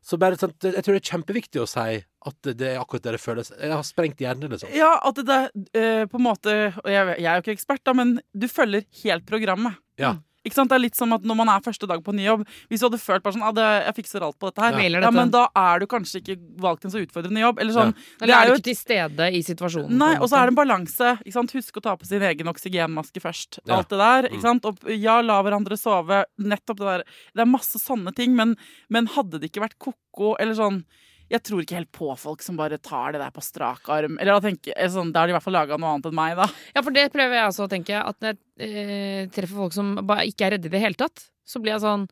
så 0.03 0.17
bare 0.21 0.39
sånn, 0.41 0.55
Jeg 0.65 0.83
tror 0.85 0.97
det 0.97 1.03
er 1.03 1.11
kjempeviktig 1.13 1.61
å 1.61 1.69
si 1.69 1.99
at 2.01 2.49
det 2.57 2.71
er 2.73 2.81
akkurat 2.81 3.05
det 3.05 3.15
det 3.17 3.21
føles. 3.21 3.51
Jeg 3.53 3.73
har 3.73 3.85
sprengt 3.85 4.21
hjernen, 4.21 4.53
liksom. 4.53 4.73
Ja, 4.77 4.95
at 5.05 5.21
det 5.29 5.39
eh, 5.77 6.07
på 6.09 6.21
en 6.21 6.25
måte 6.25 6.55
Og 6.83 6.89
jeg, 6.89 7.15
jeg 7.21 7.29
er 7.29 7.39
jo 7.39 7.45
ikke 7.45 7.57
ekspert, 7.57 7.85
da, 7.85 7.95
men 7.97 8.19
du 8.33 8.49
følger 8.49 8.87
helt 9.05 9.27
programmet. 9.29 9.81
Ja. 10.01 10.17
Ikke 10.47 10.57
sant? 10.57 10.71
Det 10.73 10.77
er 10.79 10.83
litt 10.87 10.97
som 10.97 11.13
at 11.13 11.25
når 11.27 11.37
man 11.37 11.51
er 11.53 11.65
første 11.65 11.89
dag 11.89 12.01
på 12.05 12.15
ny 12.17 12.23
jobb 12.25 12.47
Hvis 12.71 12.81
du 12.81 12.87
hadde 12.87 13.01
følt 13.03 13.25
bare 13.25 13.37
sånn 13.37 13.45
ah, 13.45 13.53
det, 13.57 13.67
Jeg 13.85 13.97
fikser 13.99 14.25
alt 14.25 14.39
på 14.41 14.49
dette 14.49 14.65
her. 14.65 14.79
Ja. 14.81 15.03
Ja, 15.05 15.11
men 15.13 15.33
da 15.35 15.43
er 15.59 15.83
du 15.83 15.87
kanskje 15.91 16.23
ikke 16.23 16.37
valgt 16.63 16.87
en 16.87 16.95
så 16.95 17.03
utfordrende 17.03 17.43
jobb. 17.43 17.61
Eller 17.61 17.77
sånn. 17.77 17.93
ja. 17.93 18.17
Eller 18.25 18.37
er 18.37 18.49
du 18.49 18.55
ikke 18.55 18.69
til 18.71 18.79
stede 18.79 19.29
i 19.37 19.43
situasjonen. 19.45 19.93
Nei, 20.01 20.15
og 20.19 20.31
så 20.31 20.41
er 20.41 20.49
det 20.49 20.55
en 20.55 20.61
balanse. 20.63 21.13
Ikke 21.25 21.37
sant? 21.37 21.55
Husk 21.59 21.81
å 21.81 21.85
ta 21.85 21.97
på 22.01 22.09
sin 22.09 22.25
egen 22.31 22.53
oksygenmaske 22.53 23.23
først. 23.23 23.61
Ja. 23.67 23.81
Alt 23.81 23.93
det 23.93 24.01
der. 24.01 24.31
Mm. 24.31 24.39
Ikke 24.39 24.47
sant? 24.47 24.71
Og 24.71 24.91
ja, 24.97 25.19
la 25.25 25.41
hverandre 25.45 25.79
sove. 25.81 26.25
Nettopp 26.41 26.81
det 26.81 26.89
der. 26.89 27.07
Det 27.37 27.45
er 27.45 27.53
masse 27.53 27.83
sånne 27.83 28.15
ting. 28.17 28.33
Men, 28.39 28.57
men 28.89 29.11
hadde 29.13 29.43
det 29.43 29.53
ikke 29.53 29.67
vært 29.67 29.79
ko-ko, 29.83 30.35
eller 30.41 30.57
sånn 30.59 30.85
Jeg 31.31 31.43
tror 31.47 31.61
ikke 31.63 31.77
helt 31.79 31.93
på 31.95 32.09
folk 32.19 32.43
som 32.43 32.57
bare 32.59 32.79
tar 32.83 33.13
det 33.15 33.21
der 33.23 33.31
på 33.31 33.43
strak 33.45 33.89
arm. 33.89 34.19
Eller 34.19 34.33
da 34.35 34.41
tenker 34.49 34.75
sånn, 34.91 35.13
Da 35.15 35.21
har 35.21 35.27
de 35.31 35.33
i 35.33 35.37
hvert 35.39 35.45
fall 35.47 35.55
laga 35.55 35.79
noe 35.79 35.93
annet 35.95 36.07
enn 36.11 36.15
meg, 36.19 36.37
da. 36.37 36.47
Ja, 36.75 36.83
for 36.83 36.91
det 36.91 37.13
prøver 37.15 37.37
jeg 37.39 37.47
også 37.53 37.67
å 37.69 37.71
tenke. 37.71 37.95
At 38.03 38.19
når 38.21 38.35
jeg 38.35 38.71
eh, 38.71 39.27
treffer 39.31 39.57
folk 39.63 39.73
som 39.77 39.95
bare 40.07 40.27
ikke 40.27 40.47
er 40.49 40.57
redde 40.57 40.67
i 40.67 40.75
det 40.75 40.81
hele 40.83 40.99
tatt, 40.99 41.29
så 41.47 41.63
blir 41.63 41.77
jeg 41.77 41.85
sånn 41.87 42.09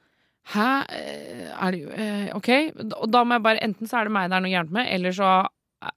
Hæ? 0.54 0.68
Eh, 0.88 1.50
Er 1.52 1.74
det 1.74 1.80
jo 1.82 1.90
eh, 1.92 2.30
OK? 2.38 2.48
Og 3.02 3.10
da 3.12 3.20
må 3.26 3.36
jeg 3.36 3.42
bare 3.44 3.60
Enten 3.66 3.86
så 3.90 3.98
er 4.00 4.04
det 4.08 4.12
meg 4.14 4.30
det 4.30 4.36
er 4.38 4.40
noe 4.46 4.54
gærent 4.54 4.70
med, 4.72 4.86
eller 4.94 5.12
så 5.12 5.28
eh, 5.84 5.92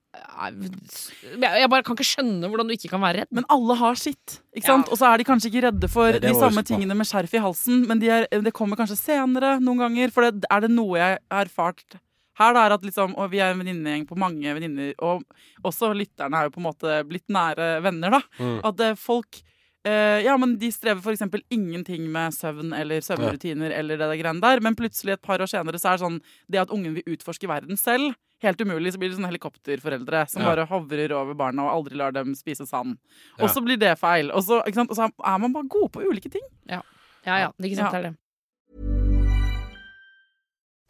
jeg, 0.52 1.62
jeg 1.62 1.70
bare 1.72 1.86
kan 1.88 1.96
ikke 1.96 2.08
skjønne 2.10 2.50
hvordan 2.52 2.68
du 2.68 2.74
ikke 2.76 2.90
kan 2.92 3.02
være 3.06 3.22
redd. 3.24 3.32
Men 3.38 3.46
alle 3.54 3.78
har 3.80 3.96
sitt. 4.02 4.40
ikke 4.52 4.66
Ja. 4.68 4.74
sant? 4.74 4.90
Og 4.92 4.98
så 5.00 5.08
er 5.14 5.18
de 5.22 5.28
kanskje 5.30 5.52
ikke 5.54 5.64
redde 5.70 5.88
for 5.90 6.12
Det- 6.12 6.22
det 6.26 6.34
de 6.34 6.40
samme 6.42 6.64
tingene 6.68 6.96
med 6.98 7.08
skjerf 7.08 7.34
i 7.38 7.44
halsen, 7.46 7.86
men 7.88 8.00
de 8.00 8.10
det 8.28 8.54
kommer 8.54 8.76
kanskje 8.76 8.98
senere 9.00 9.60
noen 9.62 9.80
ganger. 9.86 10.12
For 10.12 10.30
det, 10.32 10.44
er 10.52 10.60
det 10.62 10.72
noe 10.72 10.98
jeg 10.98 11.20
har 11.32 11.46
erfart 11.46 12.00
her, 12.42 12.54
da, 12.58 12.66
er 12.68 12.76
at 12.78 12.84
liksom, 12.88 13.14
og 13.18 13.30
vi 13.32 13.40
er 13.44 13.54
en 13.54 13.62
venninnegjeng 13.64 14.08
på 14.10 14.18
mange 14.20 14.54
venninner, 14.58 14.92
og 15.00 15.24
også 15.68 15.94
lytterne 15.98 16.38
er 16.42 16.50
jo 16.50 16.56
på 16.58 16.62
en 16.64 16.68
måte 16.68 16.98
blitt 17.10 17.28
nære 17.32 17.82
venner, 17.86 18.18
da. 18.18 18.22
Mm. 18.42 18.60
At 18.72 18.80
eh, 18.88 18.96
folk 19.00 19.40
eh, 19.86 20.20
ja, 20.26 20.36
men 20.38 20.58
De 20.62 20.70
strever 20.74 21.02
f.eks. 21.02 21.24
ingenting 21.50 22.10
med 22.12 22.34
søvn 22.38 22.74
eller 22.78 23.02
søvnrutiner, 23.06 23.72
eller 23.78 23.98
det 23.98 24.10
der 24.12 24.20
greiene 24.22 24.42
der, 24.44 24.62
men 24.62 24.76
plutselig 24.78 25.16
et 25.18 25.22
par 25.26 25.42
år 25.42 25.50
senere 25.50 25.80
så 25.82 25.94
er 25.94 25.98
det 25.98 26.06
sånn 26.06 26.20
det 26.52 26.62
at 26.66 26.74
ungen 26.76 27.00
vil 27.00 27.16
utforske 27.16 27.50
verden 27.50 27.78
selv, 27.80 28.14
helt 28.42 28.62
umulig. 28.62 28.94
Så 28.94 28.98
blir 29.02 29.10
det 29.12 29.18
sånne 29.20 29.30
helikopterforeldre 29.30 30.24
som 30.30 30.42
Ja. 30.42 30.50
bare 30.50 30.66
hovrer 30.70 31.12
over 31.14 31.36
barna 31.38 31.68
og 31.68 31.76
aldri 31.86 31.98
lar 31.98 32.12
dem 32.12 32.34
spise 32.34 32.66
sand. 32.66 32.98
Ja. 33.38 33.44
Og 33.46 33.50
så 33.54 33.62
blir 33.62 33.78
det 33.78 33.92
feil. 34.02 34.32
Og 34.34 34.42
så, 34.44 34.62
ikke 34.66 34.80
sant? 34.82 34.90
og 34.90 34.98
så 34.98 35.06
er 35.10 35.38
man 35.40 35.54
bare 35.54 35.70
god 35.70 35.92
på 35.94 36.02
ulike 36.10 36.30
ting. 36.34 36.42
Ja, 36.70 36.82
ja. 37.26 37.52
Ikke 37.62 37.76
sant, 37.78 37.86
Ja. 37.86 37.92
det 37.92 38.00
er 38.00 38.10
det. 38.10 38.18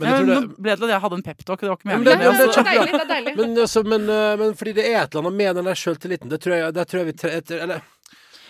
Men 0.00 0.08
jeg 0.08 0.26
Nå 0.26 0.34
det, 0.40 0.56
ble 0.56 0.70
det 0.72 0.78
til 0.78 0.84
at 0.88 0.90
jeg 0.94 1.00
hadde 1.04 1.16
en 1.18 1.22
peptalk. 1.22 1.60
Det 1.60 1.68
var 1.68 1.76
ikke 1.76 1.90
Ja, 1.90 1.96
men 1.96 2.04
meningen. 2.04 2.38
det- 2.38 2.56
men 2.56 2.64
deilig, 2.64 2.92
det 2.92 3.08
deilig. 3.08 3.34
men, 3.36 4.06
men, 4.06 4.38
men 4.40 4.54
fordi 4.54 4.72
det 4.74 4.84
er 4.88 5.02
et 5.02 5.14
eller 5.14 5.22
annet 5.26 5.36
med 5.36 5.56
den 5.56 5.64
der 5.68 5.74
sjøltilliten. 5.74 6.28
Det 6.32 6.40
tror 6.40 6.54
jeg, 6.56 6.74
det 6.74 6.86
tror 6.88 6.98
jeg 7.02 7.06
vi 7.06 7.12
tre, 7.12 7.30
etter, 7.40 7.60
Eller 7.62 7.82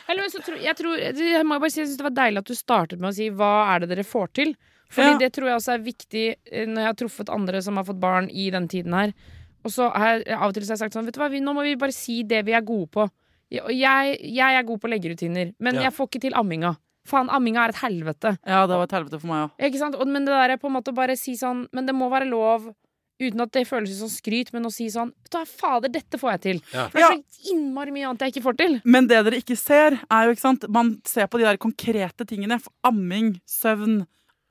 Eller, 0.08 0.28
så 0.28 0.38
tror, 0.44 0.56
jeg, 0.60 0.76
tror, 0.76 0.96
jeg 0.98 1.44
må 1.46 1.58
bare 1.60 1.70
si 1.70 1.80
jeg 1.80 1.88
synes 1.88 1.98
det 1.98 2.04
var 2.04 2.16
deilig 2.24 2.38
at 2.38 2.44
du 2.50 2.54
startet 2.54 2.98
med 3.00 3.10
å 3.10 3.14
si 3.14 3.28
hva 3.30 3.50
er 3.74 3.80
det 3.80 3.88
dere 3.90 4.04
får 4.04 4.28
til. 4.34 4.54
Fordi 4.92 5.12
Ja. 5.12 5.18
det 5.18 5.32
tror 5.32 5.46
jeg 5.48 5.56
også 5.56 5.72
er 5.74 5.78
viktig 5.78 6.24
eh, 6.52 6.66
når 6.66 6.76
jeg 6.82 6.86
har 6.86 6.94
truffet 6.94 7.28
andre 7.30 7.62
som 7.62 7.76
har 7.76 7.84
fått 7.84 8.00
barn 8.00 8.28
i 8.30 8.50
den 8.50 8.68
tiden 8.68 8.92
her. 8.92 9.12
Og 9.64 9.70
så 9.70 9.90
har 9.94 10.18
jeg 10.18 10.28
av 10.36 10.48
og 10.48 10.54
til 10.54 10.62
så 10.64 10.70
har 10.74 10.76
jeg 10.76 10.84
sagt 10.90 10.94
sånn 10.94 11.04
Vet 11.06 11.14
du 11.14 11.20
hva, 11.20 11.30
vi, 11.30 11.40
nå 11.40 11.54
må 11.54 11.62
vi 11.62 11.74
bare 11.76 11.92
si 11.94 12.22
det 12.24 12.44
vi 12.44 12.52
er 12.52 12.60
gode 12.62 12.90
på. 12.90 13.08
Jeg, 13.50 14.18
jeg 14.20 14.54
er 14.58 14.62
god 14.64 14.80
på 14.80 14.88
leggerutiner, 14.90 15.54
men 15.60 15.74
Ja. 15.74 15.82
jeg 15.88 15.92
får 15.94 16.06
ikke 16.08 16.20
til 16.20 16.34
amminga. 16.34 16.76
Faen, 17.08 17.30
amminga 17.34 17.64
er 17.64 17.72
et 17.74 17.80
helvete. 17.82 18.36
Ja, 18.46 18.62
det 18.70 18.76
var 18.78 18.86
et 18.86 18.94
helvete 18.94 19.18
for 19.18 19.30
meg 19.32 19.48
òg. 19.48 19.56
Ikke 19.68 19.80
sant? 19.80 19.96
Og, 19.98 20.06
men 20.06 20.24
det 20.28 20.32
der 20.34 20.54
er 20.54 20.60
på 20.62 20.70
en 20.70 20.76
måte 20.76 20.94
bare 20.94 21.16
si 21.18 21.34
sånn 21.38 21.64
Men 21.74 21.88
det 21.88 21.94
må 21.98 22.06
være 22.12 22.28
lov 22.30 22.68
Uten 23.22 23.42
at 23.44 23.52
det 23.54 23.66
føles 23.68 23.92
som 24.00 24.08
skryt, 24.10 24.48
men 24.54 24.64
å 24.66 24.70
si 24.72 24.88
sånn 24.90 25.10
Vet 25.12 25.30
du 25.34 25.36
hva, 25.38 25.42
fader, 25.46 25.90
dette 25.94 26.18
får 26.18 26.30
jeg 26.32 26.40
til. 26.46 26.62
Ja. 26.72 26.86
For 26.90 26.98
det 26.98 27.04
er 27.06 27.18
så 27.20 27.52
innmari 27.52 27.92
mye 27.94 28.08
annet 28.08 28.24
jeg 28.24 28.32
ikke 28.34 28.44
får 28.48 28.56
til. 28.62 28.78
Men 28.88 29.06
det 29.10 29.20
dere 29.28 29.38
ikke 29.42 29.58
ser, 29.60 29.98
er 30.10 30.26
jo 30.26 30.34
ikke 30.34 30.42
sant 30.46 30.66
Man 30.72 30.94
ser 31.06 31.28
på 31.30 31.38
de 31.42 31.46
der 31.46 31.60
konkrete 31.62 32.26
tingene. 32.26 32.58
Amming, 32.88 33.34
søvn, 33.46 34.00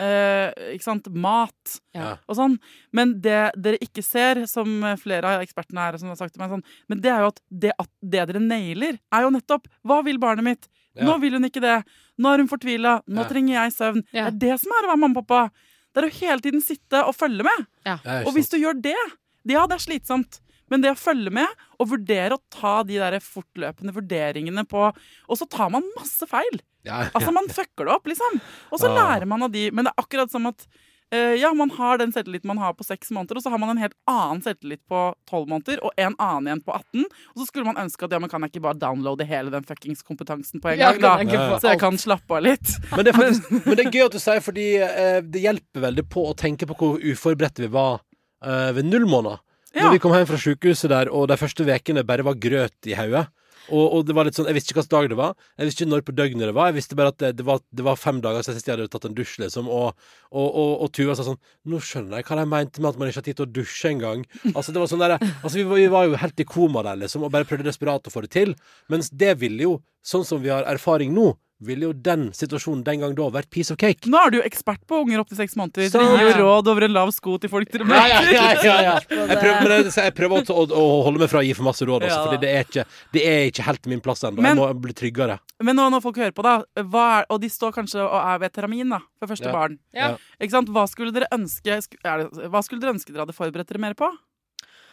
eh, 0.03 0.51
ikke 0.75 0.87
sant? 0.87 1.09
mat 1.11 1.75
Ja. 1.97 2.13
og 2.27 2.37
sånn. 2.37 2.59
Men 2.95 3.17
det 3.23 3.39
dere 3.59 3.81
ikke 3.83 4.03
ser, 4.05 4.45
som 4.47 4.67
flere 5.01 5.35
av 5.35 5.43
ekspertene 5.43 5.87
her 5.87 5.97
som 5.99 6.11
har 6.13 6.19
sagt 6.21 6.35
til 6.35 6.43
meg 6.43 6.53
sånn, 6.53 6.63
Men 6.87 7.01
det 7.03 7.11
er 7.11 7.25
jo 7.25 7.31
at 7.33 7.41
det, 7.49 7.73
at 7.79 7.91
det 8.03 8.27
dere 8.29 8.43
nailer, 8.43 8.99
er 9.11 9.27
jo 9.27 9.33
nettopp 9.35 9.67
Hva 9.83 10.03
vil 10.05 10.19
barnet 10.21 10.47
mitt? 10.47 10.67
Ja. 10.95 11.05
Nå 11.07 11.19
vil 11.21 11.33
hun 11.37 11.43
ikke 11.47 11.61
det. 11.63 11.77
Nå 12.19 12.33
er 12.33 12.37
hun 12.43 12.47
fortvila. 12.51 13.01
Nå 13.07 13.21
Ja. 13.23 13.27
trenger 13.29 13.53
jeg 13.55 13.71
søvn. 13.73 14.03
Ja. 14.13 14.29
Det 14.29 14.43
er 14.49 14.53
det 14.53 14.59
som 14.59 14.71
er 14.71 14.83
å 14.83 14.91
være 14.91 14.99
mamma 14.99 15.19
og 15.19 15.27
pappa. 15.27 15.51
Det 15.93 16.03
er 16.03 16.07
å 16.09 16.13
hele 16.19 16.39
tiden 16.41 16.61
sitte 16.61 17.03
og 17.07 17.15
følge 17.15 17.43
med. 17.43 17.65
Ja, 17.85 17.97
Og 18.25 18.33
hvis 18.35 18.49
du 18.49 18.57
gjør 18.57 18.81
det, 18.81 18.95
ja, 19.45 19.65
det 19.67 19.75
er 19.75 19.85
slitsomt. 19.85 20.39
Men 20.69 20.81
det 20.81 20.91
å 20.91 20.99
følge 20.99 21.31
med 21.31 21.47
og 21.79 21.89
vurdere 21.89 22.31
å 22.37 22.41
ta 22.49 22.81
de 22.83 22.95
der 22.97 23.19
fortløpende 23.19 23.91
vurderingene 23.93 24.63
på 24.67 24.93
Og 25.27 25.37
så 25.37 25.47
tar 25.49 25.69
man 25.69 25.83
masse 25.97 26.25
feil. 26.27 26.61
ja, 26.85 27.09
Altså, 27.13 27.31
man 27.33 27.47
fucker 27.47 27.85
det 27.85 27.93
opp, 27.93 28.05
liksom. 28.07 28.39
Og 28.71 28.79
så 28.79 28.87
Ah. 28.89 28.95
lærer 29.19 29.27
man 29.27 29.43
av 29.43 29.51
de. 29.51 29.69
Men 29.71 29.85
det 29.85 29.93
er 29.97 30.03
akkurat 30.03 30.29
som 30.31 30.45
at 30.47 30.65
ja, 31.11 31.51
man 31.57 31.71
har 31.75 31.99
den 31.99 32.13
selvtilliten 32.15 32.47
man 32.47 32.61
har 32.61 32.75
på 32.77 32.85
seks 32.87 33.11
måneder, 33.11 33.39
og 33.39 33.43
så 33.43 33.51
har 33.51 33.59
man 33.59 33.73
en 33.73 33.81
helt 33.81 33.95
annen 34.09 34.41
selvtillit 34.45 34.81
på 34.87 35.01
tolv 35.29 35.49
måneder, 35.51 35.81
og 35.83 35.91
en 35.99 36.15
annen 36.15 36.47
igjen 36.47 36.63
på 36.63 36.75
18. 36.77 37.05
Og 37.33 37.41
så 37.41 37.47
skulle 37.49 37.67
man 37.67 37.81
ønske 37.83 38.07
at 38.07 38.15
ja, 38.15 38.21
men 38.21 38.31
kan 38.31 38.45
jeg 38.45 38.53
ikke 38.53 38.63
bare 38.67 38.79
downloade 38.79 39.27
hele 39.27 39.51
den 39.53 39.67
fuckings 39.67 40.05
kompetansen 40.07 40.63
på 40.63 40.71
en 40.71 40.79
gang, 40.79 41.01
da? 41.03 41.17
Så 41.59 41.73
jeg 41.73 41.81
kan 41.81 41.99
slappe 41.99 42.37
av 42.37 42.45
litt. 42.45 42.75
Men 42.93 43.07
det, 43.07 43.15
faktisk, 43.17 43.51
men 43.65 43.77
det 43.77 43.85
er 43.85 43.91
gøy 43.97 44.05
at 44.07 44.15
du 44.15 44.21
sier, 44.23 44.43
fordi 44.45 44.67
eh, 44.87 45.19
det 45.27 45.43
hjelper 45.43 45.87
veldig 45.89 46.07
på 46.11 46.25
å 46.29 46.37
tenke 46.37 46.69
på 46.69 46.79
hvor 46.79 47.03
uforberedte 47.03 47.65
vi 47.65 47.71
var 47.75 47.99
eh, 48.45 48.71
ved 48.77 48.87
null 48.87 49.07
måneder. 49.09 49.43
Ja. 49.71 49.85
Når 49.85 49.95
vi 49.95 50.01
kom 50.03 50.15
hjem 50.15 50.27
fra 50.27 50.39
sykehuset 50.39 50.91
der, 50.91 51.11
og 51.15 51.29
de 51.31 51.39
første 51.39 51.67
ukene 51.67 52.03
bare 52.07 52.25
var 52.27 52.39
grøt 52.39 52.91
i 52.91 52.95
hodet. 52.97 53.27
Og, 53.69 53.83
og 53.85 54.05
det 54.07 54.15
var 54.17 54.25
litt 54.25 54.37
sånn, 54.37 54.47
Jeg 54.49 54.57
visste 54.57 54.73
ikke 54.73 54.81
hvilken 54.81 54.95
dag 54.95 55.09
det 55.11 55.17
var, 55.19 55.35
jeg 55.59 55.69
visste 55.69 55.83
ikke 55.83 55.91
når 55.91 56.03
på 56.07 56.15
døgnet 56.17 56.49
det 56.49 56.55
var. 56.57 56.71
Jeg 56.71 56.77
visste 56.79 56.97
bare 56.97 57.13
at 57.13 57.19
det, 57.21 57.31
det, 57.39 57.45
var, 57.47 57.61
det 57.69 57.85
var 57.85 57.99
fem 57.99 58.21
dager 58.23 58.45
siden 58.45 58.61
jeg 58.61 58.73
hadde 58.73 58.89
tatt 58.93 59.07
en 59.09 59.17
dusj, 59.17 59.35
liksom. 59.43 59.69
Og, 59.71 60.07
og, 60.31 60.47
og, 60.47 60.71
og 60.85 60.91
Tuva 60.95 61.15
sa 61.17 61.27
sånn 61.27 61.39
Nå 61.69 61.81
skjønner 61.85 62.19
jeg 62.19 62.27
hva 62.29 62.39
de 62.41 62.47
mente 62.55 62.81
med 62.81 62.91
at 62.91 62.99
man 63.01 63.11
ikke 63.11 63.21
har 63.21 63.27
tid 63.29 63.39
til 63.39 63.47
å 63.47 63.53
dusje 63.59 63.93
engang. 63.93 64.25
Altså, 64.55 64.73
det 64.73 64.81
var 64.81 64.91
sånn 64.91 65.03
der, 65.03 65.17
altså, 65.19 65.55
vi, 65.59 65.67
vi 65.69 65.87
var 65.93 66.09
jo 66.09 66.19
helt 66.23 66.43
i 66.43 66.47
koma 66.47 66.83
der, 66.87 66.99
liksom, 67.03 67.27
og 67.27 67.33
bare 67.33 67.47
prøvde 67.49 67.69
desperat 67.69 68.09
å 68.09 68.13
få 68.13 68.25
det 68.25 68.33
til. 68.33 68.55
Mens 68.91 69.11
det 69.13 69.35
ville 69.43 69.69
jo, 69.69 69.77
sånn 70.05 70.25
som 70.27 70.41
vi 70.43 70.51
har 70.53 70.65
erfaring 70.69 71.13
nå, 71.15 71.31
ville 71.61 71.85
jo 71.87 71.93
den 71.93 72.31
situasjonen 72.33 72.83
den 72.83 72.99
gang 73.03 73.13
da 73.15 73.27
vært 73.29 73.49
piece 73.53 73.71
of 73.73 73.77
cake. 73.77 74.09
Nå 74.09 74.17
er 74.17 74.31
du 74.33 74.37
jo 74.39 74.43
ekspert 74.47 74.81
på 74.89 75.01
unger 75.03 75.19
opp 75.21 75.29
til 75.29 75.37
seks 75.37 75.55
måneder. 75.59 75.89
Så- 75.93 76.01
gir 76.01 76.31
jo 76.31 76.43
råd 76.45 76.67
over 76.73 76.83
en 76.87 76.93
lav 76.93 77.11
sko 77.13 77.37
til 77.37 77.49
folk 77.49 77.69
dere 77.71 77.85
Ja, 77.87 78.07
ja, 78.07 78.21
møter. 78.21 78.33
ja, 78.33 78.47
ja, 78.63 78.81
ja. 78.81 78.95
Jeg 79.31 79.37
prøver, 79.41 79.91
jeg, 79.91 80.13
prøver 80.17 80.41
å, 80.49 80.65
å 80.73 80.85
holde 81.05 81.19
meg 81.21 81.29
fra 81.29 81.39
å 81.39 81.45
gi 81.45 81.53
for 81.53 81.63
masse 81.69 81.85
råd, 81.85 82.03
også, 82.07 82.17
Ja. 82.17 82.23
Fordi 82.25 82.39
det 82.41 82.49
er, 82.55 82.65
ikke, 82.65 82.85
det 83.13 83.25
er 83.29 83.45
ikke 83.51 83.63
helt 83.69 83.85
min 83.93 84.01
plass 84.01 84.23
ennå. 84.23 84.41
Jeg 84.43 84.57
må 84.57 84.67
bli 84.81 84.93
tryggere. 84.93 85.39
Men 85.61 85.75
nå 85.77 85.89
når 85.93 86.01
folk 86.01 86.17
hører 86.17 86.33
på, 86.33 86.43
da, 86.43 86.55
hva 86.81 87.05
er, 87.21 87.25
og 87.29 87.39
de 87.41 87.49
står 87.53 87.71
kanskje 87.77 88.01
og 88.01 88.17
er 88.17 88.39
ved 88.39 88.51
termin 88.57 88.89
da, 88.89 88.99
for 89.19 89.27
første 89.27 89.45
Ja. 89.45 89.53
barn. 89.53 89.77
Ja. 89.93 90.15
Ikke 90.41 90.51
sant? 90.57 90.67
Hva 90.73 90.87
skulle 90.89 91.13
dere 91.13 91.27
ønske 91.31 91.77
er 92.03 92.17
det, 92.25 92.49
Hva 92.49 92.63
skulle 92.65 92.81
dere 92.81 92.93
ønske 92.97 93.13
dere 93.13 93.25
hadde 93.27 93.37
forberedt 93.37 93.67
dere 93.69 93.79
mer 93.79 93.93
på? 93.93 94.09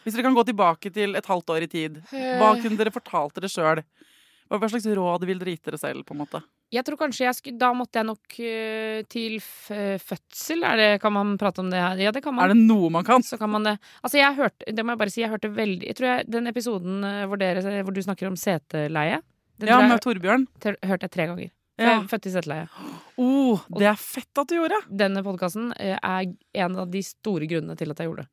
Hvis 0.05 0.15
dere 0.15 0.23
kan 0.29 0.35
gå 0.37 0.45
tilbake 0.47 0.93
til 0.95 1.17
et 1.19 1.27
halvt 1.27 1.51
år 1.51 1.63
i 1.65 1.67
tid, 1.67 2.03
hva 2.13 2.55
Eh. 2.57 2.63
kunne 2.63 2.77
dere 2.79 2.93
fortalt 2.95 3.35
dere 3.35 3.49
sjøl? 3.51 3.83
Hva 4.49 4.69
slags 4.71 4.87
råd 4.97 5.27
vil 5.27 5.39
dere 5.39 5.51
gitt 5.57 5.65
dere 5.65 5.77
selv? 5.79 6.07
på 6.07 6.13
en 6.15 6.19
måte? 6.25 6.43
Jeg 6.75 6.85
tror 6.85 6.99
kanskje 7.01 7.25
jeg 7.25 7.37
skulle 7.39 7.61
Da 7.61 7.71
måtte 7.77 7.97
jeg 8.01 8.07
nok 8.09 8.39
eh, 8.45 9.01
til 9.09 9.39
fødsel. 9.41 10.67
Det, 10.81 10.89
kan 11.01 11.15
man 11.17 11.37
prate 11.41 11.63
om 11.63 11.71
det 11.73 11.81
her? 11.81 12.03
Ja, 12.09 12.13
det 12.13 12.23
kan 12.25 12.37
man. 12.37 12.45
Er 12.45 12.53
det 12.53 12.61
noe 12.61 12.91
man 12.93 13.07
kan? 13.09 13.25
Så 13.25 13.39
kan 13.41 13.51
man 13.53 13.65
det. 13.65 13.79
Altså, 14.03 14.21
jeg 14.21 14.37
hørte 14.37 14.75
Det 14.77 14.85
må 14.85 14.93
jeg 14.93 15.03
bare 15.03 15.15
si, 15.15 15.23
jeg 15.25 15.33
hørte 15.33 15.53
veldig 15.55 15.89
Jeg 15.89 15.99
tror 15.99 16.11
jeg, 16.11 16.29
den 16.37 16.51
episoden 16.53 17.05
eh, 17.09 17.25
hvor, 17.29 17.41
dere, 17.41 17.83
hvor 17.87 17.97
du 17.97 18.03
snakker 18.05 18.29
om 18.29 18.37
seteleie, 18.37 19.23
Ja, 19.65 19.81
med 19.83 20.03
Torbjørn? 20.05 20.47
hørte 20.63 21.09
jeg 21.09 21.15
tre 21.15 21.27
ganger. 21.33 21.51
Ja. 21.79 22.01
Født 22.11 22.27
i 22.27 22.33
seteleie. 22.35 22.67
Oh, 23.19 23.63
det 23.79 23.87
er 23.91 23.99
fett 23.99 24.39
at 24.39 24.51
du 24.51 24.57
gjorde! 24.59 24.79
Denne 24.91 25.23
podkasten 25.27 25.71
er 25.79 26.27
en 26.59 26.79
av 26.79 26.91
de 26.91 27.03
store 27.07 27.47
grunnene 27.51 27.79
til 27.79 27.95
at 27.95 28.03
jeg 28.03 28.11
gjorde 28.11 28.27
det. 28.27 28.31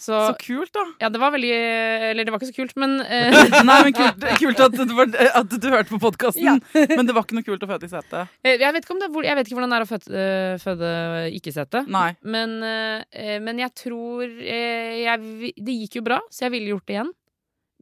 Så, 0.00 0.16
Så 0.30 0.36
kult, 0.40 0.70
da. 0.72 0.82
ja, 1.02 1.10
det 1.12 1.18
var 1.20 1.34
veldig 1.34 1.48
Eller 1.52 2.24
det 2.24 2.32
var 2.32 2.40
ikke 2.40 2.48
så 2.48 2.56
kult, 2.56 2.70
men 2.80 2.94
eh, 3.04 3.34
Nei, 3.68 3.74
men 3.84 3.92
kult, 3.92 4.24
kult 4.40 4.62
at, 4.64 4.78
du, 4.88 4.94
at 5.28 5.52
du 5.60 5.66
hørte 5.68 5.92
på 5.92 5.98
podkasten. 6.00 6.46
Ja. 6.46 6.54
Men 6.96 7.04
det 7.08 7.12
var 7.16 7.26
ikke 7.26 7.36
noe 7.36 7.44
kult 7.44 7.66
å 7.66 7.68
føde 7.68 7.84
i 7.84 7.92
sete. 7.92 8.22
jeg, 8.48 8.56
vet 8.62 8.80
ikke 8.86 8.96
det, 9.02 9.10
jeg 9.28 9.36
vet 9.36 9.50
ikke 9.50 9.58
hvordan 9.58 9.74
det 9.74 9.78
er 9.80 9.84
å 9.84 9.90
føde, 9.90 10.22
eh, 10.24 10.54
føde 10.62 10.92
ikke-sete. 11.36 11.82
Nei. 11.92 12.08
Men, 12.24 12.56
eh, 12.64 13.36
men 13.44 13.60
jeg 13.60 13.74
tror 13.76 14.24
eh, 14.24 14.96
jeg, 15.04 15.52
Det 15.60 15.76
gikk 15.82 16.00
jo 16.00 16.04
bra, 16.08 16.20
så 16.32 16.46
jeg 16.48 16.54
ville 16.56 16.72
gjort 16.72 16.86
det 16.88 16.96
igjen. 16.96 17.12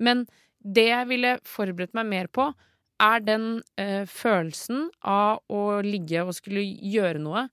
Men 0.02 0.26
det 0.58 0.88
jeg 0.90 1.08
ville 1.14 1.36
forberedt 1.46 1.94
meg 1.96 2.10
mer 2.10 2.26
på, 2.34 2.50
er 2.98 3.22
den 3.22 3.48
eh, 3.78 4.02
følelsen 4.10 4.88
av 5.06 5.38
å 5.54 5.64
ligge 5.86 6.26
og 6.26 6.34
skulle 6.34 6.66
gjøre 6.66 7.22
noe, 7.22 7.46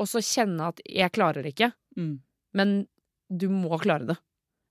og 0.00 0.08
så 0.08 0.24
kjenne 0.24 0.72
at 0.72 0.80
jeg 0.88 1.12
klarer 1.16 1.44
det 1.44 1.52
ikke, 1.56 1.72
Mm. 1.96 2.18
men 2.52 2.72
du 3.28 3.48
må 3.52 3.78
klare 3.82 4.08
det. 4.12 4.18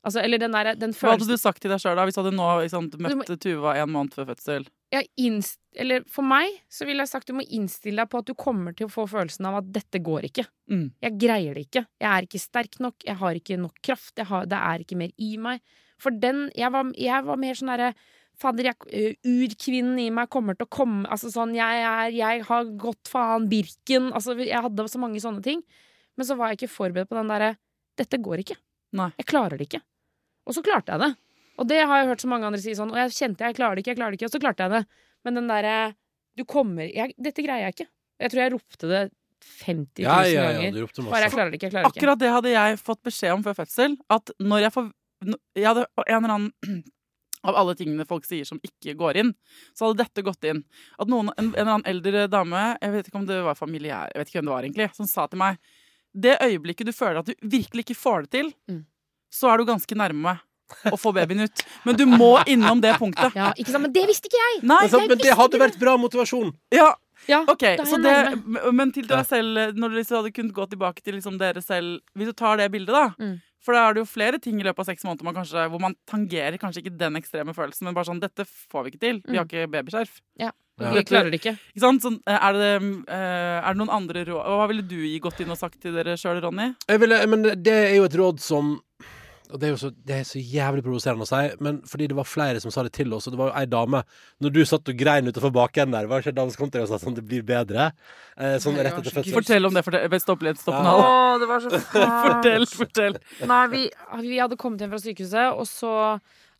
Altså, 0.06 0.22
eller 0.22 0.38
den 0.38 0.54
der, 0.54 0.76
den 0.78 0.92
Hva 0.94 1.16
hadde 1.16 1.26
du 1.26 1.38
sagt 1.42 1.64
til 1.64 1.72
deg 1.74 1.82
sjøl 1.82 1.98
hvis 2.06 2.18
du 2.18 2.22
hadde 2.22 2.36
nå 2.38 2.48
sant, 2.70 2.94
møtt 3.02 3.32
Tuva 3.42 3.74
en 3.82 3.90
måned 3.90 4.14
før 4.14 4.28
fødsel? 4.30 4.68
Ja, 4.94 5.02
innst 5.18 5.58
Eller 5.74 6.04
for 6.12 6.28
meg 6.28 6.60
så 6.70 6.86
ville 6.86 7.02
jeg 7.02 7.10
sagt 7.10 7.32
du 7.32 7.34
må 7.34 7.46
innstille 7.50 8.04
deg 8.04 8.12
på 8.12 8.22
at 8.22 8.30
du 8.30 8.36
kommer 8.38 8.76
til 8.78 8.86
å 8.86 8.94
få 8.94 9.08
følelsen 9.10 9.48
av 9.50 9.58
at 9.64 9.72
dette 9.74 10.02
går 10.06 10.28
ikke. 10.30 10.46
Mm. 10.70 10.86
Jeg 11.08 11.18
greier 11.24 11.58
det 11.58 11.66
ikke. 11.66 11.84
Jeg 12.04 12.10
er 12.12 12.28
ikke 12.28 12.44
sterk 12.44 12.78
nok. 12.86 13.00
Jeg 13.08 13.18
har 13.24 13.40
ikke 13.42 13.58
nok 13.64 13.82
kraft. 13.82 14.14
Jeg 14.22 14.30
har, 14.30 14.46
det 14.52 14.62
er 14.62 14.86
ikke 14.86 15.00
mer 15.02 15.16
i 15.18 15.32
meg. 15.42 15.66
For 16.02 16.14
den 16.14 16.46
Jeg 16.54 16.70
var, 16.76 16.94
jeg 17.00 17.26
var 17.26 17.42
mer 17.42 17.58
sånn 17.58 17.74
derre 17.74 17.96
Fader, 18.36 18.68
jeg, 18.68 19.16
urkvinnen 19.24 20.00
i 20.04 20.10
meg 20.12 20.28
kommer 20.28 20.58
til 20.58 20.68
å 20.68 20.74
komme 20.76 21.08
Altså 21.08 21.30
sånn, 21.32 21.54
jeg 21.56 21.84
er 21.88 22.12
Jeg 22.12 22.42
har 22.50 22.72
gått 22.76 23.08
faen 23.08 23.46
Birken 23.48 24.10
Altså, 24.12 24.36
jeg 24.44 24.60
hadde 24.60 24.90
så 24.92 25.00
mange 25.02 25.22
sånne 25.24 25.42
ting. 25.42 25.64
Men 26.20 26.28
så 26.28 26.38
var 26.38 26.52
jeg 26.52 26.62
ikke 26.62 26.76
forberedt 26.76 27.10
på 27.10 27.18
den 27.18 27.32
derre 27.32 27.56
Dette 28.00 28.20
går 28.22 28.44
ikke. 28.44 28.58
Nei. 28.96 29.12
Jeg 29.20 29.28
klarer 29.30 29.60
det 29.60 29.68
ikke. 29.70 29.82
Og 30.46 30.56
så 30.56 30.64
klarte 30.66 30.94
jeg 30.96 31.04
det. 31.04 31.12
Og 31.60 31.68
det 31.70 31.82
har 31.82 32.02
jeg 32.02 32.10
hørt 32.12 32.24
så 32.24 32.30
mange 32.32 32.48
andre 32.50 32.62
si 32.62 32.74
sånn. 32.78 32.92
Og 32.94 33.00
jeg 33.00 33.14
kjente 33.16 33.48
jeg 33.48 33.58
klarer 33.58 33.78
det 33.78 33.84
ikke, 33.86 33.94
jeg 33.94 34.00
klarer 34.00 34.16
det 34.16 34.20
ikke. 34.20 34.30
Og 34.30 34.36
så 34.36 34.42
klarte 34.44 34.66
jeg 34.66 34.74
det. 34.76 35.04
Men 35.26 35.40
den 35.40 35.52
derre 35.52 35.76
Du 36.36 36.44
kommer 36.44 36.84
jeg, 36.84 37.14
Dette 37.16 37.44
greier 37.46 37.70
jeg 37.70 37.78
ikke. 37.78 37.88
Jeg 38.20 38.32
tror 38.32 38.42
jeg 38.44 38.52
ropte 38.56 38.90
det 38.90 39.04
50 39.46 40.04
000 40.04 40.04
Ja, 40.04 40.18
ja, 40.26 40.44
ja, 40.52 40.72
ganger. 40.72 41.08
Bare 41.12 41.22
jeg 41.26 41.34
klarer 41.36 41.52
det 41.54 41.60
ikke, 41.60 41.70
jeg 41.70 41.76
klarer 41.76 41.86
det 41.86 41.94
ikke. 41.94 42.02
Akkurat 42.02 42.20
det 42.20 42.34
hadde 42.34 42.52
jeg 42.52 42.82
fått 42.82 43.02
beskjed 43.08 43.36
om 43.36 43.46
før 43.46 43.58
fødsel. 43.62 43.96
At 44.12 44.36
når 44.40 44.66
jeg 44.66 44.76
får 44.76 44.92
Jeg 45.56 45.68
hadde 45.70 45.86
en 46.06 46.18
eller 46.20 46.36
annen 46.36 46.84
av 47.48 47.58
alle 47.62 47.76
tingene 47.78 48.08
folk 48.10 48.26
sier 48.26 48.46
som 48.48 48.60
ikke 48.66 48.96
går 48.98 49.20
inn, 49.22 49.32
så 49.78 49.86
hadde 49.88 50.02
dette 50.02 50.24
gått 50.26 50.48
inn. 50.50 50.64
At 50.98 51.12
noen, 51.12 51.30
en, 51.38 51.52
en 51.52 51.54
eller 51.54 51.76
annen 51.76 51.90
eldre 51.90 52.26
dame, 52.32 52.62
jeg 52.82 52.94
vet 52.96 53.10
ikke 53.10 53.20
om 53.22 53.28
det 53.30 53.38
var 53.46 53.58
familiær, 53.60 54.10
jeg 54.12 54.22
vet 54.22 54.32
ikke 54.32 54.40
hvem 54.40 54.50
det 54.50 54.56
var 54.56 54.66
egentlig, 54.68 54.88
som 54.98 55.10
sa 55.10 55.28
til 55.30 55.42
meg 55.44 55.60
Det 56.16 56.38
øyeblikket 56.42 56.88
du 56.88 56.94
føler 56.96 57.20
at 57.20 57.26
du 57.26 57.34
virkelig 57.44 57.84
ikke 57.86 57.96
får 58.00 58.22
det 58.26 58.32
til, 58.32 58.54
Mm. 58.72 58.86
så 59.32 59.50
er 59.54 59.58
du 59.58 59.66
ganske 59.66 59.96
nærme 60.00 60.40
å 60.90 60.98
få 60.98 61.12
babyen 61.14 61.44
ut. 61.44 61.64
Men 61.86 61.96
du 62.00 62.06
må 62.08 62.38
innom 62.48 62.80
det 62.82 62.96
punktet. 62.98 63.36
Ja, 63.36 63.52
ikke 63.54 63.70
sant? 63.74 63.84
Men 63.84 63.92
det 63.94 64.06
visste 64.08 64.30
ikke 64.32 64.40
jeg! 64.42 64.62
Nei, 64.64 64.80
Men, 64.82 64.90
sant, 64.90 65.02
jeg 65.04 65.10
men 65.10 65.18
det 65.22 65.34
hadde 65.38 65.60
vært 65.60 65.80
bra 65.80 65.98
motivasjon. 65.98 66.54
ja, 66.72 66.94
Ja, 67.28 67.40
Ok, 67.50 67.64
så 67.90 67.98
det, 68.04 68.72
men 68.74 68.92
til 68.92 69.08
deg 69.08 69.26
selv, 69.26 69.74
når 69.74 69.90
du 69.90 69.96
liksom 69.98 70.18
hadde 70.20 70.32
kunnet 70.36 70.54
gå 70.54 70.66
tilbake 70.70 71.02
til 71.02 71.16
liksom 71.16 71.40
dere 71.40 71.62
selv 71.64 72.00
Hvis 72.16 72.28
du 72.28 72.34
tar 72.34 72.58
det 72.58 72.68
bildet, 72.72 72.94
da. 72.94 73.16
Mm. 73.20 73.42
For 73.66 73.74
da 73.74 73.88
er 73.88 73.96
det 73.96 74.04
jo 74.04 74.10
flere 74.10 74.40
ting 74.42 74.60
i 74.62 74.66
løpet 74.66 74.84
av 74.84 74.92
seks 74.92 75.06
måneder 75.08 75.26
man 75.26 75.38
kanskje, 75.40 75.64
hvor 75.74 75.82
man 75.82 75.98
tangerer 76.10 76.60
kanskje 76.62 76.84
ikke 76.84 76.98
den 77.00 77.18
ekstreme 77.18 77.56
følelsen, 77.58 77.88
men 77.88 77.98
bare 77.98 78.10
sånn 78.12 78.22
Dette 78.22 78.46
får 78.46 78.86
vi 78.86 78.94
ikke 78.94 79.02
til. 79.02 79.24
Vi 79.26 79.40
har 79.40 79.48
ikke 79.50 79.72
babyskjerf. 79.74 80.20
Ja. 80.42 80.52
Ja. 80.82 80.92
Vi 80.92 81.06
klarer 81.08 81.32
det 81.32 81.40
ikke. 81.40 81.54
Ikke 81.72 81.82
sant? 81.86 82.04
Sånn, 82.04 82.18
eh, 82.28 82.36
er, 82.36 82.58
det, 82.60 82.72
eh, 83.08 83.60
er 83.62 83.70
det 83.70 83.80
noen 83.80 83.94
andre 83.96 84.26
råd 84.28 84.50
Hva 84.60 84.66
ville 84.68 84.84
du 84.84 84.98
gått 85.24 85.40
inn 85.40 85.54
og 85.54 85.60
sagt 85.60 85.80
til 85.80 85.96
dere 85.96 86.18
sjøl, 86.20 86.42
Ronny? 86.44 86.74
Jeg 86.90 87.00
ville, 87.00 87.20
men 87.32 87.46
det 87.64 87.76
er 87.78 87.94
jo 87.96 88.10
et 88.10 88.18
råd 88.20 88.44
som 88.44 88.74
Og 89.54 89.60
det 89.62 89.68
er 89.68 89.72
jo 89.74 89.78
så, 89.82 89.90
det 90.08 90.16
er 90.20 90.24
så 90.28 90.40
jævlig 90.42 90.82
provoserende 90.86 91.26
å 91.26 91.30
si, 91.30 91.42
men 91.62 91.78
fordi 91.86 92.08
det 92.12 92.16
var 92.18 92.26
flere 92.26 92.62
som 92.64 92.72
sa 92.74 92.82
det 92.88 92.94
til 92.98 93.12
oss, 93.14 93.28
og 93.30 93.36
det 93.36 93.40
var 93.42 93.52
jo 93.52 93.56
ei 93.60 93.66
dame 93.70 94.02
Når 94.42 94.54
du 94.56 94.62
satt 94.66 94.90
og 94.90 94.98
grein 94.98 95.28
utenfor 95.30 95.52
bakenden 95.54 95.94
der, 95.98 96.08
var 96.10 96.20
det 96.22 96.26
ikke 96.28 96.38
dame 96.40 96.54
som 96.56 96.64
kom 96.64 96.72
til 96.74 96.82
deg 96.82 96.88
og 96.88 96.94
sa 96.94 97.00
sånn 97.04 97.18
Det 97.20 97.26
blir 97.30 97.44
bedre? 97.46 97.92
Eh, 98.38 98.56
sånn 98.64 98.80
rett 98.80 98.98
etter 98.98 99.14
fødselen. 99.14 99.36
Fortell 99.38 99.70
om 99.70 99.78
det. 99.78 99.84
Fortell, 99.86 100.18
stopp 100.24 100.42
litt. 100.48 100.58
Stopp 100.64 100.80
en 100.80 100.90
Ja. 100.90 100.96
Å, 100.96 101.38
det 101.44 101.50
var 101.52 101.62
så 101.68 101.84
Fortell, 102.26 102.66
fortell. 102.74 103.20
Nei, 103.52 103.62
vi, 103.76 103.84
vi 104.26 104.40
hadde 104.42 104.58
kommet 104.60 104.82
hjem 104.84 104.96
fra 104.96 105.02
sykehuset, 105.04 105.54
og 105.54 105.70
så 105.70 105.94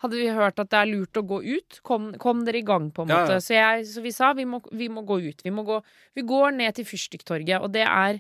hadde 0.04 0.20
vi 0.20 0.30
hørt 0.36 0.60
at 0.62 0.70
det 0.70 0.78
er 0.84 0.90
lurt 0.92 1.18
å 1.18 1.24
gå 1.26 1.42
ut. 1.42 1.80
Kom, 1.88 2.12
kom 2.22 2.44
dere 2.46 2.60
i 2.62 2.66
gang, 2.68 2.92
på 2.94 3.06
en 3.08 3.12
Ja, 3.14 3.24
måte. 3.24 3.40
ja. 3.40 3.44
Så, 3.44 3.56
jeg, 3.58 3.88
så 3.90 4.04
vi 4.06 4.12
sa 4.14 4.32
vi 4.38 4.46
må, 4.46 4.62
vi 4.76 4.90
må 4.92 5.02
gå 5.08 5.18
ut. 5.24 5.42
Vi, 5.46 5.54
må 5.56 5.64
gå, 5.68 5.80
vi 6.20 6.26
går 6.28 6.54
ned 6.60 6.76
til 6.78 6.86
Fyrstikktorget, 6.86 7.64
og 7.64 7.72
det 7.74 7.88
er 7.88 8.20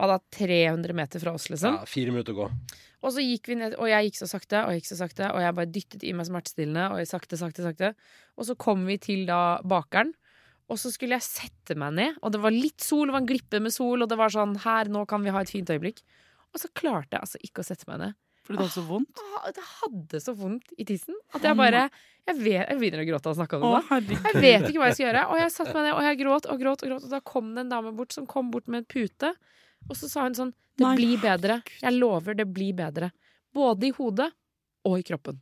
hva 0.00 0.06
da, 0.14 0.20
300 0.32 0.96
meter 0.96 1.20
fra 1.22 1.34
oss, 1.36 1.48
liksom. 1.52 1.76
Ja, 1.82 1.88
fire 1.88 2.14
minutter 2.14 2.32
å 2.34 2.44
gå. 2.44 2.50
Og 3.00 3.14
så 3.14 3.22
gikk 3.24 3.48
vi 3.48 3.56
ned, 3.56 3.76
og 3.80 3.88
jeg 3.88 4.10
gikk 4.10 4.18
så 4.20 4.28
sakte, 4.28 4.62
og 4.66 4.74
jeg 4.74 4.82
gikk 4.82 4.90
så 4.90 4.98
sakte, 5.00 5.28
og 5.32 5.40
jeg 5.40 5.56
bare 5.56 5.70
dyttet 5.72 6.02
i 6.04 6.12
meg 6.16 6.26
smertestillende, 6.28 6.88
og 6.92 6.98
jeg 7.00 7.08
sakte, 7.08 7.38
sakte, 7.40 7.64
sakte. 7.64 7.92
Og 8.36 8.48
så 8.50 8.56
kom 8.60 8.82
vi 8.88 8.98
til 9.00 9.22
da 9.28 9.38
bakeren, 9.64 10.12
og 10.70 10.78
så 10.78 10.92
skulle 10.92 11.16
jeg 11.16 11.24
sette 11.26 11.74
meg 11.80 11.96
ned, 11.96 12.18
og 12.20 12.34
det 12.34 12.42
var 12.44 12.54
litt 12.54 12.84
sol, 12.84 13.08
det 13.08 13.16
var 13.16 13.24
en 13.24 13.30
glippe 13.30 13.60
med 13.64 13.72
sol, 13.74 14.04
og 14.04 14.10
det 14.10 14.18
var 14.20 14.30
sånn, 14.34 14.52
her, 14.66 14.90
nå 14.92 15.06
kan 15.08 15.24
vi 15.24 15.32
ha 15.34 15.40
et 15.42 15.50
fint 15.50 15.72
øyeblikk. 15.72 16.04
Og 16.52 16.60
så 16.62 16.68
klarte 16.76 17.16
jeg 17.16 17.24
altså 17.24 17.40
ikke 17.46 17.64
å 17.64 17.66
sette 17.66 17.88
meg 17.88 18.02
ned. 18.04 18.18
Fordi 18.46 18.58
det 18.58 18.64
hadde 18.66 18.74
så 18.74 18.84
vondt? 18.88 19.20
Ah, 19.38 19.50
Det 19.54 19.64
hadde 19.80 20.20
så 20.24 20.32
vondt 20.34 20.72
i 20.80 20.86
tissen 20.88 21.14
at 21.36 21.44
jeg 21.44 21.56
bare 21.58 21.82
Jeg, 22.26 22.36
vet, 22.36 22.66
jeg 22.68 22.78
begynner 22.80 23.02
å 23.02 23.06
gråte 23.08 23.28
av 23.28 23.32
å 23.34 23.38
snakke 23.38 23.58
om 23.58 23.62
det. 23.64 23.68
Å, 23.68 23.98
da. 24.00 24.16
Jeg 24.28 24.40
vet 24.42 24.64
ikke 24.68 24.80
hva 24.80 24.88
jeg 24.90 24.96
skal 24.96 25.06
gjøre. 25.06 25.22
Og 25.32 25.38
jeg 25.40 25.52
satt 25.54 25.70
meg 25.74 25.84
ned, 25.86 25.92
og 25.94 26.02
jeg 26.04 26.18
gråt 26.20 26.48
og 26.52 26.60
gråt, 26.62 26.82
og 26.84 26.90
gråt. 26.90 27.06
Og 27.06 27.12
da 27.14 27.20
kom 27.30 27.48
det 27.56 27.62
en 27.64 27.72
dame 27.72 27.92
bort 27.96 28.14
som 28.16 28.26
kom 28.30 28.50
bort 28.52 28.68
med 28.70 28.82
en 28.82 28.88
pute. 28.90 29.30
Og 29.88 29.96
så 29.98 30.10
sa 30.10 30.26
hun 30.26 30.36
sånn 30.36 30.52
Det 30.78 30.84
Nei, 30.84 30.96
blir 30.98 31.22
bedre. 31.22 31.60
Jeg 31.80 31.96
lover, 31.96 32.36
det 32.38 32.46
blir 32.48 32.74
bedre. 32.76 33.10
Både 33.54 33.88
i 33.88 33.94
hodet 33.96 34.30
og 34.86 34.98
i 35.00 35.04
kroppen. 35.06 35.40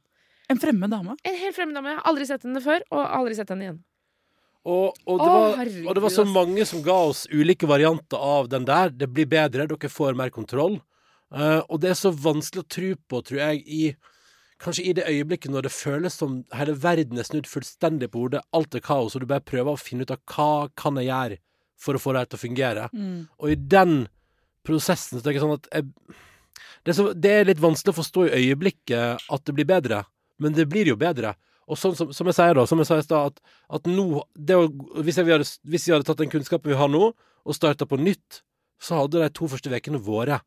En 0.48 0.58
fremmed 0.58 0.90
dame. 0.90 1.14
En 1.22 1.36
helt 1.36 1.56
fremmed 1.56 1.76
dame. 1.76 1.92
Jeg 1.92 2.00
har 2.00 2.08
aldri 2.10 2.26
sett 2.26 2.46
henne 2.46 2.62
før, 2.64 2.84
og 2.90 3.04
aldri 3.04 3.36
sett 3.36 3.52
henne 3.52 3.66
igjen. 3.66 3.80
Og, 4.68 4.96
og, 5.06 5.20
det 5.20 5.28
Å, 5.28 5.34
var, 5.36 5.72
og 5.86 5.96
det 5.96 6.02
var 6.04 6.12
så 6.12 6.24
mange 6.28 6.64
som 6.68 6.82
ga 6.84 6.96
oss 7.08 7.26
ulike 7.30 7.68
varianter 7.68 8.20
av 8.20 8.48
den 8.52 8.66
der. 8.68 8.90
Det 8.90 9.08
blir 9.12 9.28
bedre, 9.30 9.68
dere 9.70 9.92
får 9.92 10.16
mer 10.18 10.32
kontroll. 10.34 10.80
Uh, 11.28 11.60
og 11.68 11.82
det 11.82 11.92
er 11.92 11.98
så 12.00 12.10
vanskelig 12.12 12.64
å 12.64 12.70
tro 12.72 12.92
på, 13.08 13.24
tror 13.30 13.42
jeg, 13.44 13.64
i 13.66 13.82
Kanskje 14.58 14.88
i 14.90 14.92
det 14.96 15.04
øyeblikket 15.06 15.52
når 15.54 15.68
det 15.68 15.70
føles 15.70 16.16
som 16.18 16.40
hele 16.58 16.72
verden 16.82 17.20
er 17.22 17.26
snudd 17.28 17.46
fullstendig 17.46 18.08
på 18.10 18.24
hodet, 18.24 18.40
alt 18.50 18.74
er 18.74 18.82
kaos, 18.82 19.14
og 19.14 19.22
du 19.22 19.28
bare 19.30 19.44
prøver 19.46 19.70
å 19.70 19.78
finne 19.78 20.02
ut 20.02 20.10
av 20.10 20.18
hva 20.32 20.66
kan 20.74 20.98
jeg 20.98 21.06
gjøre 21.06 21.36
for 21.78 21.94
å 21.94 22.00
få 22.02 22.10
det 22.10 22.24
her 22.24 22.30
til 22.32 22.38
å 22.38 22.42
fungere. 22.42 22.88
Og 23.38 23.52
i 23.52 23.58
den 23.76 23.92
prosessen 24.68 25.18
så 25.18 25.24
det 25.24 25.32
er 25.32 25.36
ikke 25.36 25.46
sånn 25.46 25.56
at 25.56 25.68
jeg, 25.72 26.16
det, 26.84 26.92
er 26.92 26.96
så, 26.98 27.10
det 27.12 27.34
er 27.34 27.48
litt 27.48 27.62
vanskelig 27.62 27.94
å 27.94 27.98
forstå 27.98 28.28
i 28.28 28.32
øyeblikket 28.42 29.28
at 29.34 29.44
det 29.48 29.56
blir 29.56 29.68
bedre, 29.68 30.02
men 30.38 30.54
det 30.56 30.68
blir 30.70 30.92
jo 30.92 30.98
bedre. 31.00 31.34
Og 31.68 31.76
sånn 31.76 31.96
som, 31.96 32.12
som 32.16 32.28
jeg 32.30 32.38
sier 32.38 32.56
da, 32.56 32.64
som 32.68 32.80
jeg 32.80 32.88
sa 32.88 32.98
i 33.00 33.04
stad, 33.04 33.32
at, 33.32 33.56
at 33.76 33.88
nå 33.90 34.22
det 34.32 34.56
å, 34.56 34.68
hvis, 35.02 35.18
jeg, 35.20 35.28
vi 35.28 35.34
hadde, 35.34 35.48
hvis 35.68 35.88
vi 35.88 35.94
hadde 35.94 36.08
tatt 36.08 36.22
den 36.22 36.32
kunnskapen 36.32 36.72
vi 36.72 36.78
har 36.78 36.88
nå, 36.92 37.10
og 37.48 37.56
starta 37.56 37.86
på 37.88 37.98
nytt, 38.00 38.42
så 38.80 39.02
hadde 39.02 39.20
de 39.20 39.28
to 39.34 39.48
første 39.50 39.72
ukene 39.72 40.00
vært 40.04 40.44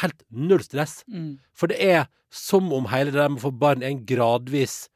helt 0.00 0.24
null 0.30 0.62
stress. 0.64 1.00
Mm. 1.10 1.36
For 1.56 1.72
det 1.72 1.80
er 1.84 2.06
som 2.32 2.70
om 2.72 2.88
hele 2.92 3.12
det 3.12 3.20
der 3.20 3.32
med 3.32 3.42
å 3.42 3.48
få 3.48 3.52
barn 3.60 3.84
er 3.84 3.92
en 3.92 4.06
gradvis 4.08 4.86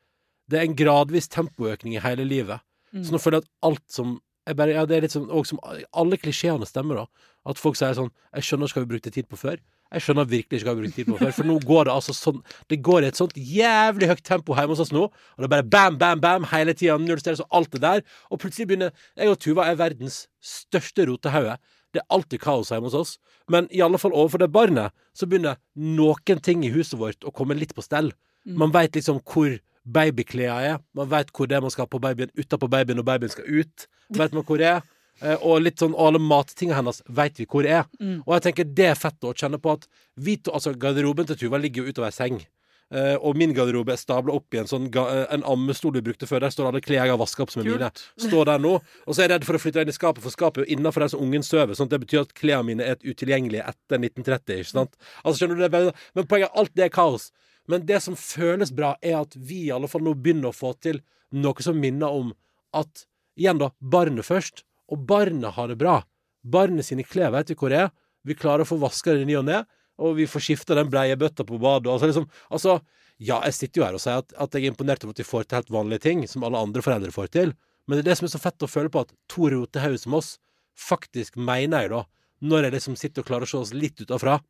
Det 0.46 0.60
er 0.60 0.68
en 0.68 0.76
gradvis 0.78 1.26
tempoøkning 1.26 1.96
i 1.96 2.02
hele 2.04 2.22
livet. 2.22 2.62
Mm. 2.94 3.02
Så 3.02 3.10
nå 3.12 3.18
føler 3.18 3.40
jeg 3.40 3.48
at 3.48 3.66
alt 3.66 3.82
som 3.90 4.12
jeg 4.46 4.56
bare, 4.56 4.74
ja, 4.76 4.84
Det 4.86 4.96
er 4.96 5.06
litt 5.06 5.14
sånn 5.14 5.30
og 5.30 5.46
som 5.48 5.58
Alle 5.92 6.18
klisjeene 6.20 6.66
stemmer, 6.68 7.02
da. 7.02 7.30
At 7.50 7.58
folk 7.58 7.78
sier 7.78 7.96
sånn 7.98 8.12
Jeg 8.34 8.46
skjønner 8.46 8.70
ikke 8.70 8.80
hva 8.80 8.86
vi 8.86 8.92
brukte 8.94 9.14
tid 9.14 9.28
på 9.30 9.38
før. 9.40 9.58
Jeg 9.94 10.02
skjønner 10.02 10.26
virkelig 10.26 10.60
ikke 10.60 10.68
hva 10.68 10.74
vi 10.76 10.84
brukte 10.84 10.98
tid 10.98 11.10
på 11.10 11.18
før, 11.20 11.32
for 11.34 11.46
nå 11.46 11.56
går 11.62 11.86
det 11.86 11.94
altså 11.94 12.14
sånn 12.16 12.40
Det 12.70 12.80
går 12.88 13.04
i 13.04 13.10
et 13.10 13.18
sånt 13.18 13.36
jævlig 13.38 14.10
høyt 14.10 14.24
tempo 14.26 14.56
hjemme 14.58 14.74
hos 14.74 14.82
oss 14.86 14.92
nå, 14.94 15.04
og 15.06 15.38
det 15.42 15.46
er 15.46 15.54
bare 15.54 15.68
bam, 15.76 15.98
bam, 16.00 16.22
bam 16.22 16.48
hele 16.50 16.74
tida, 16.74 16.98
null 16.98 17.22
stress 17.22 17.42
og 17.44 17.58
alt 17.58 17.70
det 17.74 17.82
der. 17.84 18.02
Og 18.30 18.42
plutselig 18.42 18.70
begynner 18.70 18.94
Jeg 19.14 19.30
og 19.30 19.38
Tuva 19.42 19.68
er 19.70 19.78
verdens 19.78 20.24
største 20.42 21.06
rotehauge. 21.10 21.56
Det 21.94 22.02
er 22.02 22.10
alltid 22.12 22.42
kaos 22.42 22.72
hjemme 22.74 22.90
hos 22.90 22.98
oss. 22.98 23.14
Men 23.48 23.70
i 23.70 23.82
alle 23.84 23.98
fall 24.02 24.14
overfor 24.14 24.42
det 24.42 24.50
barnet, 24.52 24.94
så 25.14 25.28
begynner 25.30 25.60
noen 25.78 26.42
ting 26.42 26.66
i 26.66 26.72
huset 26.74 26.98
vårt 26.98 27.24
å 27.24 27.32
komme 27.34 27.54
litt 27.56 27.74
på 27.76 27.84
stell. 27.84 28.10
Man 28.46 28.74
veit 28.74 28.98
liksom 28.98 29.22
hvor 29.22 29.54
babyklærne 29.86 30.74
er. 30.74 30.82
Man 30.96 31.08
veit 31.10 31.32
hvor 31.34 31.48
det 31.48 31.58
er 31.58 31.64
man 31.64 31.72
skal 31.74 31.86
ha 31.86 31.92
på 31.92 32.02
babyen 32.02 32.32
utapå 32.36 32.68
babyen 32.70 32.98
når 33.00 33.06
babyen 33.06 33.32
skal 33.32 33.48
ut. 33.48 33.86
Vet 34.16 34.36
man 34.36 34.46
hvor 34.46 34.60
det 34.60 34.70
er. 34.74 34.84
Eh, 35.22 35.38
Og 35.40 35.62
litt 35.64 35.80
sånn 35.80 35.96
alle 35.96 36.20
mattingene 36.20 36.76
hennes 36.76 37.00
veit 37.08 37.38
vi 37.40 37.46
hvor 37.48 37.64
det 37.64 37.72
er. 37.78 37.86
Mm. 38.00 38.20
Og 38.26 38.34
jeg 38.36 38.48
tenker 38.48 38.68
det 38.76 38.90
er 38.90 38.98
fett 38.98 39.24
å 39.24 39.32
kjenne 39.32 39.60
på 39.62 39.78
at 39.78 39.88
vi 40.16 40.36
to, 40.36 40.52
altså 40.52 40.74
garderoben 40.76 41.28
til 41.28 41.38
Tuva 41.40 41.60
ligger 41.62 41.84
jo 41.84 41.94
utover 41.94 42.10
ei 42.10 42.16
seng. 42.16 42.42
Uh, 42.86 43.16
og 43.18 43.34
min 43.34 43.50
garderobe 43.50 43.90
er 43.90 43.98
stabla 43.98 44.30
opp 44.36 44.54
i 44.54 44.60
en 44.60 44.68
sånn 44.70 44.84
eh, 44.86 45.24
En 45.34 45.42
ammestol 45.50 45.90
vi 45.96 46.04
brukte 46.06 46.28
før. 46.30 46.44
Der 46.44 46.52
står 46.54 46.68
alle 46.68 46.82
klær 46.84 47.00
jeg 47.00 47.10
har 47.10 47.18
vaska 47.18 47.42
opp 47.42 47.50
som 47.50 47.64
er 47.64 47.72
mine. 47.72 47.88
Står 48.28 48.46
der 48.46 48.62
nå. 48.62 48.76
Og 48.78 49.10
så 49.10 49.24
er 49.24 49.26
jeg 49.26 49.32
redd 49.32 49.46
for 49.48 49.58
å 49.58 49.62
flytte 49.62 49.82
inn 49.82 49.90
i 49.90 49.96
skapet, 49.96 50.22
for 50.22 50.30
skapet 50.34 50.62
er 50.62 50.68
jo 50.68 50.76
innafor 50.76 51.02
der 51.02 51.10
som 51.10 51.24
ungen 51.24 51.42
sover. 51.42 51.74
Sånn 51.74 51.90
at 51.90 51.96
det 51.96 52.04
betyr 52.04 52.22
at 52.22 52.36
klærne 52.38 52.68
mine 52.68 52.86
er 52.86 53.00
utilgjengelige 53.02 53.64
etter 53.66 53.98
1930. 53.98 54.62
Ikke 54.62 54.70
sant? 54.70 54.94
Altså 55.24 55.40
skjønner 55.40 55.58
du 55.58 55.66
det 55.66 55.82
Men 56.14 56.30
poenget 56.30 56.46
er 56.52 56.62
alt 56.62 56.76
det 56.78 56.86
er 56.86 56.94
kaos. 56.94 57.32
Men 57.70 57.86
det 57.86 58.00
som 58.04 58.16
føles 58.18 58.72
bra, 58.74 58.94
er 59.02 59.20
at 59.22 59.34
vi 59.36 59.66
i 59.66 59.74
alle 59.74 59.90
fall 59.90 60.04
nå 60.06 60.14
begynner 60.14 60.52
å 60.52 60.56
få 60.56 60.72
til 60.78 61.02
noe 61.34 61.64
som 61.64 61.78
minner 61.80 62.14
om 62.14 62.32
at 62.76 63.06
Igjen, 63.36 63.60
da. 63.60 63.70
Barnet 63.78 64.26
først. 64.26 64.64
Og 64.88 65.02
barnet 65.08 65.56
har 65.56 65.68
det 65.68 65.78
bra. 65.80 66.00
Barnet 66.46 66.86
sine 66.88 67.04
klær 67.04 67.34
vet 67.34 67.50
vi 67.52 67.56
hvor 67.58 67.72
det 67.72 67.82
er. 67.84 67.90
Vi 68.26 68.36
klarer 68.38 68.64
å 68.64 68.68
få 68.68 68.78
vaska 68.80 69.12
det 69.14 69.26
i 69.26 69.28
ny 69.28 69.36
og 69.40 69.46
ne. 69.48 69.62
Og 70.00 70.16
vi 70.18 70.28
får 70.28 70.44
skifta 70.48 70.76
den 70.76 70.90
bleiebøtta 70.92 71.44
på 71.44 71.58
badet. 71.60 71.90
Altså, 71.92 72.10
liksom, 72.10 72.26
altså, 72.48 72.78
ja, 73.16 73.40
jeg 73.46 73.56
sitter 73.56 73.80
jo 73.80 73.86
her 73.86 73.98
og 73.98 74.02
sier 74.02 74.22
at, 74.22 74.32
at 74.32 74.56
jeg 74.56 74.66
er 74.66 74.72
imponert 74.72 75.04
over 75.04 75.16
at 75.16 75.22
vi 75.22 75.28
får 75.28 75.46
til 75.46 75.60
helt 75.60 75.72
vanlige 75.72 76.04
ting, 76.08 76.24
som 76.28 76.44
alle 76.48 76.60
andre 76.60 76.84
foreldre 76.84 77.12
får 77.14 77.30
til. 77.36 77.54
Men 77.86 77.98
det 77.98 78.04
er 78.04 78.10
det 78.10 78.18
som 78.20 78.28
er 78.28 78.34
så 78.34 78.42
fett 78.42 78.66
å 78.66 78.70
føle 78.70 78.92
på 78.92 79.04
at 79.04 79.14
to 79.30 79.48
rotehauger 79.52 80.00
som 80.00 80.16
oss, 80.18 80.36
faktisk 80.76 81.38
mener 81.40 81.86
jeg, 81.86 81.92
da, 81.94 82.02
når 82.44 82.66
jeg 82.66 82.76
liksom 82.76 82.98
sitter 83.00 83.24
og 83.24 83.30
klarer 83.30 83.48
å 83.48 83.52
se 83.52 83.60
oss 83.62 83.72
litt 83.76 84.00
utafra, 84.02 84.40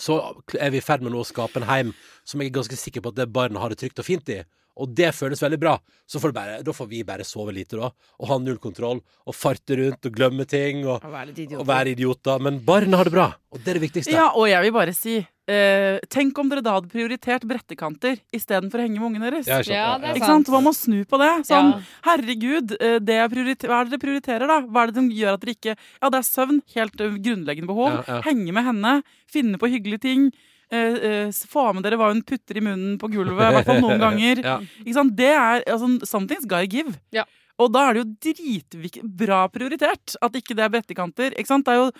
så 0.00 0.18
er 0.58 0.72
vi 0.72 0.80
i 0.80 0.84
ferd 0.84 1.04
med 1.04 1.12
nå 1.12 1.20
å 1.20 1.28
skape 1.28 1.60
en 1.60 1.68
heim 1.68 1.92
som 2.24 2.40
jeg 2.40 2.50
er 2.50 2.58
ganske 2.58 2.78
sikker 2.78 3.04
på 3.04 3.12
at 3.12 3.20
det 3.20 3.32
barnet 3.32 3.60
har 3.60 3.72
det 3.72 3.80
trygt 3.82 4.00
og 4.00 4.08
fint 4.08 4.30
i. 4.32 4.42
Og 4.80 4.88
det 4.96 5.10
føles 5.12 5.42
veldig 5.42 5.58
bra. 5.60 5.74
Så 6.08 6.20
får 6.20 6.32
bare, 6.32 6.60
da 6.64 6.72
får 6.72 6.88
vi 6.88 7.02
bare 7.04 7.26
sove 7.28 7.52
lite, 7.52 7.76
da. 7.76 7.90
Og 8.22 8.30
ha 8.30 8.38
null 8.40 8.56
kontroll. 8.62 9.02
Og 9.28 9.36
farte 9.36 9.76
rundt 9.76 10.08
og 10.08 10.14
glemme 10.16 10.46
ting. 10.48 10.86
Og, 10.88 11.04
være 11.12 11.34
og 11.58 11.66
være 11.68 11.92
idioter. 11.92 12.40
Men 12.40 12.62
barna 12.64 13.02
har 13.02 13.10
det 13.10 13.14
bra. 13.14 13.28
Og 13.52 13.60
det 13.60 13.74
er 13.74 13.80
det 13.80 13.84
viktigste. 13.84 14.14
Ja, 14.16 14.30
og 14.32 14.48
jeg 14.48 14.64
vil 14.64 14.74
bare 14.78 14.96
si 14.96 15.18
eh, 15.48 15.98
Tenk 16.08 16.38
om 16.38 16.48
dere 16.48 16.62
da 16.62 16.74
hadde 16.76 16.88
prioritert 16.92 17.42
brettekanter 17.48 18.18
istedenfor 18.34 18.78
å 18.78 18.84
henge 18.86 19.00
med 19.00 19.08
ungene 19.10 19.30
deres. 19.32 19.46
Ja. 19.48 19.58
Ja, 19.66 19.98
det 19.98 20.10
er 20.10 20.14
Ikke 20.20 20.26
sant? 20.30 20.46
Hva 20.52 20.60
må 20.62 20.72
snu 20.76 21.04
på 21.08 21.18
det. 21.18 21.30
Sånn, 21.48 21.72
Ja. 21.72 21.80
herregud, 22.06 22.76
eh, 22.80 22.98
det 22.98 23.16
er 23.18 23.28
hva 23.28 23.80
er 23.80 23.84
det 23.84 23.90
dere 23.90 24.04
prioriterer, 24.06 24.46
da? 24.46 24.60
Hva 24.62 24.82
er 24.82 24.86
det 24.92 24.94
som 24.96 25.10
gjør 25.10 25.34
at 25.34 25.40
dere 25.40 25.54
ikke 25.56 25.76
Ja, 26.02 26.08
det 26.10 26.18
er 26.18 26.28
søvn, 26.30 26.62
helt 26.74 27.00
eh, 27.00 27.18
grunnleggende 27.18 27.66
behov. 27.66 27.92
Ja, 27.92 28.02
ja. 28.16 28.20
Henge 28.22 28.52
med 28.52 28.64
henne, 28.64 29.02
finne 29.30 29.58
på 29.58 29.68
hyggelige 29.70 30.00
ting. 30.00 30.32
eh, 30.72 30.94
eh, 31.26 31.28
få 31.28 31.74
med 31.74 31.82
dere 31.84 31.98
hva 31.98 32.08
hun 32.12 32.22
putter 32.22 32.56
i 32.56 32.60
munnen 32.64 32.96
på 32.98 33.10
gulvet, 33.12 33.44
i 33.44 33.52
hvert 33.52 33.66
fall 33.66 33.80
noen 33.82 34.00
ganger. 34.06 34.42
Ja. 34.42 34.58
Ikke 34.80 34.94
sant? 34.94 35.14
Det 35.14 35.28
er 35.28 35.62
altså, 35.68 35.98
Something's 36.08 36.46
gotta 36.48 36.64
give. 36.66 36.94
Ja. 37.12 37.24
Og 37.60 37.70
da 37.74 37.90
er 37.90 37.92
det 37.94 38.00
jo 38.06 38.32
dritbra 38.32 39.42
prioritert 39.52 40.16
at 40.22 40.32
ikke 40.32 40.56
det 40.56 40.64
er 40.64 40.72
brettekanter. 40.72 41.34
Ikke 41.36 41.46
sant? 41.50 41.66
Det 41.66 41.74
er 41.74 41.82
jo 41.82 41.90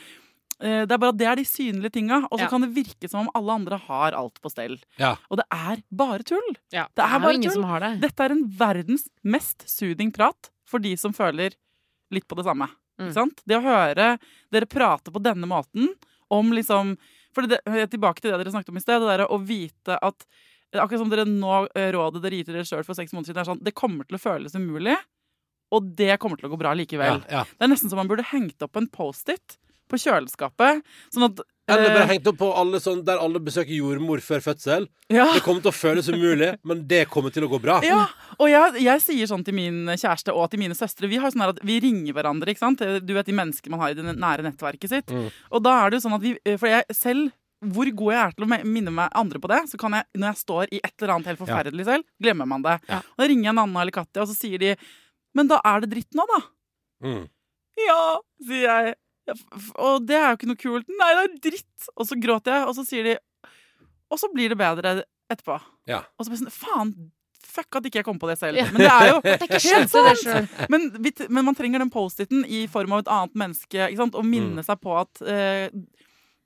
det 0.61 0.93
er 0.93 0.99
bare 0.99 1.09
at 1.15 1.19
det 1.19 1.27
er 1.27 1.37
de 1.37 1.45
synlige 1.49 1.93
tinga, 1.93 2.21
og 2.31 2.39
så 2.39 2.45
Ja. 2.45 2.49
kan 2.49 2.61
det 2.61 2.71
virke 2.75 3.09
som 3.11 3.21
om 3.27 3.31
alle 3.35 3.53
andre 3.53 3.79
har 3.79 4.13
alt 4.13 4.41
på 4.43 4.51
stell. 4.51 4.79
Ja. 4.99 5.17
Og 5.31 5.39
det 5.39 5.47
er 5.51 5.83
bare 5.91 6.23
tull. 6.23 6.57
Ja, 6.71 6.87
Det 6.95 7.03
er 7.05 7.13
jo 7.17 7.19
bare 7.25 7.35
ingen 7.35 7.51
tull. 7.51 7.63
som 7.63 7.65
har 7.65 7.81
det. 7.81 8.01
Dette 8.01 8.21
er 8.21 8.31
en 8.31 8.45
verdens 8.49 9.09
mest 9.25 9.65
soothing 9.69 10.13
prat 10.13 10.51
for 10.65 10.79
de 10.79 10.95
som 10.97 11.13
føler 11.13 11.55
litt 12.13 12.29
på 12.29 12.37
det 12.37 12.45
samme. 12.45 12.69
Mm. 13.01 13.09
Ikke 13.09 13.15
sant? 13.15 13.43
Det 13.47 13.57
å 13.57 13.63
høre 13.65 14.19
dere 14.53 14.67
prate 14.67 15.11
på 15.11 15.23
denne 15.23 15.47
måten 15.49 15.89
om 16.31 16.51
liksom 16.53 16.97
For 17.35 17.47
det, 17.49 17.65
tilbake 17.65 18.21
til 18.21 18.31
det 18.31 18.45
dere 18.45 18.53
snakket 18.53 18.69
om 18.69 18.77
i 18.77 18.81
sted, 18.81 19.01
det 19.01 19.09
derre 19.09 19.27
å 19.33 19.39
vite 19.41 19.97
at 20.03 20.27
Akkurat 20.75 20.99
som 21.01 21.09
dere 21.09 21.25
nå 21.25 21.67
eh, 21.75 21.91
rådet 21.93 22.21
dere 22.23 22.33
gir 22.37 22.45
til 22.45 22.55
dere 22.55 22.65
sjøl 22.65 22.85
for 22.85 22.95
seks 22.95 23.13
måneder 23.13 23.33
siden, 23.33 23.41
er 23.41 23.45
sånn 23.49 23.63
Det 23.65 23.75
kommer 23.75 24.05
til 24.07 24.17
å 24.17 24.21
føles 24.21 24.55
umulig, 24.55 24.97
og 25.73 25.97
det 25.97 26.19
kommer 26.21 26.37
til 26.37 26.49
å 26.49 26.53
gå 26.53 26.59
bra 26.59 26.73
likevel. 26.77 27.25
Ja, 27.29 27.41
ja. 27.41 27.45
Det 27.45 27.63
er 27.65 27.69
nesten 27.73 27.89
som 27.89 27.97
man 27.97 28.09
burde 28.09 28.25
hengt 28.25 28.61
opp 28.63 28.77
en 28.77 28.87
Post-It 28.87 29.57
på 29.93 30.01
kjøleskapet. 30.03 30.81
Sånn 31.15 31.29
at 31.29 31.43
Eller 31.71 31.93
bare 31.93 32.07
eh, 32.07 32.11
hengt 32.15 32.29
opp 32.31 32.39
på 32.41 32.49
alle 32.59 32.81
sånn 32.83 33.05
der 33.07 33.21
alle 33.23 33.41
besøker 33.45 33.73
jordmor 33.77 34.23
før 34.25 34.43
fødsel. 34.49 34.89
ja. 35.13 35.29
Det 35.37 35.45
kommer 35.45 35.63
til 35.63 35.71
å 35.71 35.77
føles 35.77 36.09
umulig, 36.11 36.51
men 36.67 36.83
det 36.91 37.05
kommer 37.13 37.35
til 37.35 37.47
å 37.47 37.51
gå 37.53 37.61
bra. 37.63 37.79
Ja, 37.87 38.07
og 38.39 38.51
jeg, 38.51 38.83
jeg 38.83 39.05
sier 39.05 39.31
sånn 39.31 39.45
til 39.47 39.57
min 39.57 39.85
kjæreste 39.93 40.35
og 40.35 40.51
til 40.51 40.63
mine 40.65 40.75
søstre 40.77 41.11
Vi 41.11 41.21
har 41.23 41.31
sånn 41.33 41.45
at 41.47 41.61
vi 41.63 41.79
ringer 41.85 42.17
hverandre, 42.17 42.51
ikke 42.51 42.65
sant? 42.65 42.83
Du 42.83 43.15
vet 43.15 43.29
de 43.29 43.37
menneskene 43.37 43.77
man 43.77 43.85
har 43.85 43.95
i 43.95 44.01
det 44.01 44.17
nære 44.17 44.49
nettverket 44.49 44.97
sitt. 44.97 45.15
Mm. 45.15 45.31
Og 45.53 45.63
da 45.63 45.77
er 45.85 45.93
det 45.93 46.01
jo 46.01 46.09
sånn 46.09 46.19
at 46.19 46.27
vi 46.27 46.35
For 46.57 46.71
jeg 46.73 46.99
selv 46.99 47.31
hvor 47.71 47.87
god 47.95 48.11
jeg 48.11 48.23
er 48.23 48.33
til 48.35 48.45
å 48.45 48.59
minne 48.67 48.93
meg 48.95 49.13
andre 49.19 49.39
på 49.43 49.51
det, 49.53 49.61
så 49.71 49.79
kan 49.79 49.95
jeg, 49.95 50.09
når 50.19 50.33
jeg 50.33 50.41
står 50.41 50.73
i 50.73 50.81
et 50.83 50.95
eller 50.97 51.15
annet 51.15 51.31
helt 51.31 51.43
forferdelig 51.43 51.87
selv, 51.87 52.07
glemmer 52.23 52.49
man 52.51 52.65
det. 52.65 52.75
Ja. 52.91 52.99
Og 53.15 53.23
da 53.23 53.29
ringer 53.31 53.49
jeg 53.49 53.59
Nanna 53.59 53.85
eller 53.85 53.95
Katja, 53.95 54.25
og 54.25 54.31
så 54.31 54.35
sier 54.35 54.63
de 54.63 54.75
Men 55.33 55.49
da 55.49 55.61
er 55.65 55.81
det 55.81 55.93
dritt 55.95 56.19
nå, 56.19 56.27
da. 56.29 56.41
Mm. 57.07 57.23
Ja, 57.81 58.01
sier 58.45 58.67
jeg. 58.67 58.97
Ja, 59.29 59.35
og 59.79 60.07
det 60.09 60.17
er 60.19 60.29
jo 60.33 60.37
ikke 60.41 60.51
noe 60.51 60.59
kult. 60.61 60.89
Nei, 60.99 61.11
det 61.19 61.25
er 61.29 61.35
dritt. 61.51 61.89
Og 61.97 62.07
så 62.09 62.17
gråter 62.19 62.57
jeg, 62.57 62.69
og 62.69 62.75
så 62.79 62.85
sier 62.89 63.05
de 63.07 63.17
Og 64.13 64.19
så 64.21 64.29
blir 64.35 64.51
det 64.53 64.59
bedre 64.61 65.03
etterpå. 65.31 65.61
Ja. 65.89 66.03
Og 66.19 66.25
så 66.27 66.31
blir 66.33 66.41
jeg 66.41 66.47
sånn 66.49 66.57
Faen, 66.57 66.91
fuck 67.53 67.77
at 67.79 67.87
ikke 67.89 68.01
jeg 68.01 68.07
kom 68.07 68.19
på 68.23 68.29
det 68.31 68.39
selv. 68.41 68.59
Ja. 68.59 68.67
Men 68.73 68.83
det 68.83 68.91
er 68.93 69.09
jo 69.13 69.19
Det 69.25 69.35
er 69.37 69.47
ikke 69.47 69.77
helt 69.77 69.93
sant. 69.95 70.69
Men, 70.73 70.89
vi, 71.05 71.13
men 71.29 71.45
man 71.49 71.57
trenger 71.59 71.83
den 71.85 71.91
Post-It-en 71.93 72.45
i 72.49 72.65
form 72.73 72.93
av 72.97 73.05
et 73.05 73.11
annet 73.15 73.35
menneske. 73.45 73.87
Ikke 73.89 74.03
sant? 74.03 74.19
Og 74.19 74.27
minne 74.27 74.59
Mm. 74.63 74.67
seg 74.67 74.81
på 74.83 74.95
at 75.01 75.23
eh, 75.23 75.69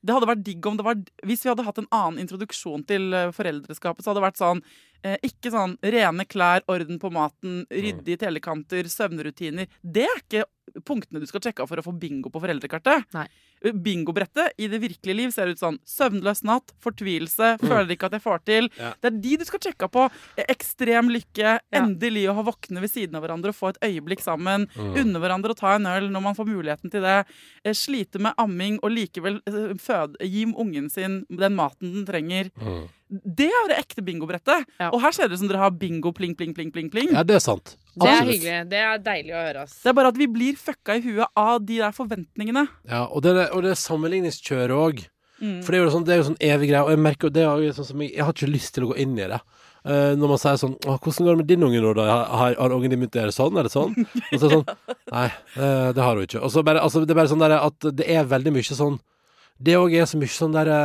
det 0.06 0.14
hadde 0.14 0.28
vært 0.28 0.44
digg 0.46 0.66
om 0.68 0.76
det 0.78 0.84
var 0.86 0.98
Hvis 1.26 1.40
vi 1.42 1.48
hadde 1.50 1.64
hatt 1.66 1.78
en 1.82 1.88
annen 1.90 2.20
introduksjon 2.22 2.84
til 2.86 3.08
eh, 3.16 3.32
foreldreskapet, 3.34 4.04
så 4.04 4.12
hadde 4.12 4.20
det 4.20 4.26
vært 4.28 4.38
sånn 4.42 4.60
eh, 5.02 5.16
Ikke 5.22 5.50
sånn 5.52 5.76
rene 5.82 6.24
klær, 6.28 6.62
orden 6.68 6.98
på 7.02 7.10
maten, 7.12 7.64
ryddige 7.70 8.18
telekanter, 8.26 8.84
søvnrutiner. 8.92 9.66
Det 9.82 10.04
er 10.08 10.22
ikke 10.22 10.44
punktene 10.84 11.20
du 11.22 11.26
skal 11.30 11.40
sjekke 11.40 11.62
av 11.62 11.68
for 11.70 11.78
å 11.78 11.84
få 11.86 11.92
bingo 11.96 12.28
på 12.32 12.40
foreldrekartet. 12.42 13.04
Nei. 13.14 13.26
Bingobrettet 13.72 14.52
i 14.60 14.66
det 14.68 14.80
virkelige 14.82 15.16
liv 15.16 15.30
ser 15.32 15.48
ut 15.48 15.60
sånn 15.60 15.78
søvnløs 15.88 16.42
natt, 16.46 16.72
fortvilelse, 16.84 17.54
føler 17.62 17.94
ikke 17.94 18.10
at 18.10 18.16
jeg 18.18 18.24
får 18.24 18.42
til. 18.46 18.68
Ja. 18.78 18.90
Det 19.00 19.10
er 19.12 19.20
de 19.24 19.36
du 19.40 19.44
skal 19.48 19.62
sjekke 19.64 19.88
på. 19.94 20.08
Ekstrem 20.46 21.08
lykke, 21.14 21.54
Ja. 21.56 21.80
endelig 21.80 22.26
å 22.28 22.34
ha 22.34 22.42
våkne 22.42 22.80
ved 22.82 22.90
siden 22.92 23.16
av 23.16 23.22
hverandre 23.24 23.54
og 23.54 23.58
få 23.58 23.70
et 23.72 23.80
øyeblikk 23.88 24.20
sammen. 24.20 24.66
Mm. 24.76 24.92
Unne 25.02 25.22
hverandre 25.22 25.54
å 25.54 25.58
ta 25.58 25.74
en 25.76 25.86
øl 25.86 26.10
når 26.10 26.22
man 26.22 26.34
får 26.34 26.46
muligheten 26.50 26.90
til 26.90 27.02
det. 27.02 27.26
Eh, 27.64 27.72
Slite 27.72 28.18
med 28.20 28.34
amming 28.38 28.78
og 28.82 28.90
likevel 28.90 29.40
eh, 29.46 29.74
føde, 29.78 30.16
gi 30.20 30.44
ungen 30.52 30.90
sin 30.90 31.24
den 31.30 31.54
maten 31.56 31.92
den 31.94 32.06
trenger. 32.06 32.50
Mm. 32.60 32.88
Det 33.08 33.46
er 33.46 33.68
det 33.70 33.76
ekte 33.78 34.02
bingobrettet. 34.02 34.64
Ja. 34.80 34.88
Og 34.90 35.00
her 35.04 35.14
ser 35.14 35.28
det 35.28 35.36
ut 35.36 35.42
som 35.44 35.50
dere 35.50 35.62
har 35.62 35.74
bingo 35.78 36.10
pling, 36.16 36.34
pling, 36.38 36.54
pling, 36.56 36.72
pling, 36.74 36.88
pling. 36.90 37.12
Ja, 37.14 37.22
det 37.26 37.36
er 37.38 37.44
sant. 37.44 37.76
Det 37.96 38.08
er 38.10 38.24
hyggelig. 38.26 38.56
Det 38.72 38.80
er 38.82 38.98
deilig 39.04 39.34
å 39.34 39.42
høre, 39.44 39.66
ass. 39.66 39.76
Det 39.84 39.92
er 39.92 39.96
bare 39.96 40.10
at 40.12 40.18
vi 40.20 40.26
blir 40.26 40.56
fucka 40.58 40.96
i 40.98 41.04
huet 41.04 41.28
av 41.38 41.60
de 41.64 41.78
der 41.84 41.94
forventningene. 41.96 42.66
Ja, 42.90 43.04
og 43.06 43.22
det, 43.22 43.36
er- 43.36 43.52
og 43.54 43.62
det 43.62 43.70
er 43.76 43.78
sammenligningskjøret 43.80 44.74
òg. 44.74 45.04
Mm. 45.36 45.60
For 45.62 45.70
det 45.72 45.78
er 45.78 45.84
jo 45.84 45.92
sånn, 45.92 46.04
det 46.08 46.14
er 46.14 46.20
jo 46.22 46.26
sånn 46.30 46.42
evig 46.48 46.70
greie, 46.72 46.82
og 46.82 46.90
jeg 46.94 47.00
merker 47.04 47.30
det 47.30 47.42
er 47.44 47.62
jo 47.66 47.72
sånn 47.76 47.88
som 47.90 48.02
jeg, 48.02 48.14
jeg 48.16 48.24
har 48.24 48.32
ikke 48.32 48.50
lyst 48.50 48.74
til 48.74 48.86
å 48.86 48.90
gå 48.90 48.98
inn 49.04 49.14
i 49.20 49.30
det. 49.30 49.40
Uh, 49.86 50.16
når 50.18 50.30
man 50.32 50.38
sier 50.42 50.56
sånn 50.58 50.72
Å, 50.82 50.96
'Hvordan 50.98 51.26
går 51.26 51.36
det 51.36 51.38
med 51.38 51.46
din 51.46 51.62
unge 51.62 51.78
nå, 51.78 51.90
da? 51.94 52.06
Har, 52.26 52.56
har 52.58 52.72
ungen 52.74 52.90
din 52.90 52.98
begynt 52.98 53.14
å 53.14 53.20
gjøre 53.22 53.34
sånn? 53.36 53.58
Er 53.60 53.68
det 53.68 53.70
sånn?' 53.70 53.92
Og 54.32 54.40
så 54.40 54.48
er 54.48 54.50
det 54.50 54.56
sånn 54.56 54.64
Nei, 55.12 55.26
uh, 55.60 55.92
det 55.94 56.02
har 56.02 56.16
hun 56.16 56.24
ikke. 56.26 56.40
Og 56.42 56.50
så 56.50 56.64
bare, 56.66 56.82
altså, 56.82 57.04
det 57.06 57.14
er 57.14 57.20
bare 57.20 57.30
sånn 57.30 57.44
der 57.44 57.54
at 57.60 57.86
det 58.00 58.08
er 58.10 58.26
veldig 58.26 58.50
mye 58.56 58.66
sånn 58.80 58.96
Det 59.62 59.76
òg 59.78 59.94
er 59.94 60.08
så 60.10 60.18
mye 60.18 60.32
sånn 60.34 60.56
derre 60.56 60.80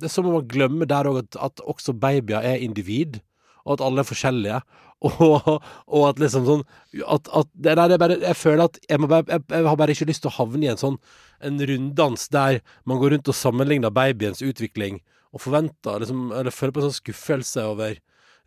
Det 0.00 0.08
er 0.08 0.14
som 0.14 0.28
om 0.28 0.38
man 0.38 0.48
glemmer 0.48 0.88
der 0.88 1.08
òg 1.10 1.22
at, 1.24 1.40
at 1.50 1.62
også 1.68 1.94
babyer 2.00 2.40
er 2.40 2.62
individ, 2.64 3.20
og 3.64 3.76
at 3.76 3.84
alle 3.86 4.04
er 4.04 4.08
forskjellige. 4.08 4.62
Og, 5.00 5.62
og 5.88 6.02
at 6.10 6.18
liksom 6.20 6.42
sånn 6.44 6.62
at, 7.08 7.28
at 7.32 7.48
nei, 7.56 7.86
det 7.88 7.94
er 7.94 8.00
bare, 8.02 8.18
Jeg 8.20 8.36
føler 8.36 8.66
at 8.66 8.74
jeg, 8.84 9.00
bare, 9.00 9.24
jeg, 9.32 9.40
jeg 9.48 9.64
har 9.64 9.78
bare 9.80 9.94
ikke 9.94 10.06
lyst 10.10 10.20
til 10.26 10.28
å 10.28 10.34
havne 10.34 10.66
i 10.66 10.68
en 10.68 10.76
sånn 10.76 10.98
En 11.40 11.56
runddans 11.70 12.26
der 12.34 12.58
man 12.84 13.00
går 13.00 13.14
rundt 13.14 13.30
og 13.32 13.38
sammenligner 13.38 13.94
babyens 13.96 14.44
utvikling 14.44 14.98
og 15.32 15.40
forventer 15.46 16.04
liksom, 16.04 16.26
Eller 16.36 16.52
føler 16.52 16.76
på 16.76 16.82
en 16.82 16.90
sånn 16.90 16.98
skuffelse 16.98 17.64
over 17.70 17.96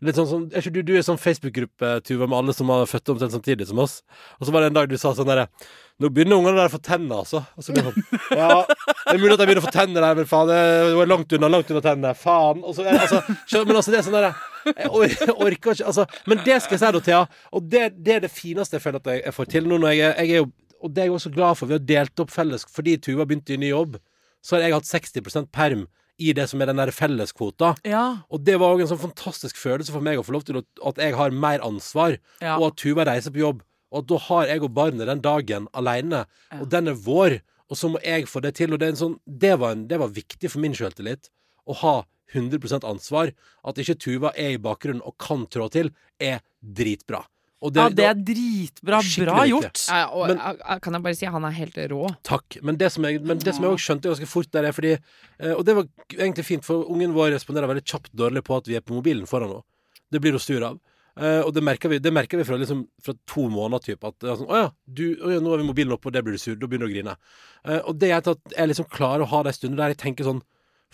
Litt 0.04 0.18
sånn, 0.18 0.28
sånn, 0.28 0.44
er 0.52 0.60
ikke 0.60 0.74
du, 0.74 0.80
du 0.84 0.92
er 0.98 1.04
sånn 1.06 1.20
Facebook-gruppe, 1.20 1.90
Tuva, 2.04 2.26
med 2.28 2.36
alle 2.38 2.54
som 2.56 2.68
har 2.72 2.84
født 2.90 3.14
omtrent 3.14 3.32
samtidig 3.32 3.68
som 3.70 3.80
oss. 3.80 3.98
Og 4.38 4.46
så 4.46 4.54
var 4.54 4.64
det 4.64 4.72
en 4.72 4.76
dag 4.76 4.90
du 4.90 4.96
sa 5.00 5.14
sånn 5.16 5.28
derre 5.30 5.48
Nå 6.02 6.08
begynner 6.10 6.40
ungene 6.40 6.58
der 6.58 6.66
å 6.66 6.72
få 6.72 6.80
tenner, 6.82 7.20
altså. 7.22 7.44
Og 7.54 7.62
så 7.62 7.74
blir 7.74 7.86
sånn 7.86 8.00
Ja, 8.40 8.64
det 8.66 9.14
er 9.14 9.20
mulig 9.22 9.36
at 9.36 9.40
de 9.40 9.46
begynner 9.46 9.62
å 9.62 9.66
få 9.68 9.74
tenner 9.76 10.02
der, 10.02 10.18
men 10.18 10.26
faen, 10.28 10.50
det 10.50 10.58
er 10.58 11.10
langt 11.10 11.36
unna, 11.38 11.50
langt 11.54 11.70
unna 11.70 11.82
tennene. 11.84 12.12
Faen. 12.18 12.64
Og 12.66 12.74
så, 12.74 12.86
altså, 12.90 13.22
men 13.62 13.78
altså, 13.78 13.94
det 13.94 14.00
er 14.00 14.06
sånn 14.08 14.18
derre 14.18 14.34
jeg 14.64 14.90
orker 15.34 15.74
ikke 15.74 15.74
altså, 15.84 16.06
Men 16.26 16.40
det 16.44 16.56
skal 16.64 16.78
jeg 16.78 16.82
si, 16.82 16.92
da, 16.96 17.00
Thea, 17.04 17.22
og 17.52 17.66
det, 17.68 17.82
det 18.00 18.14
er 18.14 18.22
det 18.24 18.30
fineste 18.32 18.78
jeg 18.78 18.84
føler 18.84 19.02
at 19.02 19.10
jeg, 19.12 19.22
jeg 19.26 19.36
får 19.36 19.50
til 19.52 19.68
nå 19.68 19.78
når 19.80 19.92
jeg, 19.92 20.00
jeg 20.08 20.30
er 20.30 20.40
jo 20.40 20.46
Og 20.80 20.94
det 20.94 21.02
er 21.02 21.08
jeg 21.08 21.16
også 21.16 21.32
glad 21.34 21.58
for. 21.58 21.70
Vi 21.70 21.76
har 21.76 21.84
delt 21.88 22.22
opp 22.24 22.32
felles 22.32 22.66
Fordi 22.72 22.96
Tuva 23.00 23.26
begynte 23.28 23.54
i 23.54 23.60
ny 23.60 23.70
jobb, 23.70 23.98
så 24.44 24.56
har 24.56 24.66
jeg 24.66 24.76
hatt 24.76 24.90
60% 24.90 25.52
perm 25.54 25.86
i 26.18 26.32
det 26.36 26.46
som 26.50 26.62
er 26.62 26.70
den 26.70 26.78
der 26.78 26.92
felleskvota. 26.94 27.74
Ja. 27.86 28.04
Og 28.30 28.44
det 28.46 28.56
var 28.60 28.74
òg 28.74 28.84
en 28.84 28.90
sånn 28.92 29.02
fantastisk 29.02 29.58
følelse 29.58 29.92
for 29.94 30.04
meg 30.04 30.20
å 30.20 30.24
få 30.26 30.36
lov 30.36 30.44
til 30.46 30.60
å, 30.60 30.64
at 30.90 31.00
jeg 31.02 31.16
har 31.18 31.34
mer 31.34 31.64
ansvar, 31.66 32.18
ja. 32.40 32.56
og 32.58 32.68
at 32.70 32.78
Tuva 32.82 33.06
reiser 33.08 33.34
på 33.34 33.42
jobb. 33.42 33.64
Og 33.94 34.02
at 34.02 34.08
da 34.10 34.20
har 34.28 34.48
jeg 34.50 34.62
og 34.66 34.72
barnet 34.74 35.06
den 35.10 35.22
dagen 35.24 35.68
alene, 35.74 36.24
Ja. 36.50 36.60
og 36.60 36.68
den 36.70 36.88
er 36.90 36.94
vår. 36.98 37.40
Og 37.70 37.78
så 37.78 37.88
må 37.90 38.00
jeg 38.04 38.26
få 38.28 38.42
det 38.44 38.54
til. 38.58 38.74
Og 38.74 38.78
det, 38.82 38.92
sånn, 38.98 39.18
det, 39.26 39.54
var, 39.58 39.74
en, 39.74 39.86
det 39.88 39.98
var 39.98 40.12
viktig 40.14 40.50
for 40.50 40.62
min 40.62 40.74
sjøltillit 40.76 41.30
å 41.66 41.76
ha 41.82 41.94
100% 42.34 42.84
ansvar. 42.86 43.32
At 43.64 43.78
ikke 43.78 43.96
Tuva 43.98 44.32
er 44.36 44.54
i 44.54 44.60
bakgrunnen 44.62 45.02
og 45.02 45.16
kan 45.22 45.46
trå 45.46 45.70
til, 45.72 45.90
er 46.20 46.42
dritbra. 46.60 47.24
Og 47.64 47.78
ja, 47.78 47.88
det 47.88 48.04
er 48.04 48.18
dritbra. 48.20 49.00
Bra 49.24 49.44
gjort. 49.48 49.84
Ja, 49.88 50.06
og 50.12 50.28
Men- 50.28 50.80
kan 50.84 50.92
jeg 50.92 51.02
bare 51.02 51.16
si 51.16 51.26
han 51.26 51.44
er 51.44 51.54
helt 51.56 51.76
rå. 51.90 52.14
Takk. 52.22 52.58
Men 52.62 52.76
det 52.76 52.92
som 52.92 53.04
jeg, 53.04 53.22
men 53.24 53.38
det 53.38 53.54
som 53.54 53.64
jeg 53.64 53.72
også 53.72 53.86
skjønte 53.86 54.10
ganske 54.12 54.28
fort 54.28 54.50
der, 54.52 54.64
er 54.68 54.72
fordi 54.72 54.92
eh, 54.92 55.54
Og 55.54 55.64
det 55.64 55.74
var 55.74 55.86
egentlig 56.12 56.44
fint, 56.44 56.64
for 56.64 56.84
ungen 56.84 57.14
vår 57.14 57.32
responderer 57.32 57.70
veldig 57.70 57.84
kjapt 57.84 58.12
dårlig 58.12 58.44
på 58.44 58.56
at 58.56 58.68
vi 58.68 58.76
er 58.76 58.84
på 58.84 58.94
mobilen 58.94 59.26
foran 59.26 59.48
henne. 59.48 59.62
Det 60.12 60.20
blir 60.20 60.32
hun 60.32 60.40
sur 60.40 60.62
av. 60.62 60.80
Uh, 61.14 61.46
og 61.46 61.54
det 61.54 61.62
merker 61.62 61.88
vi, 61.88 62.00
det 62.02 62.10
merker 62.12 62.40
vi 62.40 62.44
fra, 62.44 62.56
liksom, 62.58 62.88
fra 63.00 63.14
to 63.30 63.48
måneder, 63.48 63.78
typ. 63.78 64.04
At 64.04 64.16
det 64.18 64.32
er 64.32 64.38
sånn 64.40 64.50
Å 64.50 64.56
ja, 64.58 64.70
du, 64.84 65.04
å 65.22 65.30
ja, 65.30 65.38
nå 65.38 65.52
har 65.52 65.62
vi 65.62 65.68
mobilen 65.68 65.94
oppe, 65.94 66.10
og 66.10 66.12
det 66.16 66.24
blir 66.26 66.34
du 66.34 66.42
sur. 66.42 66.56
Da 66.58 66.66
begynner 66.66 66.90
du 66.90 66.92
å 66.92 66.94
grine. 66.94 67.14
Uh, 67.62 67.80
og 67.86 68.00
det 68.02 68.10
er 68.10 68.18
at 68.18 68.56
jeg 68.56 68.68
liksom 68.72 68.88
klarer 68.90 69.22
å 69.22 69.30
ha 69.30 69.44
de 69.46 69.54
stundene 69.54 69.78
der 69.78 69.94
jeg 69.94 70.02
tenker 70.02 70.26
sånn 70.26 70.42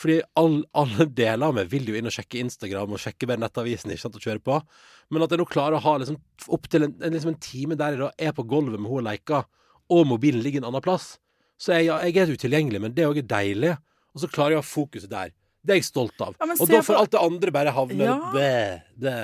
fordi 0.01 0.18
all, 0.40 0.61
alle 0.80 1.07
deler 1.20 1.46
av 1.51 1.57
meg 1.59 1.70
vil 1.72 1.88
jo 1.90 1.96
inn 1.98 2.09
og 2.09 2.14
sjekke 2.14 2.40
Instagram 2.42 2.96
og 2.96 3.03
sjekke 3.03 3.28
nettavisen 3.36 3.92
ikke 3.92 4.05
sant, 4.07 4.16
og 4.18 4.24
kjøre 4.24 4.42
på. 4.44 4.59
Men 5.11 5.24
at 5.26 5.32
jeg 5.34 5.40
nå 5.42 5.46
klarer 5.51 5.78
å 5.78 5.84
ha 5.84 5.96
liksom, 6.01 6.18
opptil 6.57 6.86
en, 6.88 6.94
en, 7.01 7.12
liksom 7.14 7.34
en 7.34 7.40
time 7.42 7.76
der 7.78 7.96
jeg 7.96 8.03
da 8.05 8.11
er 8.30 8.36
på 8.36 8.46
gulvet 8.48 8.78
med 8.80 8.88
henne 8.90 9.03
og 9.03 9.07
leker, 9.11 9.44
og 9.90 10.07
mobilen 10.07 10.42
ligger 10.44 10.62
en 10.62 10.70
annen 10.70 10.84
plass. 10.84 11.12
Så 11.61 11.74
jeg, 11.76 11.90
jeg 11.90 12.16
er 12.22 12.32
utilgjengelig, 12.32 12.80
men 12.80 12.94
det 12.96 13.05
òg 13.09 13.20
er 13.20 13.28
deilig. 13.28 13.74
Og 14.14 14.22
så 14.22 14.30
klarer 14.32 14.57
jeg 14.57 14.61
å 14.61 14.64
ha 14.64 14.70
fokuset 14.70 15.11
der. 15.12 15.32
Det 15.61 15.74
er 15.74 15.80
jeg 15.82 15.90
stolt 15.90 16.22
av. 16.24 16.36
Ja, 16.40 16.46
og 16.57 16.70
da 16.70 16.80
får 16.86 16.96
alt 17.03 17.12
det 17.12 17.20
andre 17.20 17.53
bare 17.53 17.74
havne 17.76 18.07
Ja. 18.07 18.14
det. 18.96 19.18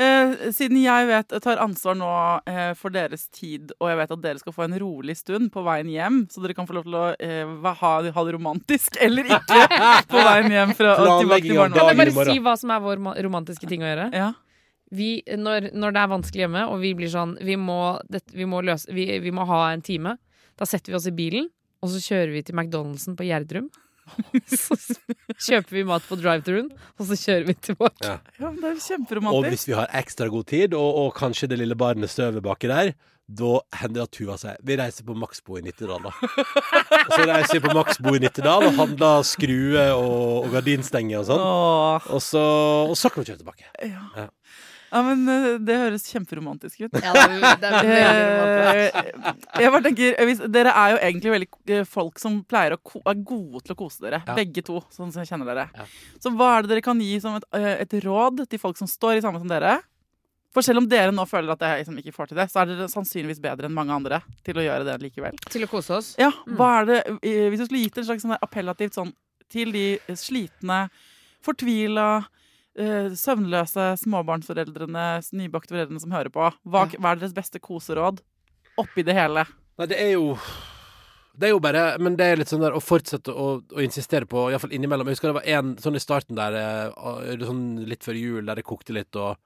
Eh, 0.00 0.52
siden 0.56 0.78
jeg 0.80 1.08
vet, 1.10 1.34
tar 1.44 1.58
ansvar 1.60 1.96
nå 1.98 2.10
eh, 2.48 2.70
for 2.78 2.94
deres 2.94 3.26
tid, 3.28 3.74
og 3.76 3.90
jeg 3.90 3.98
vet 3.98 4.14
at 4.14 4.22
dere 4.22 4.40
skal 4.40 4.54
få 4.56 4.64
en 4.64 4.76
rolig 4.80 5.18
stund 5.18 5.50
på 5.52 5.64
veien 5.66 5.90
hjem, 5.92 6.22
så 6.32 6.40
dere 6.40 6.56
kan 6.56 6.68
få 6.68 6.78
lov 6.78 6.86
til 6.86 6.96
å 6.96 7.02
eh, 7.20 7.50
ha, 7.82 7.90
ha 8.00 8.24
det 8.24 8.32
romantisk 8.32 8.96
eller 9.04 9.28
ikke 9.28 9.66
på 10.08 10.22
veien 10.24 10.48
hjem 10.56 10.72
fra, 10.78 10.94
tilbake 10.96 11.44
til 11.44 11.60
av 11.60 11.76
Kan 11.76 11.92
jeg 11.92 12.00
bare 12.00 12.26
si 12.30 12.40
hva 12.40 12.56
som 12.56 12.72
er 12.72 12.80
vår 12.86 13.04
romantiske 13.28 13.68
ting 13.68 13.84
å 13.84 13.90
gjøre? 13.90 14.08
Ja. 14.16 14.30
Vi, 14.92 15.10
når, 15.36 15.70
når 15.76 15.92
det 15.92 16.00
er 16.00 16.12
vanskelig 16.14 16.46
hjemme, 16.46 16.64
og 16.72 16.80
vi 16.82 16.92
blir 16.96 17.08
sånn 17.08 17.38
Vi 17.40 17.54
må, 17.56 17.78
det, 18.12 18.20
vi 18.32 18.44
må, 18.48 18.60
løse, 18.64 18.92
vi, 18.92 19.06
vi 19.24 19.32
må 19.32 19.46
ha 19.48 19.62
en 19.72 19.84
time. 19.84 20.18
Da 20.60 20.68
setter 20.68 20.92
vi 20.92 20.98
oss 20.98 21.08
i 21.08 21.14
bilen, 21.16 21.48
og 21.84 21.92
så 21.92 22.00
kjører 22.00 22.32
vi 22.32 22.42
til 22.44 22.56
McDonald'sen 22.56 23.16
på 23.16 23.28
Gjerdrum. 23.28 23.70
Så 24.62 24.76
kjøper 25.38 25.76
vi 25.78 25.84
mat 25.88 26.04
på 26.08 26.18
drive-thruen, 26.20 26.68
og 26.98 27.08
så 27.08 27.16
kjører 27.18 27.46
vi 27.48 27.54
tilbake. 27.68 28.02
Ja. 28.04 28.18
ja, 28.40 28.50
men 28.50 28.60
det 28.62 28.74
er 28.74 29.22
Og 29.30 29.46
hvis 29.46 29.66
vi 29.68 29.76
har 29.78 29.90
ekstra 30.02 30.28
god 30.32 30.48
tid, 30.50 30.74
og, 30.74 30.98
og 31.04 31.14
kanskje 31.16 31.48
det 31.52 31.60
lille 31.62 31.78
barnet 31.78 32.12
støver 32.12 32.44
baki 32.44 32.70
der, 32.70 32.92
da 33.32 33.52
hender 33.78 34.00
det 34.00 34.02
at 34.02 34.12
Tuva 34.12 34.34
sier 34.36 34.56
Vi 34.66 34.74
reiser 34.76 35.06
på 35.06 35.14
Maxbo 35.16 35.56
i 35.56 35.62
Nittedal, 35.64 36.02
da. 36.04 36.10
og 36.10 37.12
så 37.14 37.22
reiser 37.30 37.54
vi 37.56 37.62
på 37.64 37.74
Maxbo 37.78 38.12
i 38.18 38.20
Nittedal 38.20 38.66
og 38.66 38.76
handler 38.76 39.24
skruer 39.24 39.94
og, 39.94 40.42
og 40.42 40.50
gardinstenger 40.56 41.22
og 41.22 41.28
sånn. 41.30 41.46
Og 42.12 42.20
så, 42.24 42.42
og 42.90 42.98
så 42.98 43.12
kan 43.12 43.22
vi 43.22 43.30
kjøre 43.30 43.44
tilbake. 43.44 43.70
ja. 43.86 44.04
Ja. 44.24 44.28
Ja, 44.92 45.00
men 45.06 45.22
eh, 45.32 45.46
det 45.64 45.76
høres 45.80 46.04
kjemperomantisk 46.12 46.82
ut. 46.84 46.96
Ja, 47.00 47.12
det 47.16 47.22
er, 47.32 47.60
det 47.62 47.92
er. 47.96 48.80
Eh, 48.82 49.62
jeg 49.64 49.72
bare 49.72 49.84
tenker, 49.86 50.18
eh, 50.20 50.42
Dere 50.52 50.74
er 50.76 50.92
jo 50.92 50.98
egentlig 51.06 51.32
veldig 51.32 51.78
folk 51.88 52.20
som 52.20 52.42
pleier 52.44 52.76
å 52.76 52.80
ko 52.84 53.00
er 53.08 53.22
gode 53.24 53.62
til 53.64 53.72
å 53.72 53.78
kose 53.78 54.04
dere. 54.04 54.20
Ja. 54.26 54.36
Begge 54.36 54.64
to. 54.66 54.82
sånn 54.92 55.08
som 55.14 55.22
jeg 55.22 55.30
kjenner 55.30 55.48
dere. 55.48 55.64
Ja. 55.72 55.86
Så 56.20 56.34
hva 56.36 56.50
er 56.58 56.66
det 56.66 56.74
dere 56.74 56.84
kan 56.84 57.00
gi 57.00 57.16
som 57.24 57.38
et, 57.38 57.48
et 57.56 57.96
råd 58.04 58.44
til 58.52 58.60
folk 58.60 58.76
som 58.80 58.90
står 58.90 59.16
i 59.16 59.24
samme 59.24 59.40
som 59.40 59.48
dere? 59.48 59.78
For 60.52 60.64
selv 60.66 60.82
om 60.82 60.88
dere 60.88 61.14
nå 61.16 61.24
føler 61.24 61.54
at 61.54 61.64
jeg 61.64 61.80
liksom 61.80 61.96
ikke 62.02 62.12
får 62.12 62.28
til 62.28 62.42
det, 62.42 62.48
så 62.52 62.60
er 62.60 62.68
dere 62.68 62.90
sannsynligvis 62.92 63.40
bedre 63.40 63.70
enn 63.70 63.76
mange 63.76 63.96
andre 63.96 64.20
til 64.44 64.60
å 64.60 64.66
gjøre 64.66 64.84
det 64.90 64.98
likevel. 65.00 65.38
Til 65.48 65.64
å 65.64 65.70
kose 65.70 65.96
oss. 65.96 66.12
Ja, 66.20 66.28
hva 66.58 66.82
er 66.82 66.90
det, 66.90 66.98
Hvis 67.24 67.62
du 67.62 67.64
skulle 67.64 67.86
gitt 67.86 68.02
en 68.02 68.08
slags 68.10 68.26
sånn 68.26 68.36
appellativt 68.36 68.98
sånn 68.98 69.14
til 69.52 69.72
de 69.72 69.86
slitne, 70.20 70.84
fortvila, 71.44 72.26
søvnløse 72.76 73.90
småbarnsforeldrene, 74.00 75.06
nybakte 75.36 75.74
foreldrene 75.74 76.00
som 76.02 76.12
hører 76.14 76.32
på, 76.32 76.46
hva, 76.64 76.84
hva 76.98 77.12
er 77.12 77.20
deres 77.22 77.34
beste 77.36 77.60
koseråd 77.62 78.22
oppi 78.80 79.04
det 79.04 79.16
hele? 79.18 79.44
Nei, 79.78 79.86
det 79.90 79.98
er 80.00 80.12
jo 80.14 80.36
Det 81.34 81.48
er 81.48 81.52
jo 81.54 81.60
bare 81.64 81.82
Men 81.98 82.16
det 82.16 82.26
er 82.28 82.36
litt 82.36 82.50
sånn 82.52 82.60
der 82.60 82.74
å 82.76 82.80
fortsette 82.84 83.32
å, 83.32 83.62
å 83.64 83.80
insistere 83.84 84.26
på, 84.28 84.50
iallfall 84.52 84.72
innimellom. 84.76 85.08
Jeg 85.08 85.16
husker 85.16 85.32
det 85.32 85.38
var 85.40 85.48
en 85.58 85.70
sånn 85.80 85.96
i 85.96 86.02
starten 86.02 86.36
der, 86.36 86.56
eh, 86.60 87.38
sånn 87.44 87.62
litt 87.88 88.04
før 88.04 88.18
jul, 88.20 88.44
der 88.46 88.60
det 88.60 88.64
kokte 88.68 88.92
litt, 88.96 89.16
og 89.16 89.36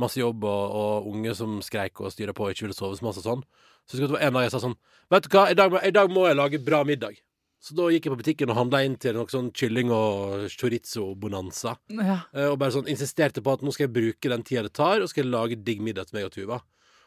masse 0.00 0.18
jobb, 0.18 0.42
og, 0.48 0.72
og 0.74 1.10
unge 1.12 1.34
som 1.36 1.58
skreik 1.62 2.00
og 2.00 2.10
styra 2.12 2.32
på 2.34 2.46
og 2.48 2.54
ikke 2.54 2.64
ville 2.66 2.74
sove 2.76 2.96
så 2.98 3.04
masse 3.06 3.20
og 3.20 3.28
sånn. 3.28 3.44
Så 3.84 3.96
jeg 3.98 4.00
husker 4.02 4.14
det 4.14 4.18
var 4.18 4.26
en 4.26 4.38
dag 4.38 4.46
jeg 4.46 4.54
sa 4.56 4.62
sånn 4.64 4.78
Vet 5.12 5.26
du 5.28 5.36
hva, 5.36 5.42
i 5.52 5.54
dag, 5.60 5.70
må- 5.70 5.82
i 5.84 5.92
dag 5.92 6.10
må 6.10 6.24
jeg 6.26 6.36
lage 6.40 6.60
bra 6.64 6.80
middag. 6.88 7.20
Så 7.64 7.72
da 7.78 7.86
gikk 7.88 8.04
jeg 8.04 8.12
på 8.12 8.20
butikken 8.20 8.50
og 8.52 8.58
handla 8.58 8.82
inn 8.84 8.98
til 9.00 9.14
noe 9.16 9.30
sånn 9.32 9.46
kylling 9.56 9.88
og 9.94 10.42
chorizo-bonanza. 10.52 11.78
Ja. 11.96 12.18
Eh, 12.34 12.50
Og 12.50 12.58
bare 12.60 12.74
sånn 12.74 12.90
insisterte 12.92 13.40
på 13.40 13.54
at 13.54 13.62
nå 13.64 13.72
skal 13.72 13.86
jeg 13.86 13.94
bruke 13.94 14.28
den 14.32 14.44
tida 14.44 14.66
det 14.66 14.74
tar, 14.76 15.00
og 15.00 15.08
skal 15.08 15.30
lage 15.32 15.56
digg 15.64 15.80
middag 15.80 16.10
til 16.10 16.18
meg 16.18 16.26
og 16.28 16.34
Tuva. 16.34 16.58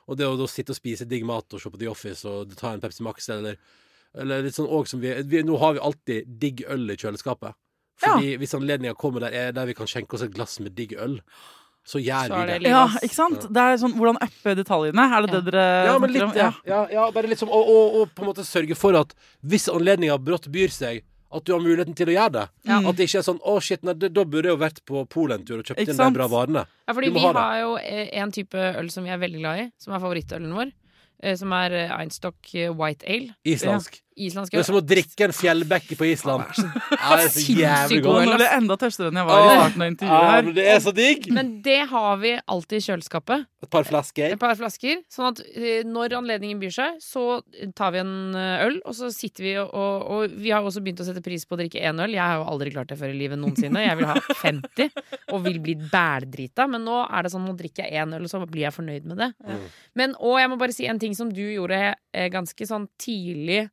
Og 0.07 0.17
det 0.17 0.25
å 0.25 0.37
da 0.39 0.47
sitte 0.49 0.73
og 0.73 0.79
spise 0.79 1.05
digg 1.05 1.25
mat 1.27 1.53
og 1.53 1.61
se 1.61 1.69
på 1.69 1.77
The 1.77 1.89
Office 1.91 2.25
og 2.25 2.55
ta 2.57 2.71
en 2.73 2.81
Pepsi 2.81 3.03
Max 3.05 3.29
eller, 3.29 3.59
eller 4.15 4.41
litt 4.47 4.55
sånn 4.55 4.69
òg 4.71 4.87
som 4.89 5.01
vi, 5.03 5.11
vi 5.27 5.43
Nå 5.45 5.59
har 5.61 5.75
vi 5.77 5.83
alltid 5.83 6.33
digg 6.41 6.63
øl 6.65 6.89
i 6.89 6.97
kjøleskapet. 6.97 7.53
Fordi 8.01 8.35
hvis 8.41 8.53
anledninga 8.57 8.95
kommer 8.97 9.25
der, 9.25 9.33
er 9.35 9.53
der 9.57 9.65
vi 9.69 9.75
kan 9.77 9.89
skjenke 9.89 10.15
oss 10.17 10.23
et 10.25 10.33
glass 10.33 10.59
med 10.63 10.73
digg 10.77 10.93
øl, 10.97 11.19
så 11.87 12.01
gjør 12.03 12.29
vi 12.33 12.45
det 12.51 12.59
det. 12.63 12.69
ja, 12.73 12.83
ikke 13.01 13.15
sant? 13.15 13.45
Det 13.47 13.63
er 13.63 13.77
sånn, 13.79 13.93
Hvordan 13.95 14.17
uppe 14.27 14.55
detaljene? 14.59 15.03
Er 15.07 15.21
det 15.25 15.31
Ja. 15.31 15.39
det 15.41 15.51
dere 15.53 15.67
Ja, 15.87 15.97
men 16.03 16.11
litt 16.13 16.33
det. 16.35 16.53
Ja, 16.67 16.81
ja, 16.91 17.05
bare 17.15 17.27
litt 17.31 17.39
som 17.39 17.49
og, 17.49 17.63
og, 17.71 18.01
og 18.01 18.09
på 18.15 18.25
en 18.25 18.33
måte 18.33 18.43
sørge 18.43 18.75
for 18.75 18.97
at 18.99 19.13
hvis 19.45 19.69
anledninga 19.71 20.17
brått 20.19 20.49
byr 20.51 20.67
seg, 20.69 21.03
at 21.31 21.43
du 21.43 21.51
har 21.51 21.59
muligheten 21.59 21.93
til 21.95 22.07
å 22.07 22.13
gjøre 22.15 22.31
det. 22.31 22.43
Ja. 22.67 22.77
At 22.87 22.95
det 22.95 23.07
ikke 23.07 23.19
er 23.19 23.25
sånn 23.27 23.39
'Å, 23.43 23.61
shit, 23.61 23.83
nei, 23.83 23.93
da 23.93 24.23
burde 24.23 24.47
jeg 24.47 24.55
jo 24.55 24.57
vært 24.63 24.79
på 24.87 25.05
Polentur 25.11 25.59
og 25.59 25.65
kjøpt 25.65 25.79
Ikke 25.83 25.91
inn 25.91 25.97
de 25.97 26.11
bra 26.15 26.27
varene'. 26.27 26.65
Ja, 26.87 26.93
fordi 26.93 27.09
vi 27.11 27.19
ha 27.19 27.33
har 27.33 27.59
jo 27.61 27.75
eh, 27.77 28.09
en 28.21 28.31
type 28.31 28.55
øl 28.55 28.89
som 28.89 29.03
vi 29.03 29.09
er 29.11 29.17
veldig 29.19 29.39
glad 29.41 29.59
i, 29.59 29.71
som 29.77 29.93
er 29.93 29.99
favorittølen 29.99 30.53
vår. 30.55 30.71
eh, 31.23 31.35
Som 31.35 31.51
er 31.51 31.71
eh, 31.73 31.89
Einstock 31.99 32.35
White 32.77 33.03
Ale. 33.07 33.35
Islandsk. 33.45 33.99
Islandsk 34.17 34.51
Det 34.55 34.59
er 34.59 34.65
som 34.65 34.77
å 34.79 34.81
drikke 34.81 35.27
en 35.27 35.33
fjellbekke 35.37 35.97
på 35.99 36.07
Island. 36.09 36.43
Ja, 36.57 37.17
det 37.17 37.27
er 37.27 37.27
så 37.27 37.33
sinnssykt 37.35 37.59
jævlig 37.61 37.99
god 38.01 38.09
Og 38.09 38.15
godt. 38.17 38.25
nå 38.31 38.37
ble 38.39 38.47
jeg 38.47 38.57
enda 38.57 38.77
tørstere 38.81 39.11
enn 39.11 39.19
jeg 39.21 39.27
var 39.29 39.37
i 39.37 39.43
Åh. 39.47 39.53
starten 39.59 39.83
av 39.85 39.91
intervjuet 39.91 40.17
Ja, 40.23 40.31
her. 40.31 40.43
men 40.47 40.55
det 40.57 40.65
er 40.73 40.79
så 40.87 40.93
digg! 40.97 41.27
Men 41.37 41.51
det 41.67 41.77
har 41.91 42.17
vi 42.23 42.31
alltid 42.47 42.77
i 42.81 42.85
kjøleskapet. 42.87 43.45
Et 43.63 43.69
par 43.73 43.85
flasker. 43.89 44.33
Et 44.35 44.39
par 44.41 44.55
flasker. 44.57 44.99
Sånn 45.13 45.29
at 45.31 45.41
eh, 45.53 45.83
når 45.85 46.15
anledningen 46.17 46.59
byr 46.61 46.73
seg, 46.75 46.97
så 47.01 47.23
tar 47.77 47.93
vi 47.95 48.01
en 48.03 48.13
eh, 48.37 48.65
øl, 48.67 48.79
og 48.85 48.97
så 48.97 49.09
sitter 49.13 49.45
vi 49.47 49.53
og, 49.61 49.69
og, 49.73 50.07
og 50.17 50.35
vi 50.41 50.51
har 50.53 50.65
også 50.65 50.81
begynt 50.85 51.01
å 51.01 51.07
sette 51.07 51.23
pris 51.25 51.45
på 51.45 51.57
å 51.57 51.61
drikke 51.61 51.81
én 51.85 52.01
øl. 52.03 52.13
Jeg 52.17 52.21
har 52.25 52.41
jo 52.41 52.49
aldri 52.51 52.73
klart 52.73 52.89
det 52.93 52.97
før 52.99 53.13
i 53.13 53.17
livet 53.21 53.41
noensinne. 53.41 53.85
Jeg 53.85 53.97
vil 54.01 54.09
ha 54.09 54.17
50 54.43 54.91
og 55.33 55.41
vil 55.45 55.61
bli 55.63 55.77
bældrita. 55.91 56.67
Men 56.69 56.85
nå 56.89 56.99
er 57.07 57.25
det 57.25 57.33
sånn, 57.33 57.45
nå 57.49 57.55
drikker 57.57 57.85
jeg 57.87 58.01
én 58.05 58.13
øl, 58.17 58.25
og 58.27 58.31
så 58.33 58.41
blir 58.45 58.67
jeg 58.67 58.75
fornøyd 58.77 59.09
med 59.09 59.21
det. 59.23 59.31
Mm. 59.45 59.65
Men, 60.01 60.13
og 60.21 60.37
jeg 60.41 60.51
må 60.53 60.57
bare 60.61 60.75
si 60.77 60.85
en 60.89 61.01
ting 61.01 61.13
som 61.17 61.29
du 61.33 61.41
gjorde 61.41 61.81
eh, 62.13 62.29
ganske 62.33 62.65
sånn 62.69 62.87
tidlig. 63.01 63.65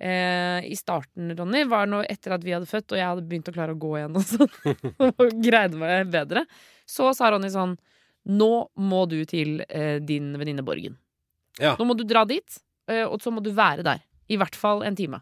Eh, 0.00 0.60
I 0.72 0.76
starten, 0.76 1.30
Ronny, 1.38 1.64
var 1.70 1.86
nå 1.86 2.02
etter 2.10 2.34
at 2.34 2.44
vi 2.44 2.54
hadde 2.54 2.66
født 2.66 2.96
og 2.96 2.98
jeg 2.98 3.06
hadde 3.06 3.26
begynt 3.30 3.50
å 3.50 3.54
klare 3.54 3.76
å 3.76 3.78
gå 3.78 3.92
igjen 4.00 4.16
og 4.18 4.24
sånn, 4.26 4.54
og 5.06 5.36
greide 5.38 5.78
meg 5.78 6.10
bedre, 6.10 6.42
så 6.82 7.12
sa 7.14 7.30
Ronny 7.30 7.52
sånn 7.54 7.76
Nå 8.24 8.50
må 8.80 9.02
du 9.04 9.18
til 9.28 9.58
eh, 9.68 9.98
din 10.00 10.30
venninne 10.40 10.64
Borgen. 10.64 10.94
Ja. 11.60 11.74
Nå 11.76 11.84
må 11.84 11.92
du 11.92 12.06
dra 12.08 12.22
dit, 12.24 12.56
eh, 12.88 13.04
og 13.04 13.20
så 13.20 13.28
må 13.28 13.42
du 13.44 13.50
være 13.52 13.84
der. 13.84 14.00
I 14.32 14.38
hvert 14.40 14.56
fall 14.56 14.80
en 14.88 14.96
time. 14.96 15.20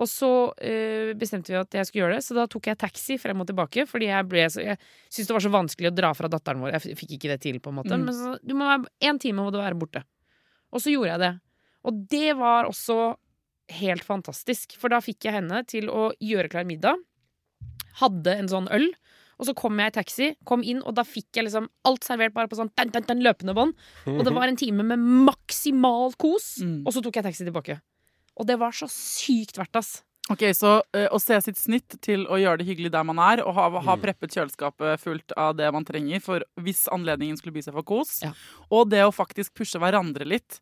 Og 0.00 0.08
så 0.08 0.30
eh, 0.64 1.12
bestemte 1.18 1.52
vi 1.52 1.58
at 1.60 1.76
jeg 1.76 1.88
skulle 1.88 2.06
gjøre 2.06 2.16
det, 2.16 2.24
så 2.24 2.36
da 2.38 2.46
tok 2.48 2.70
jeg 2.70 2.80
taxi 2.80 3.18
frem 3.20 3.44
og 3.44 3.50
tilbake. 3.50 3.84
Fordi 3.88 4.08
jeg, 4.08 4.28
ble 4.30 4.46
så, 4.48 4.64
jeg 4.64 4.78
syntes 5.10 5.28
det 5.28 5.36
var 5.36 5.44
så 5.44 5.52
vanskelig 5.52 5.90
å 5.90 5.96
dra 5.98 6.12
fra 6.16 6.30
datteren 6.32 6.64
vår. 6.64 6.78
Jeg 6.78 6.96
fikk 7.02 7.16
ikke 7.18 7.34
det 7.34 7.38
til, 7.44 7.60
på 7.60 7.72
en 7.72 7.78
måte. 7.82 7.98
Mm. 7.98 8.06
Men 8.08 8.16
så, 8.16 8.32
du 8.40 8.56
må 8.56 8.70
være, 8.70 8.88
en 9.10 9.20
time 9.20 9.44
må 9.44 9.52
du 9.52 9.60
være 9.60 9.78
borte. 9.78 10.04
Og 10.72 10.80
så 10.80 10.94
gjorde 10.94 11.12
jeg 11.12 11.22
det. 11.26 11.32
Og 11.84 12.00
det 12.14 12.32
var 12.40 12.70
også 12.70 12.98
helt 13.70 14.04
fantastisk. 14.04 14.76
For 14.80 14.92
da 14.92 15.00
fikk 15.04 15.28
jeg 15.28 15.38
henne 15.38 15.62
til 15.68 15.88
å 15.92 16.10
gjøre 16.20 16.50
klar 16.52 16.66
middag. 16.68 17.00
Hadde 18.00 18.34
en 18.38 18.50
sånn 18.50 18.68
øl. 18.72 18.88
Og 19.40 19.48
så 19.48 19.54
kom 19.58 19.80
jeg 19.80 19.90
i 19.90 19.94
taxi, 19.96 20.26
kom 20.46 20.62
inn, 20.62 20.82
og 20.86 20.94
da 20.94 21.02
fikk 21.02 21.34
jeg 21.34 21.48
liksom 21.48 21.64
alt 21.88 22.04
servert 22.06 22.34
bare 22.36 22.46
på 22.50 22.58
sånn 22.60 22.70
den, 22.78 22.92
den, 22.94 23.06
den 23.08 23.24
løpende 23.24 23.54
bånd. 23.58 23.74
Og 24.06 24.22
det 24.22 24.34
var 24.36 24.46
en 24.46 24.58
time 24.60 24.84
med 24.86 25.02
maksimal 25.26 26.14
kos. 26.20 26.60
Mm. 26.62 26.84
Og 26.86 26.94
så 26.94 27.02
tok 27.02 27.18
jeg 27.18 27.26
taxi 27.26 27.46
tilbake. 27.48 27.80
Og 28.38 28.46
det 28.46 28.58
var 28.60 28.76
så 28.76 28.86
sykt 28.92 29.58
verdt, 29.58 29.80
ass. 29.80 29.92
Ok, 30.30 30.44
Så 30.54 30.76
uh, 30.78 31.08
å 31.10 31.18
se 31.18 31.34
sitt 31.42 31.58
snitt 31.58 31.96
til 32.04 32.22
å 32.30 32.38
gjøre 32.38 32.60
det 32.60 32.68
hyggelig 32.68 32.92
der 32.94 33.02
man 33.04 33.18
er, 33.18 33.42
og 33.42 33.56
ha, 33.56 33.66
ha 33.82 33.96
preppet 33.98 34.36
kjøleskapet 34.36 35.02
fullt 35.02 35.34
av 35.34 35.56
det 35.58 35.66
man 35.74 35.84
trenger 35.88 36.22
for 36.22 36.44
hvis 36.62 36.84
anledningen 36.94 37.40
skulle 37.40 37.56
by 37.56 37.64
seg 37.66 37.74
for 37.74 37.88
kos, 37.88 38.20
Ja. 38.22 38.30
og 38.70 38.92
det 38.92 39.02
å 39.02 39.10
faktisk 39.10 39.56
pushe 39.58 39.82
hverandre 39.82 40.28
litt 40.28 40.60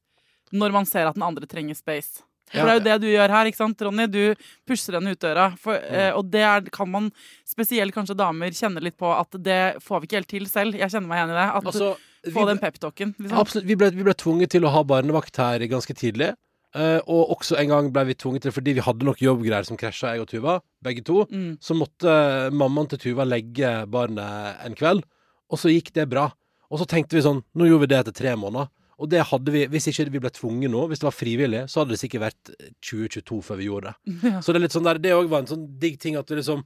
når 0.57 0.73
man 0.75 0.89
ser 0.89 1.07
at 1.07 1.19
den 1.19 1.27
andre 1.27 1.47
trenger 1.47 1.77
space. 1.77 2.25
For 2.51 2.67
det 2.67 2.73
er 2.73 2.79
jo 2.81 2.85
det 2.89 2.97
du 3.05 3.09
gjør 3.13 3.31
her, 3.37 3.47
ikke 3.51 3.61
sant, 3.61 3.83
Ronny? 3.87 4.07
Du 4.11 4.35
pusher 4.67 4.97
henne 4.99 5.13
ut 5.15 5.21
døra. 5.23 5.49
For, 5.61 5.79
eh, 5.79 6.11
og 6.19 6.31
det 6.33 6.43
er, 6.43 6.65
kan 6.75 6.91
man, 6.91 7.11
spesielt 7.47 7.95
kanskje 7.95 8.17
damer, 8.19 8.51
kjenne 8.51 8.83
litt 8.83 8.97
på 8.99 9.11
at 9.15 9.39
det 9.39 9.61
får 9.87 10.01
vi 10.03 10.09
ikke 10.11 10.19
helt 10.21 10.33
til 10.35 10.47
selv. 10.51 10.75
Jeg 10.79 10.91
kjenner 10.91 11.09
meg 11.13 11.21
igjen 11.21 11.35
i 11.35 11.39
det. 11.41 11.49
At 11.61 11.71
Altså, 11.71 11.91
Få 12.35 12.43
den 12.45 12.59
peptalken. 12.61 13.15
Liksom. 13.17 13.39
absolutt, 13.41 13.65
vi, 13.71 13.77
ble, 13.81 13.89
vi 13.97 14.05
ble 14.05 14.13
tvunget 14.19 14.51
til 14.53 14.67
å 14.69 14.73
ha 14.75 14.83
barnevakt 14.85 15.39
her 15.41 15.63
ganske 15.71 15.95
tidlig. 15.97 16.35
Uh, 16.77 17.01
og 17.11 17.33
også 17.39 17.57
en 17.59 17.71
gang 17.73 17.87
ble 17.95 18.05
vi 18.11 18.15
tvunget 18.15 18.45
til, 18.45 18.53
fordi 18.55 18.75
vi 18.77 18.83
hadde 18.85 19.07
nok 19.09 19.23
jobbgreier 19.25 19.65
som 19.67 19.79
krasja, 19.81 20.13
jeg 20.15 20.23
og 20.23 20.29
Tuva, 20.31 20.59
begge 20.85 21.03
to, 21.03 21.25
Mm. 21.33 21.57
så 21.59 21.75
måtte 21.75 22.13
mammaen 22.53 22.91
til 22.93 22.99
Tuva 22.99 23.25
legge 23.27 23.73
barnet 23.91 24.61
en 24.67 24.77
kveld, 24.79 25.03
og 25.51 25.59
så 25.59 25.73
gikk 25.73 25.91
det 25.97 26.09
bra. 26.13 26.29
Og 26.71 26.79
så 26.79 26.87
tenkte 26.87 27.17
vi 27.19 27.25
sånn, 27.25 27.41
nå 27.59 27.67
gjorde 27.67 27.89
vi 27.89 27.91
det 27.91 27.99
etter 28.05 28.15
tre 28.21 28.37
måneder. 28.39 28.69
Og 29.01 29.09
det 29.09 29.23
hadde 29.31 29.53
vi, 29.55 29.63
hvis 29.73 29.87
ikke 29.89 30.11
vi 30.13 30.21
ble 30.21 30.31
tvunget 30.37 30.71
nå, 30.73 30.83
hvis 30.91 31.01
det 31.01 31.07
var 31.09 31.17
frivillig, 31.17 31.63
så 31.73 31.81
hadde 31.81 31.95
det 31.97 32.01
sikkert 32.03 32.25
vært 32.27 32.51
2022 32.85 33.39
før 33.47 33.57
vi 33.61 33.69
gjorde 33.71 33.93
det. 33.93 34.15
Ja. 34.31 34.41
Så 34.45 34.53
det 34.53 34.61
er 34.61 34.65
litt 34.67 34.75
sånn 34.77 34.85
der, 34.89 35.01
det 35.01 35.15
òg 35.17 35.31
var 35.33 35.45
en 35.45 35.49
sånn 35.51 35.67
digg 35.81 35.97
ting 36.03 36.19
at 36.21 36.29
vi 36.31 36.37
liksom 36.41 36.65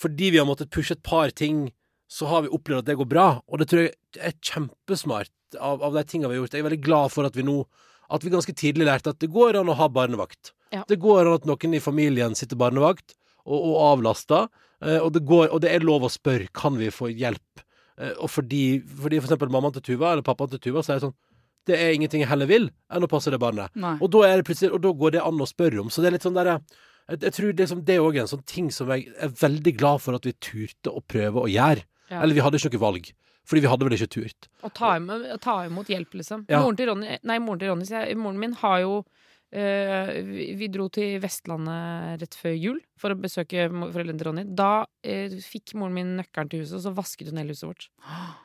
Fordi 0.00 0.30
vi 0.32 0.38
har 0.40 0.46
måttet 0.48 0.70
pushe 0.72 0.94
et 0.96 1.02
par 1.04 1.28
ting, 1.36 1.72
så 2.08 2.28
har 2.30 2.44
vi 2.46 2.52
opplevd 2.54 2.84
at 2.84 2.86
det 2.92 2.94
går 3.00 3.08
bra. 3.10 3.24
Og 3.50 3.58
det 3.60 3.66
tror 3.68 3.82
jeg 3.84 3.94
er 4.16 4.36
kjempesmart 4.40 5.32
av, 5.60 5.82
av 5.82 5.92
de 5.98 6.04
tingene 6.08 6.30
vi 6.30 6.36
har 6.38 6.44
gjort. 6.44 6.54
Jeg 6.56 6.62
er 6.64 6.68
veldig 6.70 6.84
glad 6.86 7.12
for 7.12 7.28
at 7.28 7.36
vi 7.36 7.44
nå 7.46 7.58
At 8.14 8.22
vi 8.24 8.30
ganske 8.32 8.52
tidlig 8.54 8.84
lærte 8.86 9.10
at 9.14 9.18
det 9.20 9.30
går 9.32 9.56
an 9.56 9.68
å 9.72 9.74
ha 9.78 9.86
barnevakt. 9.88 10.52
Ja. 10.74 10.82
Det 10.88 10.98
går 11.00 11.24
an 11.26 11.36
at 11.38 11.46
noen 11.48 11.74
i 11.74 11.80
familien 11.80 12.34
sitter 12.36 12.56
barnevakt 12.60 13.14
og, 13.44 13.56
og 13.58 13.76
avlaster. 13.90 14.48
eh, 14.84 14.98
Og 15.00 15.12
det, 15.14 15.22
går, 15.24 15.48
og 15.50 15.60
det 15.64 15.70
er 15.72 15.84
lov 15.84 16.04
å 16.04 16.10
spørre 16.12 16.48
kan 16.52 16.76
vi 16.80 16.90
få 16.92 17.08
hjelp. 17.12 17.62
Eh, 17.98 18.12
Og 18.20 18.28
fordi, 18.30 18.80
fordi 18.84 19.20
for 19.22 19.28
eksempel 19.30 19.48
mammaen 19.52 19.72
til 19.78 19.84
Tuva 19.88 20.12
eller 20.12 20.22
pappaen 20.26 20.52
til 20.52 20.60
Tuva 20.68 20.82
sier 20.84 21.00
sånn 21.04 21.16
Det 21.68 21.76
er 21.80 21.94
ingenting 21.96 22.24
jeg 22.24 22.30
heller 22.30 22.48
vil 22.50 22.68
enn 22.92 23.06
å 23.06 23.10
passe 23.10 23.32
det 23.32 23.40
barnet. 23.40 23.72
Nei. 23.80 23.94
Og 24.04 24.10
da, 24.12 24.24
er 24.28 24.40
det 24.40 24.48
plutselig, 24.48 24.72
og 24.76 24.82
da 24.84 24.92
går 25.00 25.16
det 25.16 25.24
an 25.24 25.40
å 25.40 25.48
spørre 25.48 25.80
om. 25.80 25.90
Så 25.92 26.04
det 26.04 26.10
er 26.10 26.16
litt 26.18 26.26
sånn 26.26 26.36
der, 26.36 26.54
jeg, 27.08 27.20
jeg 27.22 27.34
tror 27.38 27.58
liksom 27.60 27.82
det 27.88 27.98
òg 28.02 28.18
er 28.18 28.24
en 28.26 28.32
sånn 28.34 28.46
ting 28.48 28.70
som 28.74 28.92
jeg 28.92 29.08
er 29.16 29.32
veldig 29.40 29.74
glad 29.80 30.04
for 30.04 30.18
at 30.18 30.28
vi 30.28 30.34
turte 30.44 30.92
å 30.92 31.00
prøve 31.00 31.44
å 31.44 31.50
gjøre. 31.50 31.86
Ja. 32.12 32.20
Eller 32.20 32.36
vi 32.36 32.44
hadde 32.44 32.60
ikke 32.60 32.74
noe 32.76 32.84
valg. 32.84 33.12
Fordi 33.44 33.60
vi 33.60 33.68
hadde 33.68 33.84
vel 33.84 33.96
ikke 33.96 34.12
turt. 34.12 34.46
Å 34.64 34.70
ta 34.72 34.94
imot, 34.96 35.24
å 35.34 35.40
ta 35.42 35.58
imot 35.68 35.90
hjelp, 35.92 36.16
liksom. 36.20 36.46
Ja. 36.48 36.62
Moren 36.64 36.78
til 36.80 36.88
Ronny, 36.88 37.18
nei, 37.28 37.36
moren 37.44 37.60
til 37.60 37.72
Ronny, 37.72 37.88
sier 37.88 38.06
jeg, 38.08 38.16
moren 38.20 38.40
min 38.40 38.56
har 38.62 38.78
jo 38.80 38.94
vi, 39.54 40.46
vi 40.58 40.68
dro 40.72 40.88
til 40.92 41.18
Vestlandet 41.22 42.22
rett 42.22 42.36
før 42.38 42.54
jul 42.56 42.80
for 43.00 43.14
å 43.14 43.18
besøke 43.18 43.68
foreldrene 43.70 44.18
til 44.18 44.28
Ronny. 44.28 44.44
Da 44.58 44.86
eh, 45.06 45.36
fikk 45.44 45.76
moren 45.78 45.94
min 45.96 46.12
nøkkelen 46.18 46.50
til 46.50 46.64
huset, 46.64 46.76
og 46.80 46.84
så 46.86 46.94
vasket 46.96 47.30
hun 47.30 47.38
hele 47.38 47.54
huset 47.54 47.68
vårt. 47.70 47.88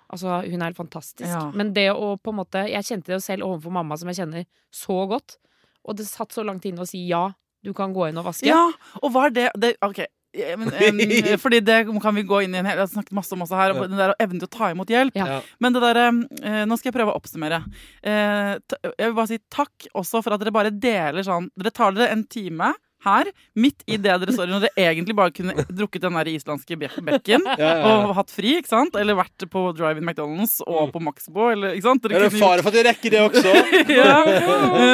Altså, 0.10 0.39
hun 0.45 0.60
er 0.62 0.70
helt 0.70 0.80
fantastisk. 0.80 1.28
Ja. 1.30 1.47
Men 1.55 1.74
det 1.76 1.89
å 1.93 2.16
på 2.18 2.34
en 2.34 2.39
måte 2.39 2.64
Jeg 2.70 2.88
kjente 2.88 3.12
det 3.12 3.18
jo 3.20 3.26
selv 3.26 3.47
overfor 3.47 3.74
mamma, 3.80 3.97
som 3.99 4.10
jeg 4.12 4.22
kjenner 4.22 4.47
så 4.74 5.01
godt. 5.10 5.38
Og 5.86 5.97
det 5.97 6.07
satt 6.10 6.36
så 6.36 6.45
langt 6.45 6.66
inne 6.70 6.86
å 6.86 6.89
si 6.89 7.05
ja, 7.07 7.28
du 7.66 7.74
kan 7.76 7.93
gå 7.95 8.10
inn 8.10 8.20
og 8.22 8.30
vaske. 8.30 8.47
Ja, 8.49 8.70
og 9.01 9.14
hva 9.14 9.28
er 9.30 9.36
det, 9.36 9.49
det 9.60 9.76
Ok. 9.86 10.05
Men, 10.34 10.69
em, 10.86 10.99
fordi 11.41 11.61
det 11.65 11.80
kan 11.89 12.15
vi 12.15 12.25
gå 12.27 12.43
inn 12.45 12.53
i 12.53 12.59
en 12.61 12.67
hel 12.69 12.77
Jeg 12.77 12.86
har 12.86 12.91
snakket 12.91 13.15
masse 13.17 13.34
om 13.34 13.45
også 13.45 13.57
her. 13.57 13.73
Ja. 13.73 13.88
Den 13.89 14.01
der 14.01 14.15
evnen 14.21 14.41
til 14.43 14.49
å 14.49 14.57
ta 14.57 14.69
imot 14.73 14.91
hjelp. 14.93 15.17
Ja. 15.17 15.39
Men 15.63 15.75
det 15.75 15.86
der, 15.86 16.01
eh, 16.05 16.65
nå 16.69 16.77
skal 16.77 16.91
jeg 16.91 16.97
prøve 16.99 17.15
å 17.15 17.21
oppsummere. 17.21 17.63
Eh, 18.03 18.53
jeg 18.86 19.07
vil 19.07 19.17
bare 19.17 19.32
si 19.32 19.39
takk 19.49 19.89
også 19.97 20.21
for 20.25 20.36
at 20.36 20.43
dere 20.43 20.53
bare 20.55 20.73
deler 20.73 21.25
sånn 21.25 21.49
Dere 21.57 21.73
tar 21.73 21.95
dere 21.95 22.13
en 22.13 22.23
time 22.30 22.73
her, 23.05 23.30
midt 23.55 23.86
i 23.88 23.95
det 23.95 24.11
dere 24.21 24.34
står 24.36 24.49
i, 24.49 24.51
når 24.51 24.63
dere 24.65 24.86
egentlig 24.89 25.15
bare 25.15 25.32
kunne 25.32 25.65
drukket 25.71 26.03
den 26.03 26.17
der 26.19 26.30
islandske 26.34 26.77
bekken. 26.80 27.45
Ja, 27.47 27.55
ja, 27.55 27.69
ja. 27.80 27.91
Og 28.03 28.15
hatt 28.17 28.34
fri, 28.34 28.57
ikke 28.59 28.71
sant? 28.73 28.97
Eller 28.99 29.17
vært 29.19 29.45
på 29.51 29.63
drive-in 29.77 30.03
McDonald's 30.03 30.57
og 30.65 30.91
på 30.95 31.01
Maxbo. 31.03 31.49
Eller, 31.53 31.77
ikke 31.77 31.88
sant? 31.88 32.03
Dere 32.03 32.19
Er 32.19 32.27
det 32.27 32.41
fare 32.41 32.65
for 32.65 32.73
at 32.73 32.80
vi 32.80 32.86
rekker 32.89 33.15
det 33.15 33.21
også? 33.23 33.53
ja. 34.01 34.17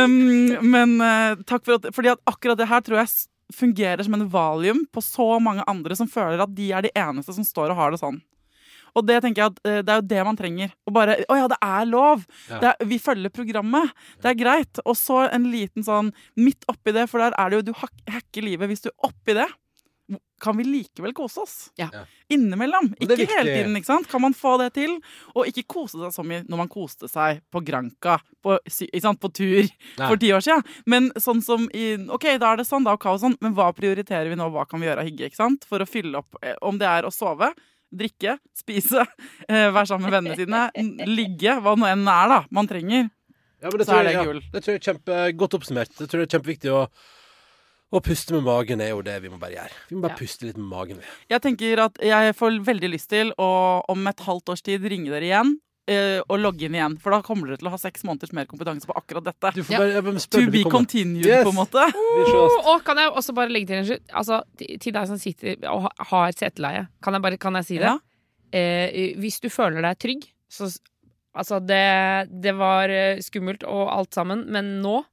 um, 0.05 0.19
men 0.69 0.99
uh, 1.01 1.41
takk 1.49 1.65
for 1.65 1.79
at 1.79 1.89
Fordi 1.95 2.13
at 2.13 2.21
akkurat 2.29 2.61
det 2.61 2.69
her 2.69 2.85
tror 2.85 3.01
jeg 3.01 3.09
fungerer 3.53 4.03
som 4.05 4.15
en 4.17 4.27
valium 4.29 4.85
på 4.93 5.03
så 5.03 5.35
mange 5.43 5.65
andre 5.69 5.97
som 5.97 6.09
føler 6.09 6.41
at 6.41 6.55
de 6.55 6.71
er 6.73 6.87
de 6.87 6.93
eneste 6.97 7.35
som 7.35 7.45
står 7.45 7.73
og 7.73 7.79
har 7.79 7.93
det 7.93 8.01
sånn. 8.01 8.21
Og 8.95 9.03
det 9.03 9.17
tenker 9.23 9.43
jeg 9.43 9.51
at 9.51 9.67
eh, 9.67 9.81
det 9.83 9.91
er 9.91 9.99
jo 9.99 10.07
det 10.13 10.23
man 10.23 10.37
trenger. 10.39 10.71
Å 10.87 10.93
bare 10.95 11.17
Å 11.27 11.39
ja, 11.41 11.49
det 11.51 11.59
er 11.67 11.89
lov! 11.89 12.23
Ja. 12.47 12.61
Det 12.61 12.69
er, 12.71 12.87
vi 12.87 12.99
følger 13.03 13.33
programmet. 13.33 13.91
Det 14.23 14.31
er 14.31 14.39
greit. 14.39 14.79
Og 14.85 14.95
så 14.95 15.25
en 15.27 15.49
liten 15.51 15.83
sånn 15.83 16.13
midt 16.39 16.63
oppi 16.71 16.95
det, 16.95 17.09
for 17.11 17.23
der 17.23 17.35
er 17.35 17.51
det 17.51 17.59
jo 17.59 17.65
Du 17.71 17.75
hacker 17.81 18.45
livet 18.45 18.71
hvis 18.71 18.85
du 18.87 18.91
oppi 19.03 19.35
det 19.35 19.49
kan 20.41 20.57
vi 20.57 20.63
likevel 20.63 21.13
kose 21.13 21.39
oss. 21.41 21.53
Ja. 21.79 21.87
Innimellom. 22.29 22.91
Ikke 23.01 23.17
hele 23.25 23.47
tiden, 23.49 23.75
ikke 23.77 23.87
sant? 23.89 24.07
Kan 24.11 24.21
man 24.21 24.35
få 24.37 24.55
det 24.61 24.71
til? 24.75 24.97
Og 25.33 25.49
ikke 25.49 25.63
kose 25.75 25.97
seg 25.97 26.13
som 26.13 26.31
i 26.31 26.41
når 26.45 26.61
man 26.61 26.71
koste 26.71 27.09
seg 27.09 27.41
på 27.53 27.61
Granca 27.65 28.19
på, 28.45 28.57
ikke 28.69 29.01
sant? 29.01 29.21
på 29.23 29.31
tur 29.33 29.63
Nei. 29.63 29.71
for 30.03 30.21
ti 30.21 30.29
år 30.35 30.45
siden. 30.45 30.65
Men 30.91 31.09
sånn 31.21 31.41
som 31.45 31.65
i 31.73 31.95
OK, 32.13 32.27
da 32.41 32.53
er 32.53 32.61
det 32.61 32.67
sånn, 32.69 32.85
da 32.85 32.93
og 32.97 33.01
kaos 33.01 33.23
sånn, 33.23 33.37
men 33.41 33.55
hva 33.57 33.71
prioriterer 33.75 34.29
vi 34.29 34.37
nå? 34.39 34.51
Hva 34.53 34.67
kan 34.69 34.83
vi 34.83 34.89
gjøre 34.89 35.05
av 35.05 35.09
hygge? 35.09 35.31
ikke 35.31 35.41
sant? 35.41 35.65
For 35.69 35.81
å 35.81 35.89
fylle 35.89 36.21
opp 36.21 36.37
eh, 36.43 36.57
Om 36.65 36.77
det 36.81 36.91
er 36.91 37.07
å 37.07 37.13
sove, 37.13 37.49
drikke, 37.95 38.37
spise, 38.57 39.07
eh, 39.49 39.69
være 39.71 39.87
sammen 39.89 40.09
med 40.09 40.19
vennene 40.19 40.37
sine, 40.37 41.07
ligge, 41.09 41.59
hva 41.63 41.77
nå 41.79 41.89
enn 41.89 42.05
er 42.05 42.33
da 42.35 42.41
man 42.53 42.69
trenger. 42.69 43.09
Ja, 43.63 43.71
men 43.71 43.79
det 43.79 43.87
Så 43.87 43.95
tror 43.95 44.03
er 44.03 44.05
det 44.05 44.13
det 44.13 44.17
ja, 44.19 44.39
det 44.53 44.61
tror 44.65 44.75
jeg 44.75 44.81
er 44.81 44.87
kjempegodt 44.91 45.55
oppsummert. 45.57 45.93
Det 45.97 46.09
tror 46.11 46.21
jeg 46.21 46.27
er 46.27 46.35
kjempeviktig 46.37 46.73
å 46.75 46.81
å 47.95 48.03
puste 48.03 48.33
med 48.35 48.43
magen 48.43 48.81
er 48.81 48.89
jo 48.93 49.01
det 49.05 49.21
vi 49.23 49.29
må 49.31 49.37
bare 49.39 49.55
gjøre. 49.57 49.75
Vi 49.89 49.95
må 49.95 50.01
bare 50.05 50.15
Ja. 50.15 50.19
puste 50.19 50.45
litt 50.45 50.57
med 50.57 50.67
magen. 50.67 50.99
Jeg 51.29 51.41
tenker 51.41 51.79
at 51.85 51.97
jeg 52.01 52.35
får 52.35 52.59
veldig 52.65 52.89
lyst 52.91 53.09
til 53.09 53.31
å 53.37 53.83
om 53.89 54.07
et 54.07 54.17
halvt 54.27 54.49
års 54.53 54.61
tid 54.61 54.81
ringe 54.83 55.09
dere 55.09 55.23
igjen. 55.31 55.55
eh, 55.87 56.17
og 56.29 56.39
logge 56.41 56.63
inn 56.65 56.73
igjen, 56.73 56.97
for 56.99 57.11
da 57.11 57.21
kommer 57.21 57.45
dere 57.45 57.57
til 57.61 57.67
å 57.67 57.69
ha 57.69 57.77
seks 57.77 58.01
måneders 58.03 58.33
mer 58.33 58.45
kompetanse 58.47 58.87
på 58.87 58.95
akkurat 58.97 59.23
dette. 59.23 59.51
Du 59.53 59.61
får 59.61 59.93
Ja. 59.93 60.01
bare, 60.01 60.19
To 60.31 60.49
be 60.49 60.63
continued, 60.63 61.25
Yes. 61.27 61.45
på 61.45 61.49
en 61.49 61.59
måte. 61.59 61.93
Uh. 61.93 62.73
Og 62.73 62.83
kan 62.83 62.97
jeg 62.97 63.11
også 63.11 63.35
bare 63.35 63.49
legge 63.49 63.67
til 63.67 63.75
en 63.77 63.85
slutt? 63.85 64.01
Altså, 64.11 64.41
til 64.79 64.91
deg 64.93 65.05
som 65.07 65.17
sitter 65.19 65.55
og 65.69 65.83
ha- 65.83 65.91
har 66.09 66.31
seteleie, 66.31 66.87
kan 67.03 67.13
jeg 67.13 67.21
bare 67.21 67.37
kan 67.37 67.53
jeg 67.53 67.65
si 67.65 67.77
det? 67.77 67.83
Ja. 67.83 67.99
Eh, 68.51 69.13
hvis 69.13 69.39
du 69.39 69.47
føler 69.49 69.83
deg 69.83 69.99
trygg, 69.99 70.23
så 70.49 70.75
Altså, 71.37 71.59
det, 71.59 72.41
det 72.41 72.55
var 72.57 72.89
eh, 72.89 73.17
skummelt 73.19 73.61
og 73.67 73.89
alt 73.91 74.09
sammen, 74.15 74.47
men 74.49 74.81
nå 74.81 75.03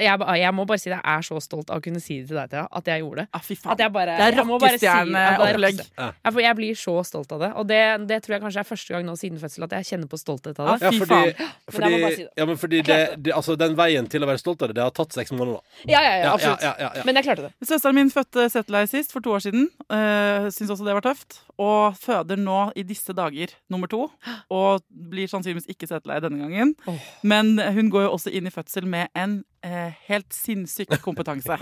jeg, 0.00 0.18
jeg 0.40 0.54
må 0.54 0.64
bare 0.66 0.78
si 0.82 0.90
det, 0.90 0.98
jeg 0.98 1.18
er 1.18 1.26
så 1.28 1.40
stolt 1.42 1.70
av 1.70 1.78
å 1.80 1.84
kunne 1.84 2.00
si 2.00 2.20
det 2.20 2.28
til 2.28 2.36
deg, 2.40 2.50
Thea, 2.50 2.66
at 2.70 2.84
jeg 2.92 3.02
gjorde 3.02 3.24
det. 3.24 3.28
Ah, 3.34 3.42
fy 3.44 3.54
faen. 3.58 3.72
At 3.74 3.78
jeg 3.84 3.92
bare, 3.92 4.16
Det 4.18 4.26
er 4.28 4.44
rockestjerneopplegg. 4.44 5.80
si- 5.82 5.90
ja. 5.98 6.12
Ja, 6.24 6.30
jeg 6.48 6.56
blir 6.56 6.74
så 6.78 6.94
stolt 7.06 7.32
av 7.32 7.40
det. 7.40 7.50
Og 7.56 7.66
det, 7.68 7.80
det 8.08 8.22
tror 8.24 8.34
jeg 8.36 8.42
kanskje 8.42 8.60
er 8.62 8.68
første 8.68 8.94
gang 8.94 9.04
nå 9.06 9.14
siden 9.18 9.38
fødsel 9.40 9.64
at 9.64 9.70
jeg 9.78 9.84
kjenner 9.92 10.08
på 10.10 10.18
stolthet 10.20 10.58
av 10.58 10.78
det. 10.78 10.86
Ja, 10.86 10.90
fordi, 10.90 11.34
fordi, 11.70 11.78
Men 11.78 11.90
jeg 11.90 12.00
må 12.00 12.06
bare 12.06 12.16
si 12.16 12.22
det. 12.24 12.32
ja, 12.36 12.44
men 12.46 12.56
fordi 12.56 12.82
det, 12.82 12.98
det, 13.22 13.32
altså, 13.34 13.56
den 13.58 13.76
veien 13.78 14.08
til 14.08 14.22
å 14.22 14.26
være 14.30 14.38
stolt 14.42 14.62
av 14.62 14.68
det, 14.68 14.76
det 14.78 14.82
har 14.84 14.90
tatt 14.96 15.12
seks 15.12 15.32
måneder. 15.32 15.58
da. 15.58 15.92
Ja, 15.92 16.00
ja, 16.02 16.12
ja, 16.14 16.22
Ja, 16.28 16.32
absolutt. 16.34 16.62
ja, 16.62 16.74
ja, 16.78 16.90
ja. 16.96 17.02
Men 17.08 17.14
jeg 17.20 17.24
klarte 17.28 17.48
det. 17.48 17.52
Søsteren 17.68 17.94
min 17.94 18.10
fødte 18.10 18.48
Settelei 18.52 18.84
sist, 18.88 19.12
for 19.12 19.20
to 19.24 19.30
år 19.36 19.40
siden. 19.44 19.68
Uh, 19.90 20.48
Syns 20.54 20.70
også 20.70 20.84
det 20.86 20.94
var 20.98 21.04
tøft. 21.04 21.40
Og 21.58 21.96
føder 21.98 22.38
nå 22.38 22.72
i 22.78 22.82
disse 22.86 23.12
dager 23.16 23.48
nummer 23.70 23.88
to. 23.90 24.10
Og 24.54 24.82
blir 24.90 25.26
sannsynligvis 25.30 25.66
ikke 25.72 25.88
Settelei 25.90 26.20
denne 26.22 26.38
gangen. 26.44 26.74
Oh. 26.86 26.98
Men 27.22 27.58
hun 27.58 27.90
går 27.90 28.06
jo 28.06 28.12
også 28.14 28.30
inn 28.32 28.46
i 28.46 28.50
fødsel 28.54 28.86
med 28.86 29.08
en 29.18 29.40
eh, 29.64 29.94
helt 30.08 30.32
sinnssyk 30.32 30.92
kompetanse. 31.04 31.58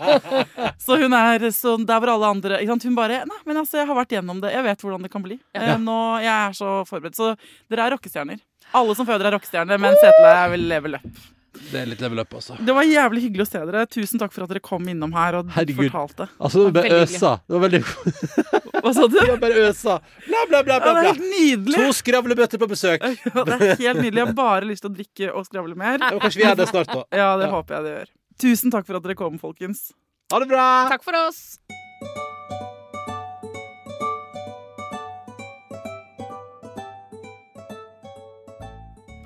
Så 0.84 0.98
hun 1.00 1.16
er 1.16 1.48
sånn 1.54 1.86
der 1.88 2.02
hvor 2.02 2.14
alle 2.14 2.30
andre? 2.36 2.60
Hun 2.66 2.96
bare 2.96 3.24
Nei, 3.28 3.40
men 3.48 3.60
altså, 3.62 3.80
jeg 3.80 3.90
har 3.90 3.98
vært 3.98 4.14
gjennom 4.16 4.40
det. 4.42 4.52
Jeg 4.54 4.66
vet 4.66 4.84
hvordan 4.86 5.04
det 5.06 5.12
kan 5.12 5.24
bli. 5.24 5.40
Eh, 5.56 5.74
nå, 5.80 5.98
jeg 6.24 6.32
er 6.36 6.56
så 6.56 6.80
forberedt. 6.88 7.18
Så 7.18 7.34
dere 7.70 7.88
er 7.88 7.96
rockestjerner. 7.96 8.40
Alle 8.76 8.94
som 8.94 9.08
føder, 9.08 9.26
er 9.26 9.36
rockestjerner, 9.36 9.80
men 9.82 9.96
Setleie 9.98 10.48
vil 10.54 10.66
level 10.70 11.00
up. 11.00 11.22
Det 11.70 11.76
er 11.82 11.86
litt 11.90 12.00
level 12.02 12.18
up, 12.22 12.32
altså. 12.34 12.56
Det 12.64 12.74
var 12.74 12.86
jævlig 12.88 13.20
hyggelig 13.26 13.44
å 13.44 13.48
se 13.50 13.60
dere. 13.68 13.82
Tusen 13.92 14.18
takk 14.22 14.32
for 14.32 14.42
at 14.46 14.50
dere 14.54 14.62
kom 14.64 14.86
innom 14.90 15.12
her 15.14 15.36
og 15.38 15.50
Herregud. 15.54 15.90
fortalte. 15.92 16.26
Altså, 16.40 16.64
det 16.66 16.72
bare 16.78 17.02
øsa. 17.04 17.32
Det 17.46 17.54
var 17.56 17.64
veldig 17.68 17.82
Hva 18.80 18.92
sa 18.96 19.04
du? 19.06 19.16
Det 19.18 19.26
var 19.28 19.42
bare 19.44 19.66
øsa. 19.68 19.98
Bla, 20.26 20.40
bla, 20.48 20.62
bla, 20.64 20.78
Ja, 20.78 20.80
bla, 20.80 20.94
det 20.96 21.02
er 21.04 21.08
helt 21.12 21.26
nydelig. 21.28 21.76
To 21.84 21.92
skravlebøtter 22.00 22.62
på 22.64 22.70
besøk. 22.72 23.04
Ja, 23.34 23.44
det 23.44 23.58
er 23.60 23.76
helt 23.84 24.00
nydelig. 24.00 24.18
Jeg 24.22 24.26
har 24.30 24.36
bare 24.40 24.64
lyst 24.70 24.86
til 24.86 24.90
å 24.90 24.96
drikke 24.96 25.30
og 25.36 25.46
skravle 25.50 25.76
mer. 25.78 26.00
Ja, 26.00 26.16
kanskje 26.24 26.40
vi 26.42 26.48
gjør 26.48 26.58
det 26.62 26.68
snart, 26.72 26.94
da. 26.96 27.04
Ja, 27.12 27.30
det 27.36 27.50
Ja. 27.50 27.54
håper 27.58 27.76
jeg 27.78 27.84
det 27.88 27.94
gjør. 27.98 28.12
Tusen 28.40 28.72
takk 28.72 28.88
for 28.88 28.96
at 28.96 29.04
dere 29.04 29.18
kom, 29.20 29.36
folkens. 29.38 29.90
Ha 30.32 30.38
det 30.40 30.48
bra! 30.48 30.66
Takk 30.88 31.04
for 31.04 31.12
oss. 31.26 31.58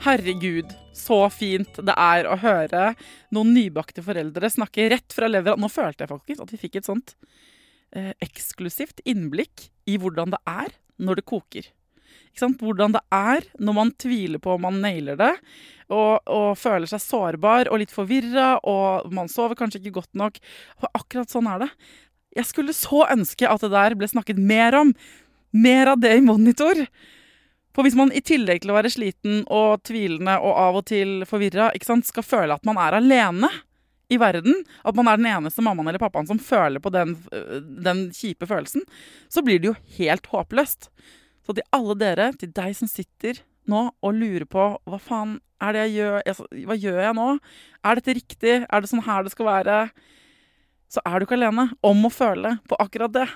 Herregud, 0.04 0.68
så 0.92 1.16
fint 1.32 1.78
det 1.80 1.94
er 1.96 2.26
å 2.28 2.34
høre 2.36 2.90
noen 3.32 3.54
nybakte 3.56 4.02
foreldre 4.04 4.50
snakke 4.52 4.90
rett 4.92 5.14
fra 5.16 5.30
levra. 5.30 5.54
Nå 5.56 5.70
følte 5.72 6.04
jeg 6.04 6.10
faktisk 6.10 6.42
at 6.44 6.52
vi 6.52 6.60
fikk 6.60 6.76
et 6.76 6.88
sånt 6.90 7.14
eh, 7.96 8.10
eksklusivt 8.26 9.00
innblikk 9.08 9.70
i 9.88 9.96
hvordan 9.96 10.34
det 10.34 10.42
er 10.44 10.76
når 11.00 11.22
det 11.22 11.24
koker. 11.32 11.70
Hvordan 12.36 12.98
det 12.98 13.00
er 13.16 13.48
når 13.56 13.78
man 13.78 13.94
tviler 13.96 14.44
på 14.44 14.58
om 14.58 14.66
man 14.66 14.82
nailer 14.84 15.16
det, 15.16 15.32
og, 15.88 16.20
og 16.28 16.60
føler 16.60 16.90
seg 16.90 17.00
sårbar 17.00 17.72
og 17.72 17.80
litt 17.80 17.94
forvirra, 17.94 18.58
og 18.60 19.08
man 19.08 19.32
sover 19.32 19.56
kanskje 19.56 19.80
ikke 19.80 20.02
godt 20.02 20.20
nok. 20.20 20.36
For 20.84 21.00
akkurat 21.00 21.32
sånn 21.32 21.48
er 21.48 21.64
det. 21.64 21.72
Jeg 22.42 22.52
skulle 22.52 22.76
så 22.76 23.06
ønske 23.08 23.48
at 23.48 23.64
det 23.64 23.72
der 23.72 23.96
ble 23.96 24.12
snakket 24.12 24.36
mer 24.36 24.76
om. 24.84 24.92
Mer 25.56 25.94
av 25.94 26.04
det 26.04 26.12
i 26.18 26.24
monitor. 26.28 26.84
For 27.74 27.82
hvis 27.82 27.96
man 27.98 28.12
i 28.14 28.22
tillegg 28.22 28.62
til 28.62 28.70
å 28.70 28.76
være 28.76 28.92
sliten 28.92 29.42
og 29.50 29.82
tvilende 29.86 30.36
og 30.38 30.58
av 30.62 30.80
og 30.80 30.84
til 30.90 31.24
forvirra, 31.26 31.72
skal 31.74 32.26
føle 32.26 32.54
at 32.54 32.66
man 32.68 32.78
er 32.78 33.00
alene 33.00 33.50
i 34.12 34.18
verden, 34.20 34.60
at 34.84 34.94
man 34.94 35.08
er 35.10 35.18
den 35.18 35.30
eneste 35.30 35.64
mammaen 35.64 35.90
eller 35.90 36.02
pappaen 36.02 36.28
som 36.28 36.38
føler 36.38 36.82
på 36.82 36.92
den, 36.94 37.16
øh, 37.34 37.60
den 37.60 38.06
kjipe 38.14 38.46
følelsen, 38.46 38.84
så 39.32 39.42
blir 39.42 39.58
det 39.58 39.72
jo 39.72 39.76
helt 39.98 40.28
håpløst. 40.30 40.90
Så 41.44 41.56
til 41.56 41.66
alle 41.74 41.96
dere, 41.98 42.30
til 42.38 42.52
deg 42.54 42.76
som 42.76 42.88
sitter 42.88 43.42
nå 43.68 43.88
og 44.04 44.16
lurer 44.16 44.46
på 44.48 44.68
hva 44.84 45.00
faen 45.00 45.38
er 45.64 45.74
det 45.74 45.84
jeg 45.86 45.94
gjør, 45.96 46.44
hva 46.68 46.76
gjør 46.76 47.00
jeg 47.00 47.16
nå? 47.16 47.28
Er 47.84 47.98
dette 47.98 48.16
riktig? 48.18 48.54
Er 48.68 48.84
det 48.84 48.90
sånn 48.90 49.04
her 49.06 49.24
det 49.24 49.32
skal 49.32 49.48
være? 49.48 49.78
Så 50.92 51.02
er 51.08 51.18
du 51.18 51.26
ikke 51.26 51.38
alene 51.38 51.70
om 51.84 52.04
å 52.06 52.12
føle 52.12 52.58
på 52.68 52.78
akkurat 52.82 53.14
det. 53.14 53.26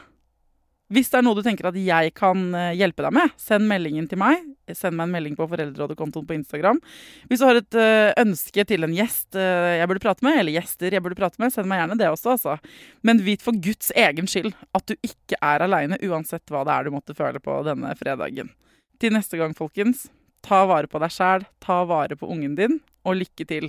Hvis 0.88 1.10
det 1.12 1.18
er 1.18 1.24
noe 1.26 1.36
du 1.36 1.42
tenker 1.44 1.68
at 1.68 1.76
jeg 1.76 2.12
kan 2.16 2.46
eh, 2.56 2.76
hjelpe 2.78 3.04
deg 3.04 3.12
med, 3.12 3.32
send 3.36 3.68
meldingen 3.68 4.06
til 4.08 4.20
meg. 4.20 4.40
Send 4.72 4.96
meg 4.96 5.08
en 5.08 5.12
melding 5.12 5.34
på 5.36 5.44
Foreldrerådet-kontoen 5.50 6.24
på 6.28 6.36
Instagram. 6.38 6.80
Hvis 7.28 7.42
du 7.42 7.44
har 7.44 7.60
et 7.60 7.76
eh, 7.76 8.12
ønske 8.22 8.64
til 8.68 8.86
en 8.86 8.94
gjest 8.96 9.36
eh, 9.36 9.78
jeg 9.82 9.90
burde 9.90 10.04
prate 10.04 10.24
med, 10.24 10.38
eller 10.40 10.56
gjester 10.56 10.96
jeg 10.96 11.04
burde 11.04 11.18
prate 11.18 11.40
med, 11.42 11.52
send 11.52 11.68
meg 11.68 11.82
gjerne 11.82 11.98
det 12.00 12.08
også, 12.08 12.36
altså. 12.38 12.56
Men 13.04 13.20
vit 13.26 13.44
for 13.44 13.56
Guds 13.64 13.92
egen 13.92 14.30
skyld 14.30 14.54
at 14.76 14.88
du 14.88 14.96
ikke 14.96 15.36
er 15.36 15.66
aleine, 15.66 16.00
uansett 16.08 16.48
hva 16.48 16.64
det 16.64 16.76
er 16.76 16.88
du 16.88 16.96
måtte 16.96 17.16
føle 17.18 17.42
på 17.42 17.60
denne 17.68 17.92
fredagen. 17.98 18.54
Til 18.98 19.12
neste 19.14 19.36
gang, 19.40 19.52
folkens, 19.58 20.06
ta 20.44 20.64
vare 20.70 20.88
på 20.88 21.04
deg 21.04 21.12
sjæl, 21.12 21.44
ta 21.60 21.82
vare 21.88 22.16
på 22.16 22.32
ungen 22.32 22.56
din, 22.58 22.80
og 23.04 23.20
lykke 23.20 23.44
til. 23.48 23.68